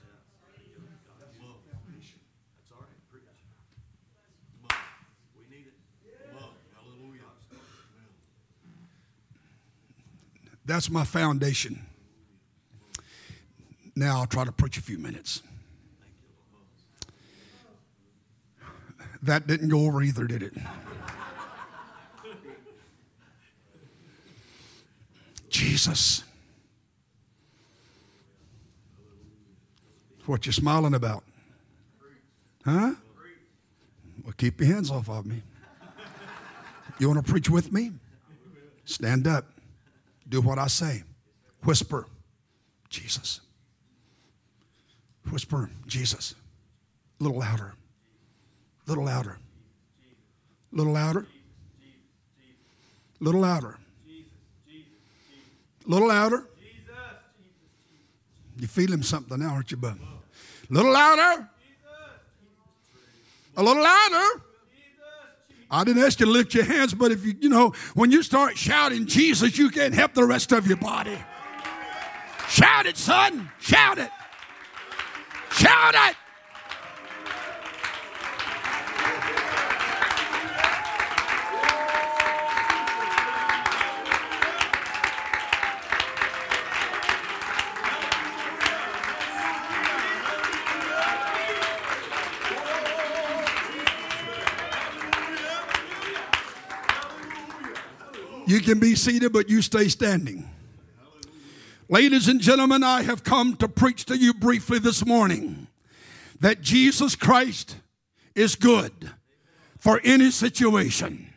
That's 10.65 10.89
my 10.89 11.05
foundation. 11.05 11.85
Now 13.95 14.21
I'll 14.21 14.27
try 14.27 14.45
to 14.45 14.53
preach 14.53 14.79
a 14.79 14.83
few 14.83 14.97
minutes. 14.97 15.43
That 19.23 19.47
didn't 19.47 19.69
go 19.69 19.87
over 19.87 20.03
either, 20.03 20.27
did 20.27 20.43
it? 20.43 20.53
Jesus. 25.49 26.25
What 30.27 30.45
you 30.47 30.53
smiling 30.53 30.95
about? 30.95 31.25
Huh? 32.65 32.95
Well, 34.23 34.35
keep 34.37 34.61
your 34.61 34.69
hands 34.75 34.91
off 34.91 35.09
of 35.09 35.25
me. 35.25 35.43
You 36.99 37.09
want 37.09 37.25
to 37.25 37.31
preach 37.31 37.49
with 37.49 37.73
me? 37.73 37.93
Stand 38.85 39.27
up. 39.27 39.47
Do 40.29 40.41
what 40.43 40.59
I 40.59 40.67
say. 40.67 41.05
Whisper, 41.65 42.07
Jesus. 42.91 43.41
Whisper, 45.31 45.71
Jesus. 45.87 46.35
A 47.21 47.25
little 47.25 47.39
louder. 47.39 47.75
A 48.89 48.91
little 48.91 49.05
louder. 49.05 49.37
A 50.73 50.77
little 50.77 50.95
louder. 50.95 51.27
A 53.21 53.25
little 53.25 53.43
louder. 53.43 53.79
A 55.87 55.91
little 55.91 56.09
louder. 56.09 56.49
You're 58.57 58.69
feeling 58.69 59.03
something 59.03 59.39
now, 59.39 59.51
aren't 59.51 59.71
you, 59.71 59.77
bud? 59.77 59.99
A 60.71 60.73
little 60.73 60.91
louder. 60.91 61.51
A 63.59 63.63
little 63.63 63.83
louder. 63.83 64.43
I 65.71 65.85
didn't 65.85 66.03
ask 66.03 66.19
you 66.19 66.25
to 66.25 66.33
lift 66.33 66.55
your 66.55 66.65
hands, 66.65 66.95
but 66.95 67.13
if 67.13 67.27
you, 67.27 67.35
you 67.41 67.51
know, 67.51 67.75
when 67.93 68.11
you 68.11 68.23
start 68.23 68.57
shouting 68.57 69.05
Jesus, 69.05 69.59
you 69.59 69.69
can't 69.69 69.93
help 69.93 70.15
the 70.15 70.25
rest 70.25 70.51
of 70.51 70.67
your 70.67 70.79
body. 70.79 71.19
Shout 72.49 72.87
it, 72.87 72.97
son. 72.97 73.51
Shout 73.61 73.99
it. 73.99 74.11
Shout 75.51 75.95
it. 75.95 76.17
You 98.49 98.61
can 98.61 98.79
be 98.79 98.95
seated, 98.95 99.35
but 99.35 99.51
you 99.51 99.61
stay 99.61 99.89
standing. 99.89 100.49
Ladies 101.91 102.29
and 102.29 102.41
gentlemen, 102.41 102.83
I 102.83 103.03
have 103.03 103.23
come 103.23 103.55
to 103.57 103.69
preach 103.69 104.07
to 104.07 104.17
you 104.17 104.33
briefly 104.33 104.79
this 104.79 105.05
morning 105.05 105.67
that 106.41 106.63
Jesus 106.63 107.15
Christ 107.15 107.77
is 108.35 108.55
good 108.55 109.11
for 109.77 110.01
any 110.03 110.31
situation. 110.31 111.29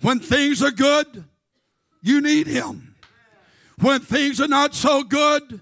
When 0.00 0.18
things 0.18 0.60
are 0.60 0.72
good, 0.72 1.22
you 2.02 2.20
need 2.20 2.48
Him. 2.48 2.96
When 3.80 4.00
things 4.00 4.40
are 4.40 4.48
not 4.48 4.74
so 4.74 5.04
good, 5.04 5.60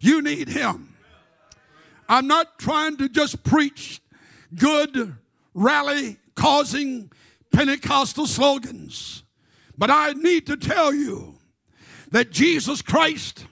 you 0.00 0.22
need 0.22 0.48
Him. 0.48 0.96
I'm 2.08 2.26
not 2.26 2.58
trying 2.58 2.96
to 2.96 3.10
just 3.10 3.44
preach 3.44 4.00
good, 4.54 5.16
rally 5.52 6.16
causing 6.34 7.10
Pentecostal 7.54 8.26
slogans, 8.26 9.22
but 9.78 9.88
I 9.88 10.12
need 10.12 10.46
to 10.48 10.56
tell 10.56 10.92
you 10.92 11.38
that 12.10 12.32
Jesus 12.32 12.82
Christ 12.82 13.46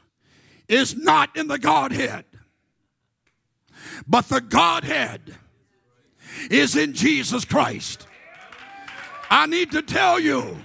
is 0.68 0.96
not 0.96 1.36
in 1.36 1.46
the 1.46 1.59
Godhead, 1.59 2.24
but 4.07 4.28
the 4.28 4.40
Godhead 4.40 5.36
is 6.50 6.74
in 6.74 6.94
Jesus 6.94 7.44
Christ. 7.44 8.09
I 9.30 9.46
need 9.46 9.70
to 9.70 9.82
tell 9.82 10.18
you, 10.18 10.59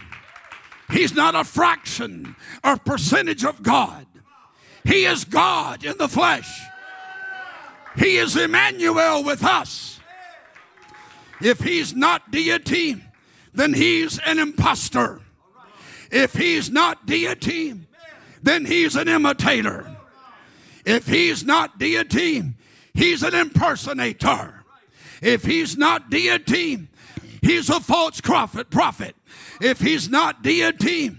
He's 0.91 1.13
not 1.13 1.35
a 1.35 1.43
fraction 1.43 2.35
or 2.63 2.77
percentage 2.77 3.45
of 3.45 3.61
God. 3.61 4.07
He 4.83 5.05
is 5.05 5.25
God 5.25 5.83
in 5.83 5.97
the 5.97 6.07
flesh. 6.07 6.59
He 7.97 8.17
is 8.17 8.35
Emmanuel 8.35 9.23
with 9.23 9.43
us. 9.43 9.99
If 11.39 11.59
He's 11.59 11.93
not 11.93 12.31
deity, 12.31 13.03
then 13.57 13.73
He's 13.73 14.19
an 14.19 14.39
impostor. 14.39 15.21
If 16.11 16.33
He's 16.33 16.69
not 16.69 17.05
deity, 17.05 17.73
then 18.41 18.65
He's 18.65 18.95
an 18.95 19.07
imitator. 19.07 19.95
If 20.85 21.07
He's 21.07 21.43
not 21.43 21.79
deity, 21.79 22.43
He's 22.93 23.23
an 23.23 23.35
impersonator. 23.35 24.63
If 25.21 25.43
He's 25.43 25.75
not 25.75 26.09
deity, 26.09 26.87
He's 27.41 27.69
a 27.69 27.79
false 27.79 28.21
prophet. 28.21 28.69
Prophet. 28.69 29.15
If 29.59 29.79
He's 29.79 30.07
not 30.07 30.43
deity, 30.43 31.11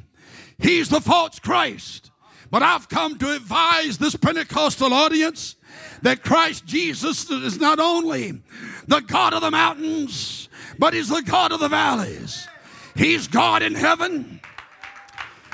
He's 0.58 0.88
the 0.88 1.00
false 1.00 1.38
Christ. 1.38 2.10
But 2.50 2.62
I've 2.62 2.88
come 2.88 3.18
to 3.18 3.34
advise 3.34 3.98
this 3.98 4.16
Pentecostal 4.16 4.92
audience 4.94 5.56
that 6.02 6.22
Christ 6.22 6.64
Jesus 6.64 7.28
is 7.30 7.60
not 7.60 7.78
only 7.78 8.40
the 8.86 9.00
God 9.00 9.34
of 9.34 9.42
the 9.42 9.50
mountains, 9.50 10.47
but 10.78 10.94
He's 10.94 11.08
the 11.08 11.22
God 11.22 11.52
of 11.52 11.60
the 11.60 11.68
valleys. 11.68 12.46
He's 12.94 13.28
God 13.28 13.62
in 13.62 13.74
heaven 13.74 14.40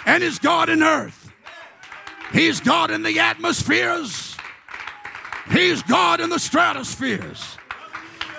and 0.07 0.23
He's 0.23 0.39
God 0.39 0.69
in 0.69 0.83
earth. 0.83 1.33
He's 2.33 2.61
God 2.61 2.91
in 2.91 3.03
the 3.03 3.21
atmospheres. 3.21 4.37
He's 5.51 5.83
God 5.83 6.21
in 6.21 6.31
the 6.31 6.39
stratospheres. 6.39 7.57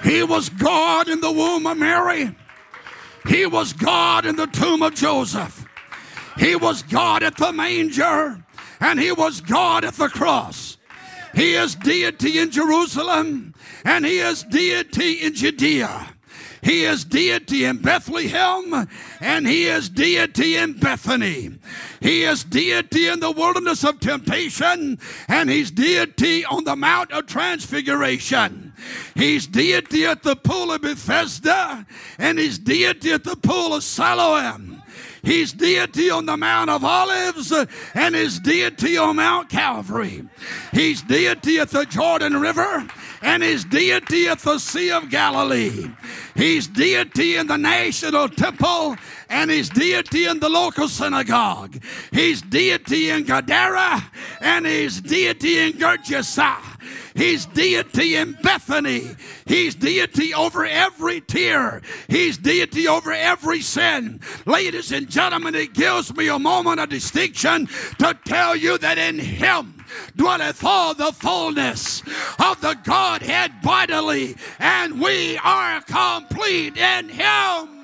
He 0.04 0.24
was 0.24 0.50
God 0.50 1.08
in 1.08 1.22
the 1.22 1.32
womb 1.32 1.66
of 1.68 1.78
Mary. 1.78 2.36
He 3.28 3.46
was 3.46 3.74
God 3.74 4.26
in 4.26 4.36
the 4.36 4.48
tomb 4.48 4.82
of 4.84 4.96
Joseph. 4.96 5.66
He 6.38 6.56
was 6.56 6.84
God 6.84 7.24
at 7.24 7.38
the 7.38 7.52
manger 7.54 8.44
and 8.80 9.00
he 9.00 9.12
was 9.12 9.42
God 9.42 9.86
at 9.86 9.94
the 9.94 10.10
cross. 10.10 10.78
He 11.34 11.56
is 11.56 11.76
deity 11.76 12.40
in 12.40 12.52
Jerusalem 12.52 13.54
and 13.84 14.06
he 14.06 14.20
is 14.20 14.44
deity 14.44 15.14
in 15.14 15.34
Judea. 15.34 16.15
He 16.66 16.84
is 16.84 17.06
deity 17.06 17.64
in 17.64 17.78
Bethlehem 17.78 18.90
and 19.20 19.48
he 19.48 19.66
is 19.66 19.88
deity 19.88 20.56
in 20.56 20.74
Bethany. 20.74 21.60
He 22.02 22.24
is 22.24 22.44
deity 22.44 23.08
in 23.08 23.20
the 23.20 23.30
wilderness 23.30 23.84
of 23.84 24.00
temptation 24.00 24.98
and 25.28 25.50
he's 25.52 25.70
deity 25.70 26.44
on 26.44 26.64
the 26.64 26.76
Mount 26.76 27.12
of 27.12 27.28
Transfiguration. 27.28 28.74
He's 29.14 29.46
deity 29.46 30.08
at 30.08 30.24
the 30.24 30.36
pool 30.36 30.72
of 30.72 30.82
Bethesda 30.82 31.86
and 32.18 32.40
he's 32.40 32.58
deity 32.58 33.12
at 33.12 33.24
the 33.24 33.36
pool 33.36 33.76
of 33.76 33.84
Siloam. 33.84 34.82
He's 35.22 35.54
deity 35.54 36.10
on 36.10 36.26
the 36.26 36.38
Mount 36.38 36.72
of 36.72 36.84
Olives 36.84 37.54
and 37.94 38.16
his 38.16 38.40
deity 38.40 38.98
on 38.98 39.18
Mount 39.18 39.50
Calvary. 39.50 40.28
He's 40.72 41.04
deity 41.04 41.60
at 41.60 41.70
the 41.70 41.86
Jordan 41.86 42.40
River 42.40 42.88
and 43.22 43.42
his 43.42 43.66
deity 43.66 44.28
at 44.28 44.40
the 44.40 44.60
Sea 44.60 44.92
of 44.92 45.10
Galilee. 45.10 45.90
He's 46.36 46.68
deity 46.68 47.38
in 47.38 47.48
the 47.48 47.58
national 47.58 48.28
temple 48.30 48.98
and 49.30 49.50
he's 49.50 49.70
deity 49.70 50.26
in 50.26 50.40
the 50.40 50.50
local 50.50 50.90
synagogue. 50.90 51.82
He's 52.12 52.42
deity 52.42 53.10
in 53.10 53.24
Gadara 53.24 54.04
and 54.42 54.66
he's 54.66 55.00
deity 55.00 55.60
in 55.60 55.74
Gergesa. 55.74 56.58
He's 57.16 57.46
deity 57.46 58.18
in 58.18 58.34
Bethany. 58.44 59.16
He's 59.46 59.74
deity 59.76 60.34
over 60.34 60.66
every 60.66 61.22
tear. 61.22 61.82
He's 62.10 62.38
deity 62.38 62.88
over 62.90 63.14
every 63.14 63.62
sin. 63.62 64.20
Ladies 64.46 64.92
and 64.92 65.10
gentlemen, 65.10 65.56
it 65.56 65.74
gives 65.74 66.14
me 66.14 66.28
a 66.28 66.38
moment 66.38 66.82
of 66.82 66.90
distinction 66.90 67.68
to 68.00 68.18
tell 68.26 68.56
you 68.58 68.78
that 68.80 68.98
in 68.98 69.18
Him 69.18 69.85
dwelleth 70.16 70.64
all 70.64 70.94
the 70.94 71.12
fullness 71.12 72.02
of 72.40 72.62
the 72.62 72.78
Godhead 72.84 73.62
bodily, 73.62 74.36
and 74.60 75.02
we 75.02 75.38
are 75.38 75.82
complete 75.82 76.78
in 76.78 77.10
Him. 77.10 77.76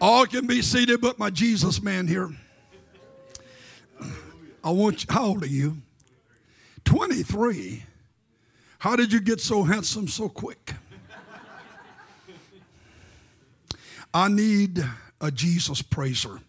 All 0.00 0.26
can 0.26 0.46
be 0.46 0.62
seated 0.62 1.00
but 1.00 1.18
my 1.18 1.28
Jesus 1.28 1.82
man 1.82 2.06
here. 2.06 2.30
I 4.68 4.70
want 4.70 5.02
you, 5.02 5.06
how 5.14 5.24
old 5.28 5.44
are 5.44 5.46
you? 5.46 5.78
23. 6.84 7.84
How 8.78 8.96
did 8.96 9.10
you 9.10 9.18
get 9.18 9.40
so 9.40 9.62
handsome 9.62 10.08
so 10.08 10.28
quick? 10.28 10.74
I 14.12 14.28
need 14.28 14.84
a 15.22 15.30
Jesus 15.30 15.80
praiser 15.80 16.40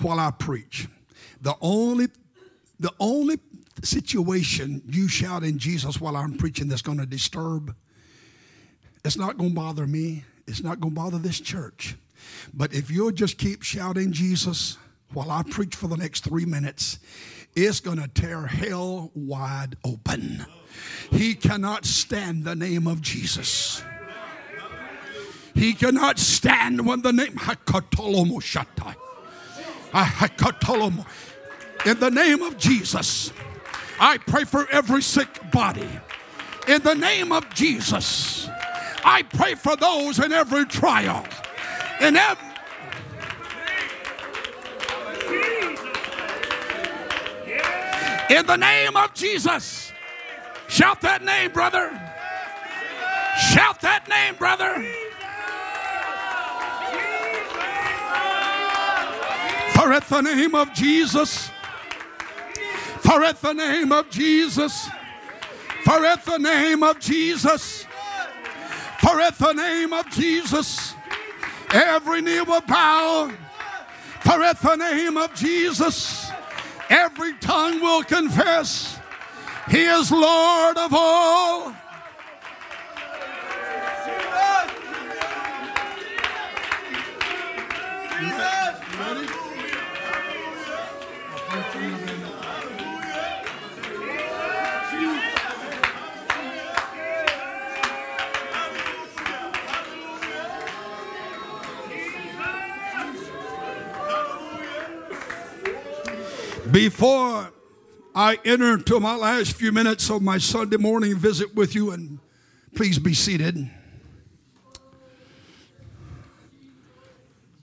while 0.00 0.18
I 0.18 0.32
preach. 0.32 0.88
The 1.40 1.54
only 1.60 2.08
the 2.80 2.92
only 2.98 3.38
situation 3.84 4.82
you 4.88 5.06
shout 5.06 5.44
in 5.44 5.58
Jesus 5.58 6.00
while 6.00 6.16
I'm 6.16 6.36
preaching 6.36 6.66
that's 6.66 6.82
going 6.82 6.98
to 6.98 7.06
disturb 7.06 7.76
it's 9.04 9.16
not 9.16 9.38
going 9.38 9.50
to 9.50 9.56
bother 9.56 9.86
me. 9.86 10.24
It's 10.48 10.64
not 10.64 10.80
going 10.80 10.96
to 10.96 11.00
bother 11.00 11.18
this 11.18 11.38
church. 11.38 11.94
But 12.52 12.74
if 12.74 12.90
you'll 12.90 13.12
just 13.12 13.38
keep 13.38 13.62
shouting 13.62 14.10
Jesus 14.10 14.78
while 15.14 15.30
I 15.30 15.42
preach 15.42 15.74
for 15.74 15.88
the 15.88 15.96
next 15.96 16.24
three 16.24 16.44
minutes, 16.44 16.98
it's 17.54 17.80
going 17.80 18.00
to 18.00 18.08
tear 18.08 18.46
hell 18.46 19.10
wide 19.14 19.76
open. 19.84 20.46
He 21.10 21.34
cannot 21.34 21.84
stand 21.84 22.44
the 22.44 22.54
name 22.54 22.86
of 22.86 23.00
Jesus. 23.00 23.82
He 25.54 25.74
cannot 25.74 26.18
stand 26.18 26.86
when 26.86 27.02
the 27.02 27.12
name 27.12 27.36
ah, 27.38 27.52
in 31.84 31.98
the 31.98 32.10
name 32.10 32.42
of 32.42 32.56
Jesus. 32.56 33.32
I 34.00 34.16
pray 34.18 34.44
for 34.44 34.66
every 34.70 35.02
sick 35.02 35.28
body. 35.52 35.88
In 36.68 36.80
the 36.82 36.94
name 36.94 37.32
of 37.32 37.52
Jesus, 37.54 38.48
I 39.04 39.22
pray 39.22 39.54
for 39.54 39.76
those 39.76 40.18
in 40.18 40.32
every 40.32 40.64
trial. 40.64 41.26
In 42.00 42.16
every 42.16 42.51
In 48.30 48.46
the 48.46 48.56
name 48.56 48.96
of 48.96 49.12
Jesus. 49.12 49.92
Shout 50.68 51.02
that 51.02 51.22
name, 51.22 51.52
brother. 51.52 51.90
Shout 53.52 53.80
that 53.82 54.08
name, 54.08 54.36
brother. 54.36 54.74
For 59.74 59.92
at 59.92 60.08
the 60.08 60.20
name 60.22 60.54
of 60.54 60.72
Jesus, 60.72 61.50
for 63.00 63.22
at 63.22 63.40
the 63.42 63.52
name 63.52 63.92
of 63.92 64.08
Jesus, 64.08 64.88
for 65.84 66.04
at 66.04 66.24
the 66.24 66.38
name 66.38 66.82
of 66.82 67.00
Jesus, 67.00 67.84
for 69.00 69.20
at 69.20 69.36
the 69.38 69.52
name 69.52 69.92
of 69.92 70.08
Jesus, 70.10 70.94
every 71.70 72.22
knee 72.22 72.40
will 72.40 72.60
bow. 72.62 73.30
For 74.24 74.42
at 74.42 74.60
the 74.60 74.76
name 74.76 75.16
of 75.16 75.34
Jesus, 75.34 76.30
every 76.88 77.34
tongue 77.34 77.80
will 77.80 78.04
confess 78.04 78.98
He 79.68 79.82
is 79.82 80.12
Lord 80.12 80.76
of 80.78 80.94
all. 80.94 81.74
Jesus. 84.06 84.72
Jesus. 88.20 88.61
Before 106.72 107.52
I 108.14 108.38
enter 108.46 108.72
into 108.72 108.98
my 108.98 109.14
last 109.14 109.56
few 109.56 109.72
minutes 109.72 110.08
of 110.08 110.22
my 110.22 110.38
Sunday 110.38 110.78
morning 110.78 111.14
visit 111.16 111.54
with 111.54 111.74
you, 111.74 111.90
and 111.90 112.18
please 112.74 112.98
be 112.98 113.12
seated. 113.12 113.70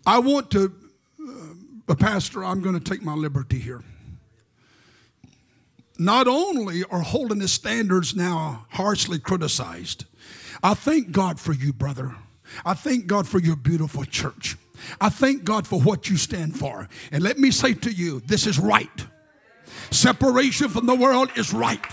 I 0.06 0.20
want 0.20 0.52
to, 0.52 0.72
uh, 1.88 1.96
Pastor, 1.96 2.46
I'm 2.46 2.62
going 2.62 2.80
to 2.80 2.84
take 2.84 3.02
my 3.02 3.16
liberty 3.16 3.58
here. 3.58 3.84
Not 5.98 6.28
only 6.28 6.84
are 6.92 7.02
holiness 7.02 7.52
standards 7.52 8.16
now 8.16 8.68
harshly 8.70 9.18
criticized, 9.18 10.06
I 10.62 10.76
thank 10.76 11.12
God 11.12 11.40
for 11.40 11.54
you, 11.54 11.74
brother. 11.74 12.16
I 12.64 12.76
thank 12.76 13.08
God 13.08 13.28
for 13.28 13.40
your 13.40 13.56
beautiful 13.56 14.06
church. 14.06 14.56
I 15.00 15.10
thank 15.10 15.44
God 15.44 15.68
for 15.68 15.80
what 15.82 16.10
you 16.10 16.18
stand 16.18 16.58
for. 16.58 16.88
And 17.12 17.24
let 17.24 17.38
me 17.38 17.52
say 17.52 17.74
to 17.74 17.92
you, 17.92 18.22
this 18.22 18.48
is 18.48 18.60
right. 18.60 19.06
Separation 19.92 20.70
from 20.70 20.86
the 20.86 20.96
world 20.96 21.32
is 21.36 21.54
right. 21.54 21.84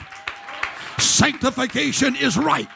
Sanctification 0.99 2.17
is 2.17 2.37
right. 2.37 2.69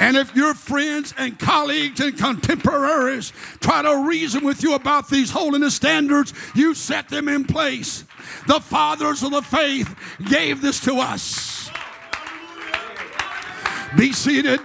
And 0.00 0.16
if 0.16 0.34
your 0.34 0.54
friends 0.54 1.12
and 1.18 1.38
colleagues 1.38 2.00
and 2.00 2.16
contemporaries 2.16 3.34
try 3.60 3.82
to 3.82 4.08
reason 4.08 4.44
with 4.44 4.62
you 4.62 4.74
about 4.74 5.10
these 5.10 5.30
holiness 5.30 5.74
standards, 5.74 6.32
you 6.54 6.74
set 6.74 7.10
them 7.10 7.28
in 7.28 7.44
place. 7.44 8.04
The 8.46 8.60
fathers 8.60 9.22
of 9.22 9.32
the 9.32 9.42
faith 9.42 9.94
gave 10.30 10.62
this 10.62 10.80
to 10.80 10.96
us. 10.96 11.70
Be 13.96 14.12
seated. 14.12 14.60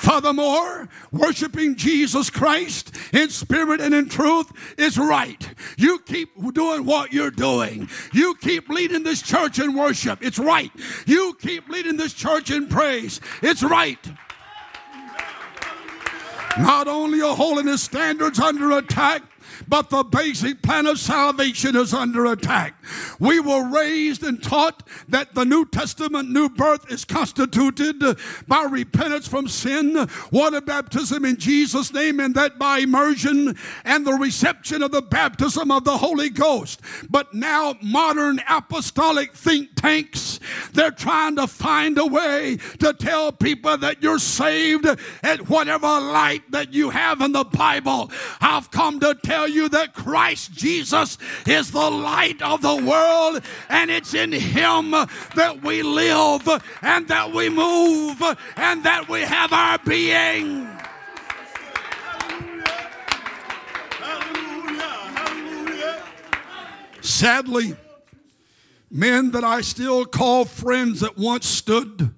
Furthermore, 0.00 0.88
worshiping 1.12 1.76
Jesus 1.76 2.30
Christ 2.30 2.96
in 3.12 3.28
spirit 3.28 3.82
and 3.82 3.94
in 3.94 4.08
truth 4.08 4.50
is 4.78 4.96
right. 4.96 5.46
You 5.76 5.98
keep 5.98 6.30
doing 6.54 6.86
what 6.86 7.12
you're 7.12 7.30
doing. 7.30 7.86
You 8.14 8.34
keep 8.36 8.70
leading 8.70 9.02
this 9.02 9.20
church 9.20 9.58
in 9.58 9.76
worship. 9.76 10.24
It's 10.24 10.38
right. 10.38 10.70
You 11.04 11.36
keep 11.38 11.68
leading 11.68 11.98
this 11.98 12.14
church 12.14 12.50
in 12.50 12.66
praise. 12.68 13.20
It's 13.42 13.62
right. 13.62 13.98
Not 16.58 16.88
only 16.88 17.20
are 17.20 17.36
holiness 17.36 17.82
standards 17.82 18.40
under 18.40 18.70
attack, 18.78 19.22
but 19.70 19.88
the 19.88 20.02
basic 20.02 20.60
plan 20.62 20.84
of 20.86 20.98
salvation 20.98 21.76
is 21.76 21.94
under 21.94 22.26
attack. 22.26 22.74
We 23.20 23.38
were 23.38 23.70
raised 23.70 24.24
and 24.24 24.42
taught 24.42 24.86
that 25.08 25.34
the 25.34 25.44
New 25.44 25.64
Testament 25.64 26.28
new 26.28 26.48
birth 26.48 26.90
is 26.90 27.04
constituted 27.04 28.02
by 28.48 28.64
repentance 28.64 29.28
from 29.28 29.46
sin, 29.46 30.08
water 30.32 30.60
baptism 30.60 31.24
in 31.24 31.36
Jesus' 31.36 31.94
name, 31.94 32.18
and 32.18 32.34
that 32.34 32.58
by 32.58 32.78
immersion 32.78 33.56
and 33.84 34.04
the 34.04 34.14
reception 34.14 34.82
of 34.82 34.90
the 34.90 35.02
baptism 35.02 35.70
of 35.70 35.84
the 35.84 35.96
Holy 35.96 36.30
Ghost. 36.30 36.80
But 37.08 37.32
now, 37.32 37.76
modern 37.80 38.40
apostolic 38.48 39.34
think 39.34 39.76
tanks, 39.76 40.40
they're 40.72 40.90
trying 40.90 41.36
to 41.36 41.46
find 41.46 41.96
a 41.96 42.06
way 42.06 42.58
to 42.80 42.92
tell 42.92 43.30
people 43.30 43.78
that 43.78 44.02
you're 44.02 44.18
saved 44.18 44.86
at 45.22 45.48
whatever 45.48 45.86
light 45.86 46.50
that 46.50 46.74
you 46.74 46.90
have 46.90 47.20
in 47.20 47.30
the 47.30 47.44
Bible. 47.44 48.10
I've 48.40 48.72
come 48.72 48.98
to 49.00 49.14
tell 49.14 49.48
you 49.60 49.68
that 49.68 49.94
Christ 49.94 50.52
Jesus 50.52 51.18
is 51.46 51.70
the 51.70 51.90
light 51.90 52.40
of 52.42 52.62
the 52.62 52.76
world, 52.76 53.42
and 53.68 53.90
it's 53.90 54.14
in 54.14 54.32
Him 54.32 54.90
that 54.90 55.62
we 55.62 55.82
live, 55.82 56.48
and 56.82 57.06
that 57.08 57.32
we 57.32 57.48
move, 57.48 58.22
and 58.56 58.82
that 58.84 59.08
we 59.08 59.20
have 59.20 59.52
our 59.52 59.78
being. 59.78 60.68
Sadly, 67.02 67.76
men 68.90 69.30
that 69.32 69.44
I 69.44 69.60
still 69.60 70.04
call 70.06 70.44
friends 70.46 71.00
that 71.00 71.18
once 71.18 71.46
stood 71.46 72.14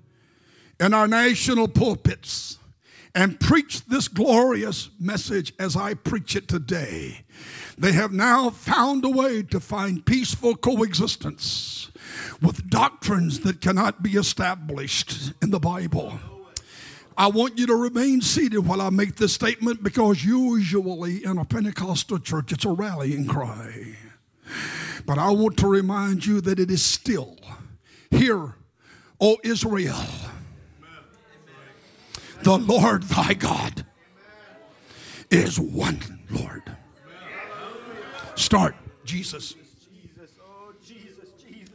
in 0.79 0.95
our 0.95 1.09
national 1.09 1.69
pulpits 1.69 2.59
and 3.15 3.39
preached 3.39 3.89
this 3.91 4.09
glorious 4.09 4.91
message 4.99 5.53
as 5.59 5.77
I 5.77 5.95
preach 5.95 6.35
it 6.35 6.49
today. 6.49 7.22
They 7.83 7.91
have 7.91 8.13
now 8.13 8.49
found 8.51 9.05
a 9.05 9.09
way 9.09 9.43
to 9.43 9.59
find 9.59 10.07
peaceful 10.07 10.55
coexistence 10.55 11.91
with 12.41 12.71
doctrines 12.71 13.41
that 13.41 13.61
cannot 13.61 14.05
be 14.05 14.13
established 14.13 15.33
in 15.43 15.51
the 15.51 15.59
Bible. 15.59 16.21
I 17.19 17.27
want 17.27 17.59
you 17.59 17.67
to 17.67 17.75
remain 17.75 18.21
seated 18.21 18.69
while 18.69 18.81
I 18.81 18.91
make 18.91 19.17
this 19.17 19.33
statement 19.33 19.83
because 19.83 20.25
usually 20.25 21.25
in 21.25 21.39
a 21.39 21.45
Pentecostal 21.45 22.21
church 22.21 22.53
it's 22.53 22.65
a 22.65 22.71
rallying 22.71 23.27
cry. 23.27 23.97
But 25.05 25.19
I 25.19 25.31
want 25.31 25.57
to 25.57 25.67
remind 25.67 26.25
you 26.25 26.41
that 26.41 26.61
it 26.61 26.71
is 26.71 26.85
still 26.85 27.37
hear, 28.13 28.55
O 29.21 29.39
Israel 29.43 30.07
the 32.43 32.59
Lord 32.59 33.03
thy 33.03 33.35
God 33.35 33.85
is 35.31 35.59
one 35.59 36.21
Lord. 36.31 36.72
Start, 38.35 38.75
Jesus. 39.05 39.55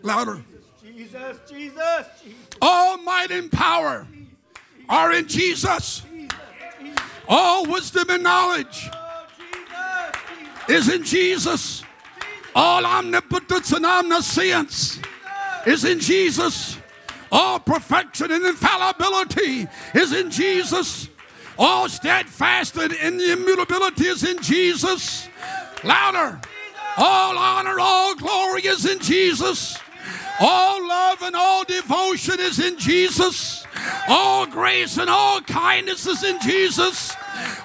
Louder. 0.02 0.42
Jesus, 0.82 1.38
Jesus, 1.50 2.06
All 2.62 2.98
might 2.98 3.32
and 3.32 3.52
power 3.52 4.08
are 4.90 5.14
in 5.14 5.28
Jesus. 5.28 6.04
All 7.28 7.66
wisdom 7.66 8.10
and 8.10 8.24
knowledge 8.24 8.90
is 10.70 10.90
in 10.90 11.04
Jesus. 11.04 11.84
All 12.56 12.86
omnipotence 12.86 13.72
and 13.74 13.86
omniscience 13.86 15.00
is 15.66 15.84
in 15.84 16.00
Jesus. 16.00 16.78
All 17.32 17.60
perfection 17.60 18.32
and 18.32 18.46
infallibility 18.46 19.68
is 19.94 20.14
in 20.14 20.32
Jesus. 20.32 21.10
All 21.60 21.90
steadfast 21.90 22.78
and 22.78 23.22
immutability 23.22 24.08
is 24.08 24.24
in 24.24 24.42
Jesus. 24.42 25.28
Louder. 25.84 26.40
All 26.98 27.38
honor, 27.38 27.80
all 27.80 28.16
glory 28.16 28.62
is 28.62 28.86
in 28.86 29.00
Jesus. 29.00 29.78
All 30.40 30.88
love 30.88 31.22
and 31.22 31.36
all 31.36 31.64
devotion 31.64 32.40
is 32.40 32.60
in 32.60 32.78
Jesus. 32.78 33.66
All 34.08 34.46
grace 34.46 34.98
and 34.98 35.10
all 35.10 35.42
kindness 35.42 36.06
is 36.06 36.24
in 36.24 36.40
Jesus. 36.42 37.16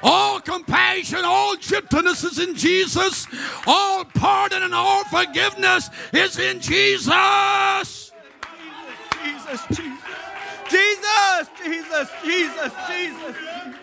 All 0.02 0.40
compassion, 0.40 1.20
all 1.24 1.56
gentleness 1.56 2.24
is 2.24 2.38
in 2.38 2.54
Jesus. 2.54 3.26
All 3.66 4.04
pardon 4.04 4.62
and 4.62 4.74
all 4.74 5.04
forgiveness 5.04 5.90
is 6.12 6.38
in 6.38 6.60
Jesus. 6.60 8.12
Jesus, 9.22 9.66
Jesus, 9.68 9.98
Jesus, 10.70 11.48
Jesus, 11.62 12.10
Jesus, 12.24 12.72
Jesus. 12.88 13.81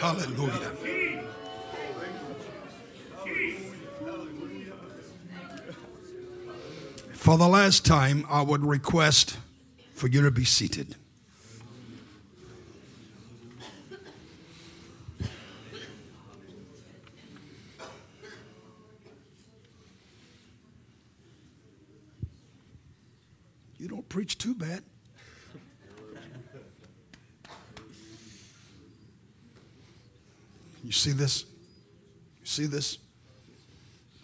Hallelujah. 0.00 0.72
For 7.12 7.36
the 7.36 7.46
last 7.46 7.84
time, 7.84 8.24
I 8.30 8.40
would 8.40 8.64
request 8.64 9.36
for 9.92 10.08
you 10.08 10.22
to 10.22 10.30
be 10.30 10.46
seated. 10.46 10.96
You 23.78 23.88
don't 23.88 24.08
preach 24.08 24.38
too 24.38 24.54
bad. 24.54 24.82
You 30.90 30.94
see 30.94 31.12
this? 31.12 31.44
You 32.40 32.46
see 32.46 32.66
this? 32.66 32.98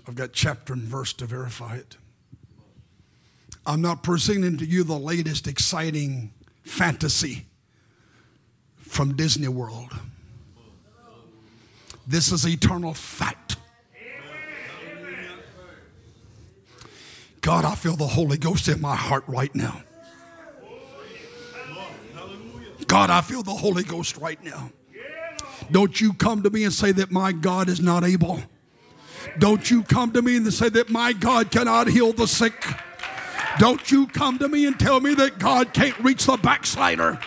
I've 0.09 0.17
got 0.17 0.33
chapter 0.33 0.73
and 0.73 0.83
verse 0.83 1.12
to 1.12 1.25
verify 1.25 1.77
it. 1.77 1.97
I'm 3.64 3.81
not 3.81 4.03
presenting 4.03 4.57
to 4.57 4.64
you 4.64 4.83
the 4.83 4.99
latest 4.99 5.47
exciting 5.47 6.33
fantasy 6.64 7.47
from 8.79 9.14
Disney 9.14 9.47
World. 9.47 9.93
This 12.05 12.33
is 12.33 12.45
eternal 12.45 12.95
fact. 12.95 13.59
God, 17.43 17.64
I 17.64 17.77
feel 17.77 17.95
the 17.95 18.09
Holy 18.09 18.39
Ghost 18.39 18.67
in 18.67 18.81
my 18.81 18.97
heart 18.97 19.23
right 19.29 19.55
now. 19.55 19.85
God, 22.89 23.11
I 23.11 23.21
feel 23.21 23.45
the 23.45 23.55
Holy 23.55 23.85
Ghost 23.85 24.17
right 24.17 24.43
now. 24.43 24.73
Don't 25.71 26.01
you 26.01 26.12
come 26.12 26.43
to 26.43 26.51
me 26.51 26.64
and 26.64 26.73
say 26.73 26.93
that 26.93 27.11
my 27.11 27.33
God 27.33 27.69
is 27.69 27.81
not 27.81 28.05
able. 28.05 28.41
Don't 29.39 29.71
you 29.71 29.83
come 29.83 30.12
to 30.12 30.23
me 30.23 30.37
and 30.37 30.53
say 30.53 30.69
that 30.69 30.89
my 30.89 31.12
God 31.12 31.51
cannot 31.51 31.89
heal 31.89 32.12
the 32.12 32.27
sick. 32.27 32.64
Don't 33.59 33.91
you 33.91 34.07
come 34.07 34.39
to 34.39 34.49
me 34.49 34.67
and 34.67 34.79
tell 34.79 35.01
me 35.01 35.14
that 35.14 35.39
God 35.39 35.73
can't 35.73 35.99
reach 35.99 36.27
the 36.27 36.37
backslider. 36.37 37.19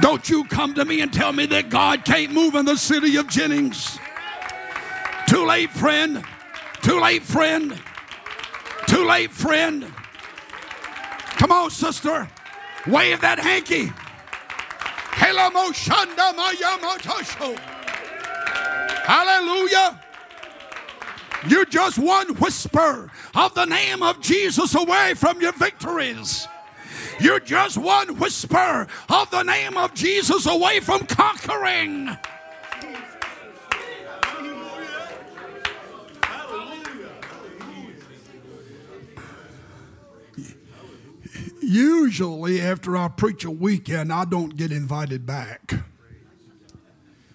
Don't 0.00 0.28
you 0.30 0.44
come 0.44 0.74
to 0.74 0.84
me 0.84 1.00
and 1.00 1.12
tell 1.12 1.32
me 1.32 1.46
that 1.46 1.68
God 1.68 2.04
can't 2.04 2.32
move 2.32 2.54
in 2.54 2.64
the 2.64 2.76
city 2.76 3.16
of 3.16 3.28
Jennings. 3.28 3.98
Too 5.28 5.46
late, 5.46 5.70
friend. 5.70 6.24
Too 6.82 7.00
late, 7.00 7.22
friend. 7.22 7.78
Too 8.86 9.06
late, 9.06 9.30
friend. 9.30 9.92
Come 11.38 11.52
on, 11.52 11.70
sister. 11.70 12.28
Wave 12.86 13.20
that 13.20 13.38
hanky. 13.38 13.92
Hallelujah. 19.04 20.00
You're 21.48 21.64
just 21.64 21.98
one 21.98 22.34
whisper 22.36 23.10
of 23.34 23.54
the 23.54 23.64
name 23.64 24.02
of 24.02 24.20
Jesus 24.20 24.74
away 24.74 25.14
from 25.14 25.40
your 25.40 25.52
victories. 25.52 26.46
You're 27.20 27.40
just 27.40 27.76
one 27.78 28.18
whisper 28.18 28.86
of 29.08 29.30
the 29.30 29.42
name 29.42 29.76
of 29.76 29.92
Jesus 29.94 30.46
away 30.46 30.80
from 30.80 31.06
conquering. 31.06 32.16
Usually, 41.60 42.60
after 42.60 42.96
I 42.96 43.08
preach 43.08 43.44
a 43.44 43.50
weekend, 43.50 44.12
I 44.12 44.24
don't 44.24 44.56
get 44.56 44.72
invited 44.72 45.26
back. 45.26 45.74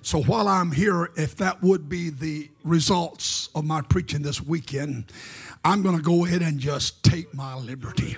So 0.01 0.21
while 0.21 0.47
I'm 0.47 0.71
here, 0.71 1.11
if 1.17 1.35
that 1.37 1.61
would 1.61 1.89
be 1.89 2.09
the 2.09 2.49
results 2.63 3.49
of 3.53 3.65
my 3.65 3.81
preaching 3.81 4.21
this 4.21 4.41
weekend, 4.41 5.11
I'm 5.65 5.81
going 5.81 5.97
to 5.97 6.01
go 6.01 6.25
ahead 6.25 6.41
and 6.41 6.59
just 6.59 7.03
take 7.03 7.33
my 7.33 7.55
liberty. 7.55 8.15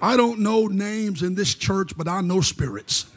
I 0.00 0.16
don't 0.16 0.40
know 0.40 0.66
names 0.66 1.22
in 1.22 1.34
this 1.34 1.54
church, 1.54 1.96
but 1.96 2.08
I 2.08 2.22
know 2.22 2.40
spirits. 2.40 3.11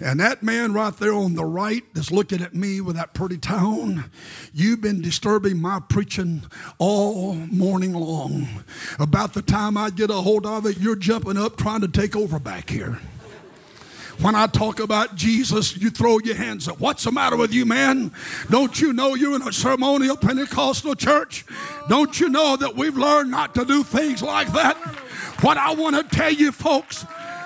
And 0.00 0.18
that 0.20 0.42
man 0.42 0.72
right 0.72 0.96
there 0.96 1.12
on 1.12 1.34
the 1.34 1.44
right 1.44 1.84
that's 1.92 2.10
looking 2.10 2.40
at 2.40 2.54
me 2.54 2.80
with 2.80 2.96
that 2.96 3.12
pretty 3.12 3.36
tone, 3.36 4.10
you've 4.54 4.80
been 4.80 5.02
disturbing 5.02 5.60
my 5.60 5.80
preaching 5.88 6.42
all 6.78 7.34
morning 7.34 7.92
long. 7.92 8.48
About 8.98 9.34
the 9.34 9.42
time 9.42 9.76
I 9.76 9.90
get 9.90 10.10
a 10.10 10.14
hold 10.14 10.46
of 10.46 10.64
it, 10.64 10.78
you're 10.78 10.96
jumping 10.96 11.36
up 11.36 11.56
trying 11.56 11.82
to 11.82 11.88
take 11.88 12.16
over 12.16 12.38
back 12.38 12.70
here. 12.70 12.98
When 14.22 14.34
I 14.34 14.46
talk 14.46 14.80
about 14.80 15.14
Jesus, 15.14 15.76
you 15.78 15.88
throw 15.88 16.18
your 16.18 16.34
hands 16.34 16.68
up. 16.68 16.78
What's 16.78 17.04
the 17.04 17.12
matter 17.12 17.36
with 17.36 17.54
you, 17.54 17.64
man? 17.64 18.12
Don't 18.50 18.78
you 18.78 18.92
know 18.92 19.14
you're 19.14 19.34
in 19.34 19.42
a 19.42 19.52
ceremonial 19.52 20.16
Pentecostal 20.16 20.94
church? 20.94 21.46
Don't 21.88 22.20
you 22.20 22.28
know 22.28 22.56
that 22.56 22.76
we've 22.76 22.98
learned 22.98 23.30
not 23.30 23.54
to 23.54 23.64
do 23.64 23.82
things 23.82 24.22
like 24.22 24.52
that? 24.52 24.76
What 25.40 25.56
I 25.56 25.72
want 25.72 25.96
to 25.96 26.16
tell 26.16 26.32
you, 26.32 26.52
folks, 26.52 27.02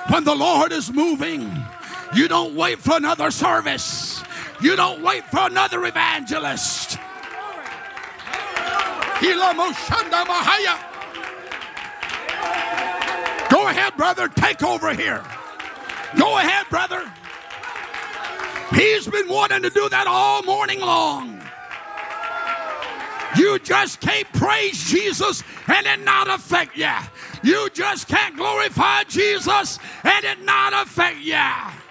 when 0.08 0.24
the 0.24 0.34
Lord 0.34 0.72
is 0.72 0.92
moving, 0.92 1.48
you 2.14 2.28
don't 2.28 2.54
wait 2.54 2.78
for 2.78 2.96
another 2.96 3.30
service. 3.30 4.22
You 4.60 4.76
don't 4.76 5.02
wait 5.02 5.24
for 5.24 5.40
another 5.40 5.84
evangelist. 5.84 6.98
Go 13.50 13.68
ahead, 13.68 13.96
brother. 13.96 14.28
Take 14.28 14.62
over 14.62 14.94
here. 14.94 15.24
Go 16.18 16.38
ahead, 16.38 16.66
brother. 16.70 17.10
He's 18.74 19.06
been 19.06 19.28
wanting 19.28 19.62
to 19.62 19.70
do 19.70 19.88
that 19.88 20.06
all 20.06 20.42
morning 20.42 20.80
long. 20.80 21.40
You 23.36 23.58
just 23.58 24.00
can't 24.00 24.30
praise 24.32 24.90
Jesus 24.90 25.42
and 25.66 25.86
it 25.86 26.00
not 26.04 26.28
affect 26.28 26.76
you. 26.76 26.90
You 27.42 27.68
just 27.70 28.08
can't 28.08 28.36
glorify 28.36 29.04
Jesus 29.04 29.78
and 30.04 30.24
it 30.24 30.42
not 30.42 30.72
affect 30.72 31.18
you. 31.18 31.83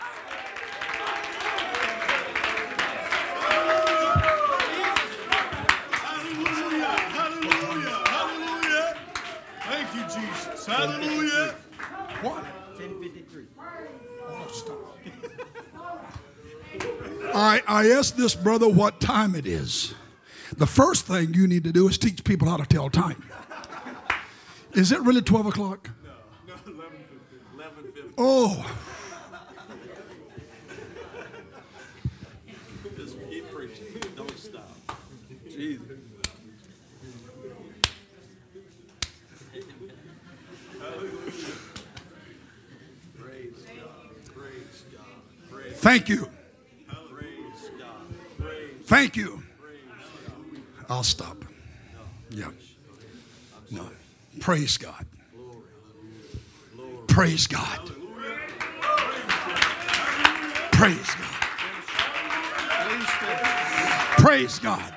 You, 10.68 10.74
Hallelujah. 10.74 11.55
What? 12.22 12.43
1053. 12.78 13.43
Oh, 14.28 14.47
stop. 14.51 14.78
I, 17.36 17.61
I 17.68 17.91
asked 17.91 18.18
this 18.18 18.36
brother 18.36 18.68
what 18.70 18.99
time 18.99 19.36
it 19.36 19.45
is. 19.45 19.93
The 20.57 20.68
first 20.68 21.05
thing 21.05 21.34
you 21.34 21.47
need 21.47 21.64
to 21.64 21.72
do 21.72 21.88
is 21.88 21.97
teach 21.97 22.24
people 22.24 22.47
how 22.47 22.57
to 22.57 22.66
tell 22.66 22.89
time. 22.89 23.24
Is 24.74 24.91
it 24.91 24.99
really 25.01 25.22
12 25.22 25.47
o'clock? 25.47 25.89
No, 26.03 26.11
no 26.74 26.74
11 26.74 26.97
11 27.55 28.14
Oh, 28.18 28.66
Just 32.97 33.18
keep 33.30 33.51
preaching. 33.51 33.86
Don't 34.16 34.38
stop. 34.38 34.70
Jesus. 35.49 35.82
Praise 43.20 43.53
God. 43.66 44.09
Praise 44.36 44.84
God. 44.91 45.51
Praise, 45.51 45.72
thank 45.84 46.07
you. 46.07 46.29
Thank 48.86 49.17
you. 49.17 49.43
I'll 50.89 51.03
stop. 51.03 51.43
Yeah. 52.29 52.51
No. 53.69 53.89
Praise 54.39 54.77
God. 54.77 55.05
Praise 57.07 57.47
God. 57.47 57.91
Praise 60.71 61.15
God. 61.15 61.34
Praise 64.17 64.59
God. 64.59 64.93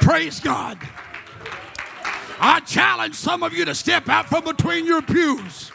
Praise 0.00 0.40
God. 0.40 0.78
I 2.40 2.60
challenge 2.66 3.14
some 3.14 3.42
of 3.42 3.52
you 3.52 3.64
to 3.64 3.74
step 3.74 4.08
out 4.08 4.26
from 4.26 4.44
between 4.44 4.84
your 4.84 5.00
pews. 5.00 5.70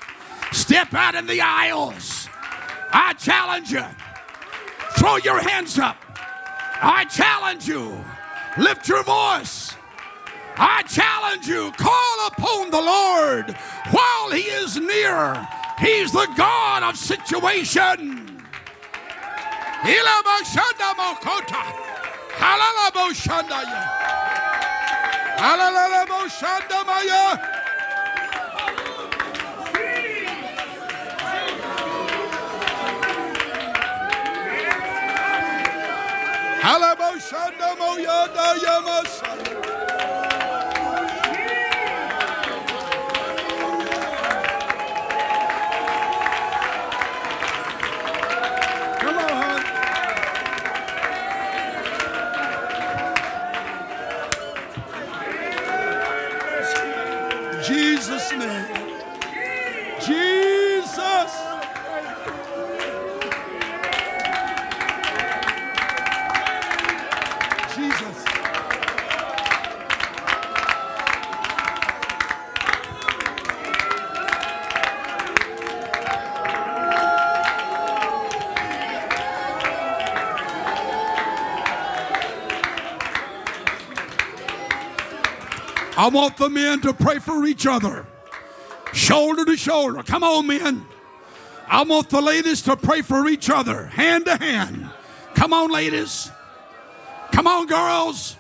Step 0.52 0.94
out 0.94 1.16
in 1.16 1.26
the 1.28 1.42
aisles. 1.42 2.21
I 2.94 3.14
challenge 3.14 3.72
you. 3.72 3.86
Throw 4.98 5.18
your 5.18 5.40
hands 5.40 5.80
up. 5.80 5.98
I 6.82 7.06
challenge 7.06 7.68
you. 7.68 7.98
Lift 8.58 8.88
your 8.88 9.04
voice. 9.04 9.74
I 10.58 10.84
challenge 10.84 11.48
you. 11.48 11.72
Call 11.78 12.28
upon 12.28 12.72
the 12.72 12.82
Lord 12.82 13.56
while 13.92 14.32
He 14.32 14.42
is 14.42 14.78
near. 14.78 15.48
He's 15.80 16.12
the 16.12 16.28
God 16.38 16.84
of 16.84 16.98
situation. 16.98 18.32
Ilabashandamokota. 36.72 38.52
Halalaboshandaya. 38.56 38.60
Halalaboshandamaya. 38.62 39.71
Halaboshandamoyadayamasa. 39.71 39.71
I 86.02 86.08
want 86.08 86.36
the 86.36 86.50
men 86.50 86.82
to 86.82 86.94
pray 86.94 87.20
for 87.20 87.46
each 87.46 87.68
other, 87.68 88.08
shoulder 88.92 89.46
to 89.46 89.56
shoulder. 89.56 90.02
Come 90.02 90.24
on, 90.24 90.48
men. 90.48 90.84
I 91.68 91.84
want 91.84 92.10
the 92.10 92.20
ladies 92.20 92.64
to 92.64 92.76
pray 92.76 93.04
for 93.04 93.28
each 93.28 93.52
other, 93.52 93.86
hand 93.86 94.26
to 94.26 94.36
hand. 94.36 94.90
Come 95.36 95.54
on, 95.54 95.70
ladies. 95.70 96.32
Come 97.32 97.46
on, 97.46 97.68
girls. 97.68 98.36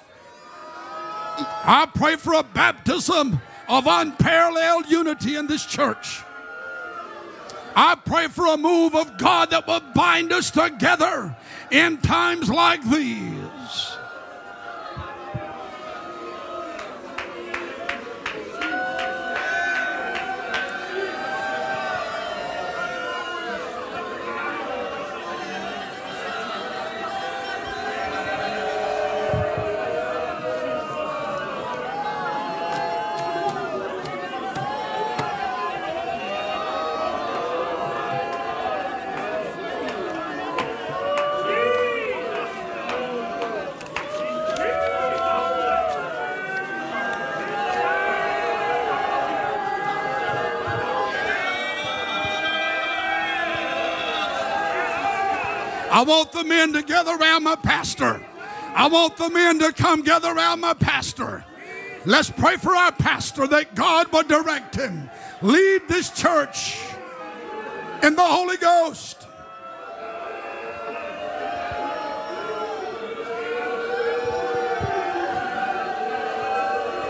I 1.38 1.88
pray 1.94 2.16
for 2.16 2.34
a 2.34 2.42
baptism 2.42 3.40
of 3.70 3.86
unparalleled 3.86 4.90
unity 4.90 5.36
in 5.36 5.46
this 5.46 5.64
church. 5.64 6.22
I 7.76 7.94
pray 7.94 8.26
for 8.26 8.48
a 8.48 8.58
move 8.58 8.96
of 8.96 9.20
God 9.20 9.52
that 9.52 9.68
will 9.68 9.84
bind 9.94 10.34
us 10.34 10.50
together 10.50 11.38
in 11.70 12.00
times 12.00 12.50
like 12.50 12.84
these. 12.90 13.41
I 56.02 56.04
want 56.04 56.32
the 56.32 56.44
men 56.44 56.74
to 56.74 56.82
gather 56.82 57.16
around 57.16 57.44
my 57.44 57.56
pastor. 57.56 58.26
I 58.74 58.88
want 58.88 59.18
the 59.18 59.30
men 59.30 59.60
to 59.60 59.72
come 59.72 60.02
gather 60.02 60.30
around 60.32 60.60
my 60.60 60.74
pastor. 60.74 61.46
Let's 62.06 62.32
pray 62.32 62.58
for 62.58 62.76
our 62.76 62.92
pastor 62.92 63.46
that 63.46 63.76
God 63.76 64.12
will 64.12 64.24
direct 64.24 64.74
him, 64.74 65.12
lead 65.44 65.84
this 65.88 66.10
church 66.10 66.80
in 68.02 68.16
the 68.16 68.24
Holy 68.24 68.58
Ghost. 68.58 69.28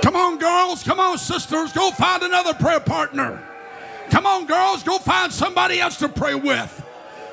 Come 0.01 0.17
on, 0.17 0.37
girls. 0.37 0.83
Come 0.83 0.99
on, 0.99 1.17
sisters. 1.17 1.71
Go 1.71 1.91
find 1.91 2.23
another 2.23 2.53
prayer 2.55 2.81
partner. 2.81 3.41
Come 4.09 4.25
on, 4.25 4.45
girls. 4.45 4.83
Go 4.83 4.97
find 4.97 5.31
somebody 5.31 5.79
else 5.79 5.95
to 5.99 6.09
pray 6.09 6.35
with. 6.35 6.79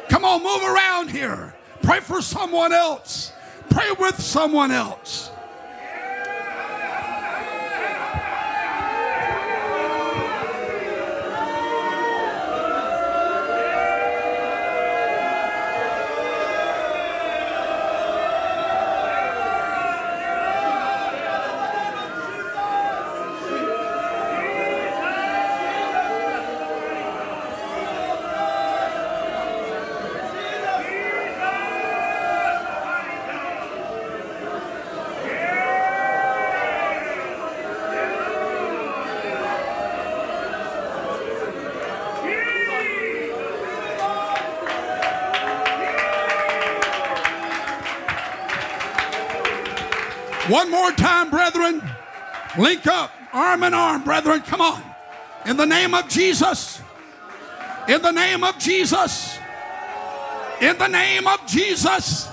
Come 0.09 0.25
on, 0.25 0.43
move 0.43 0.63
around 0.63 1.11
here. 1.11 1.48
Pray 1.89 2.01
for 2.01 2.21
someone 2.21 2.75
else. 2.75 3.33
Pray 3.71 3.91
with 3.99 4.21
someone 4.21 4.71
else. 4.71 4.98
Link 52.59 52.87
up, 52.87 53.13
arm 53.33 53.63
in 53.63 53.73
arm, 53.73 54.03
brethren. 54.03 54.43
Come 54.43 54.61
on. 54.61 54.83
In 55.47 55.57
the 55.57 55.65
name 55.65 55.95
of 55.95 56.09
Jesus. 56.09 56.83
In 57.89 58.03
the 58.03 58.11
name 58.11 58.45
of 58.45 58.59
Jesus. 58.59 59.39
In 60.61 60.77
the 60.77 60.89
name 60.89 61.27
of 61.27 61.47
Jesus. 61.47 62.28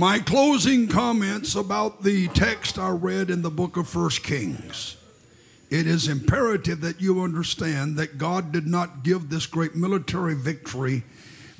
My 0.00 0.18
closing 0.18 0.88
comments 0.88 1.54
about 1.54 2.04
the 2.04 2.28
text 2.28 2.78
I 2.78 2.88
read 2.88 3.28
in 3.28 3.42
the 3.42 3.50
book 3.50 3.76
of 3.76 3.86
First 3.86 4.22
Kings. 4.22 4.96
It 5.68 5.86
is 5.86 6.08
imperative 6.08 6.80
that 6.80 7.02
you 7.02 7.20
understand 7.20 7.98
that 7.98 8.16
God 8.16 8.50
did 8.50 8.66
not 8.66 9.02
give 9.02 9.28
this 9.28 9.44
great 9.44 9.74
military 9.74 10.34
victory 10.34 11.02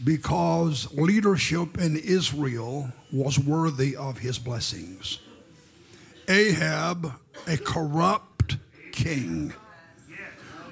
because 0.03 0.91
leadership 0.95 1.77
in 1.77 1.97
Israel 1.97 2.91
was 3.13 3.39
worthy 3.39 3.95
of 3.95 4.21
his 4.21 4.39
blessings. 4.39 5.19
Ahab, 6.27 7.13
a 7.47 7.59
corrupt 7.59 8.57
king, 8.91 9.53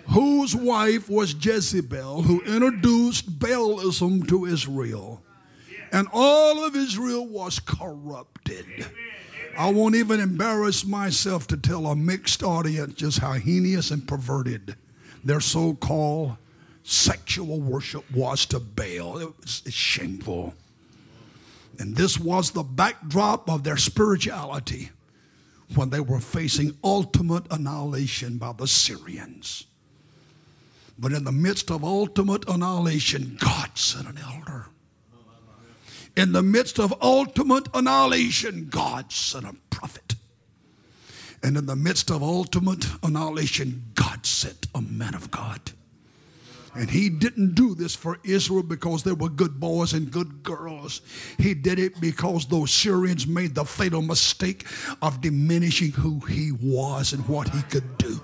whose 0.06 0.56
wife 0.56 1.10
was 1.10 1.34
Jezebel, 1.34 2.22
who 2.22 2.40
introduced 2.44 3.38
Baalism 3.38 4.26
to 4.26 4.46
Israel 4.46 5.22
and 5.92 6.08
all 6.12 6.64
of 6.64 6.76
Israel 6.76 7.26
was 7.26 7.58
corrupted. 7.58 8.66
I 9.56 9.70
won't 9.70 9.96
even 9.96 10.20
embarrass 10.20 10.84
myself 10.84 11.46
to 11.48 11.56
tell 11.56 11.86
a 11.86 11.96
mixed 11.96 12.42
audience 12.42 12.94
just 12.94 13.18
how 13.18 13.32
heinous 13.32 13.90
and 13.90 14.06
perverted 14.06 14.76
their 15.24 15.40
so 15.40 15.74
called 15.74 16.36
sexual 16.84 17.60
worship 17.60 18.04
was 18.12 18.46
to 18.46 18.60
Baal. 18.60 19.18
It 19.18 19.32
was 19.40 19.62
shameful. 19.68 20.54
And 21.78 21.96
this 21.96 22.18
was 22.18 22.50
the 22.50 22.62
backdrop 22.62 23.50
of 23.50 23.64
their 23.64 23.76
spirituality 23.76 24.90
when 25.74 25.90
they 25.90 26.00
were 26.00 26.20
facing 26.20 26.76
ultimate 26.82 27.44
annihilation 27.50 28.38
by 28.38 28.52
the 28.52 28.66
Syrians. 28.66 29.66
But 30.98 31.12
in 31.12 31.24
the 31.24 31.32
midst 31.32 31.70
of 31.70 31.84
ultimate 31.84 32.48
annihilation, 32.48 33.36
God 33.40 33.76
sent 33.76 34.08
an 34.08 34.18
elder. 34.18 34.66
In 36.18 36.32
the 36.32 36.42
midst 36.42 36.80
of 36.80 36.92
ultimate 37.00 37.68
annihilation, 37.74 38.66
God 38.68 39.12
sent 39.12 39.44
a 39.44 39.54
prophet. 39.70 40.16
And 41.44 41.56
in 41.56 41.66
the 41.66 41.76
midst 41.76 42.10
of 42.10 42.24
ultimate 42.24 42.84
annihilation, 43.04 43.84
God 43.94 44.26
sent 44.26 44.66
a 44.74 44.82
man 44.82 45.14
of 45.14 45.30
God. 45.30 45.60
And 46.74 46.90
he 46.90 47.08
didn't 47.08 47.54
do 47.54 47.72
this 47.76 47.94
for 47.94 48.18
Israel 48.24 48.64
because 48.64 49.04
they 49.04 49.12
were 49.12 49.28
good 49.28 49.60
boys 49.60 49.92
and 49.92 50.10
good 50.10 50.42
girls. 50.42 51.02
He 51.38 51.54
did 51.54 51.78
it 51.78 52.00
because 52.00 52.46
those 52.46 52.72
Syrians 52.72 53.28
made 53.28 53.54
the 53.54 53.64
fatal 53.64 54.02
mistake 54.02 54.66
of 55.00 55.20
diminishing 55.20 55.92
who 55.92 56.18
he 56.18 56.50
was 56.50 57.12
and 57.12 57.28
what 57.28 57.48
he 57.50 57.62
could 57.62 57.96
do. 57.96 58.20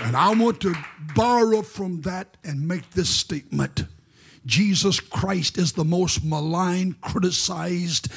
And 0.00 0.16
I 0.16 0.32
want 0.34 0.62
to 0.62 0.74
borrow 1.14 1.60
from 1.60 2.00
that 2.02 2.38
and 2.42 2.66
make 2.66 2.88
this 2.92 3.10
statement 3.10 3.84
Jesus 4.46 5.00
Christ 5.00 5.58
is 5.58 5.72
the 5.72 5.84
most 5.84 6.24
maligned, 6.24 7.00
criticized 7.00 8.08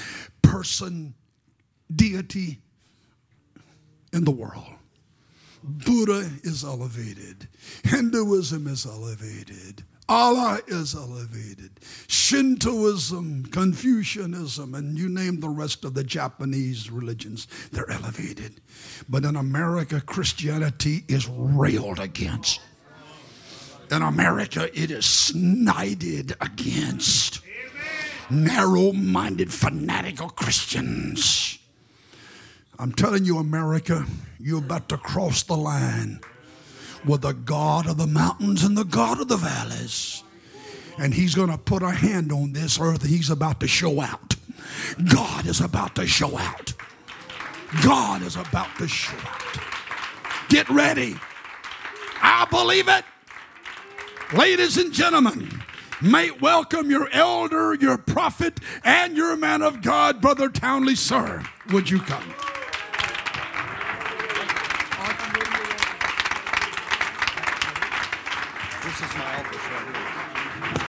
person, 0.41 1.13
deity 1.93 2.59
in 4.13 4.23
the 4.23 4.31
world. 4.31 4.67
Buddha 5.63 6.29
is 6.43 6.63
elevated. 6.63 7.47
Hinduism 7.83 8.67
is 8.67 8.85
elevated. 8.85 9.83
Allah 10.07 10.59
is 10.67 10.95
elevated. 10.95 11.69
Shintoism, 12.07 13.45
Confucianism, 13.51 14.73
and 14.73 14.97
you 14.97 15.07
name 15.07 15.39
the 15.39 15.49
rest 15.49 15.85
of 15.85 15.93
the 15.93 16.03
Japanese 16.03 16.89
religions, 16.89 17.47
they're 17.71 17.89
elevated. 17.91 18.59
But 19.07 19.23
in 19.23 19.35
America, 19.35 20.01
Christianity 20.01 21.03
is 21.07 21.27
railed 21.27 21.99
against. 21.99 22.59
In 23.91 24.03
America, 24.03 24.69
it 24.79 24.91
is 24.91 25.05
snited 25.05 26.35
against. 26.41 27.39
Narrow 28.29 28.91
minded, 28.91 29.51
fanatical 29.51 30.29
Christians. 30.29 31.57
I'm 32.77 32.91
telling 32.93 33.25
you, 33.25 33.39
America, 33.39 34.05
you're 34.39 34.59
about 34.59 34.89
to 34.89 34.97
cross 34.97 35.41
the 35.41 35.57
line 35.57 36.19
with 37.05 37.21
the 37.21 37.33
God 37.33 37.87
of 37.87 37.97
the 37.97 38.05
mountains 38.05 38.63
and 38.63 38.77
the 38.77 38.85
God 38.85 39.19
of 39.19 39.27
the 39.27 39.37
valleys. 39.37 40.23
And 40.99 41.13
He's 41.13 41.33
going 41.33 41.49
to 41.49 41.57
put 41.57 41.81
a 41.81 41.89
hand 41.89 42.31
on 42.31 42.53
this 42.53 42.79
earth 42.79 43.03
He's 43.03 43.31
about 43.31 43.59
to 43.61 43.67
show 43.67 44.01
out. 44.01 44.35
God 45.11 45.47
is 45.47 45.61
about 45.61 45.95
to 45.95 46.05
show 46.05 46.37
out. 46.37 46.73
God 47.83 48.21
is 48.21 48.35
about 48.35 48.69
to 48.77 48.87
show 48.87 49.17
out. 49.17 49.57
Get 50.49 50.69
ready. 50.69 51.15
I 52.21 52.45
believe 52.49 52.87
it. 52.87 53.03
Ladies 54.33 54.77
and 54.77 54.93
gentlemen, 54.93 55.49
may 56.03 56.29
welcome 56.29 56.91
your 56.91 57.09
elder, 57.11 57.73
your 57.73 57.97
prophet, 57.97 58.59
and 58.83 59.17
your 59.17 59.35
man 59.35 59.63
of 59.63 59.81
God, 59.81 60.21
Brother 60.21 60.49
Townley, 60.49 60.93
sir. 60.93 61.43
Would 61.71 61.89
you 61.89 61.99
come? 61.99 62.35
This 68.83 69.01
is 69.01 69.17
my 69.17 69.39
office. 69.39 69.68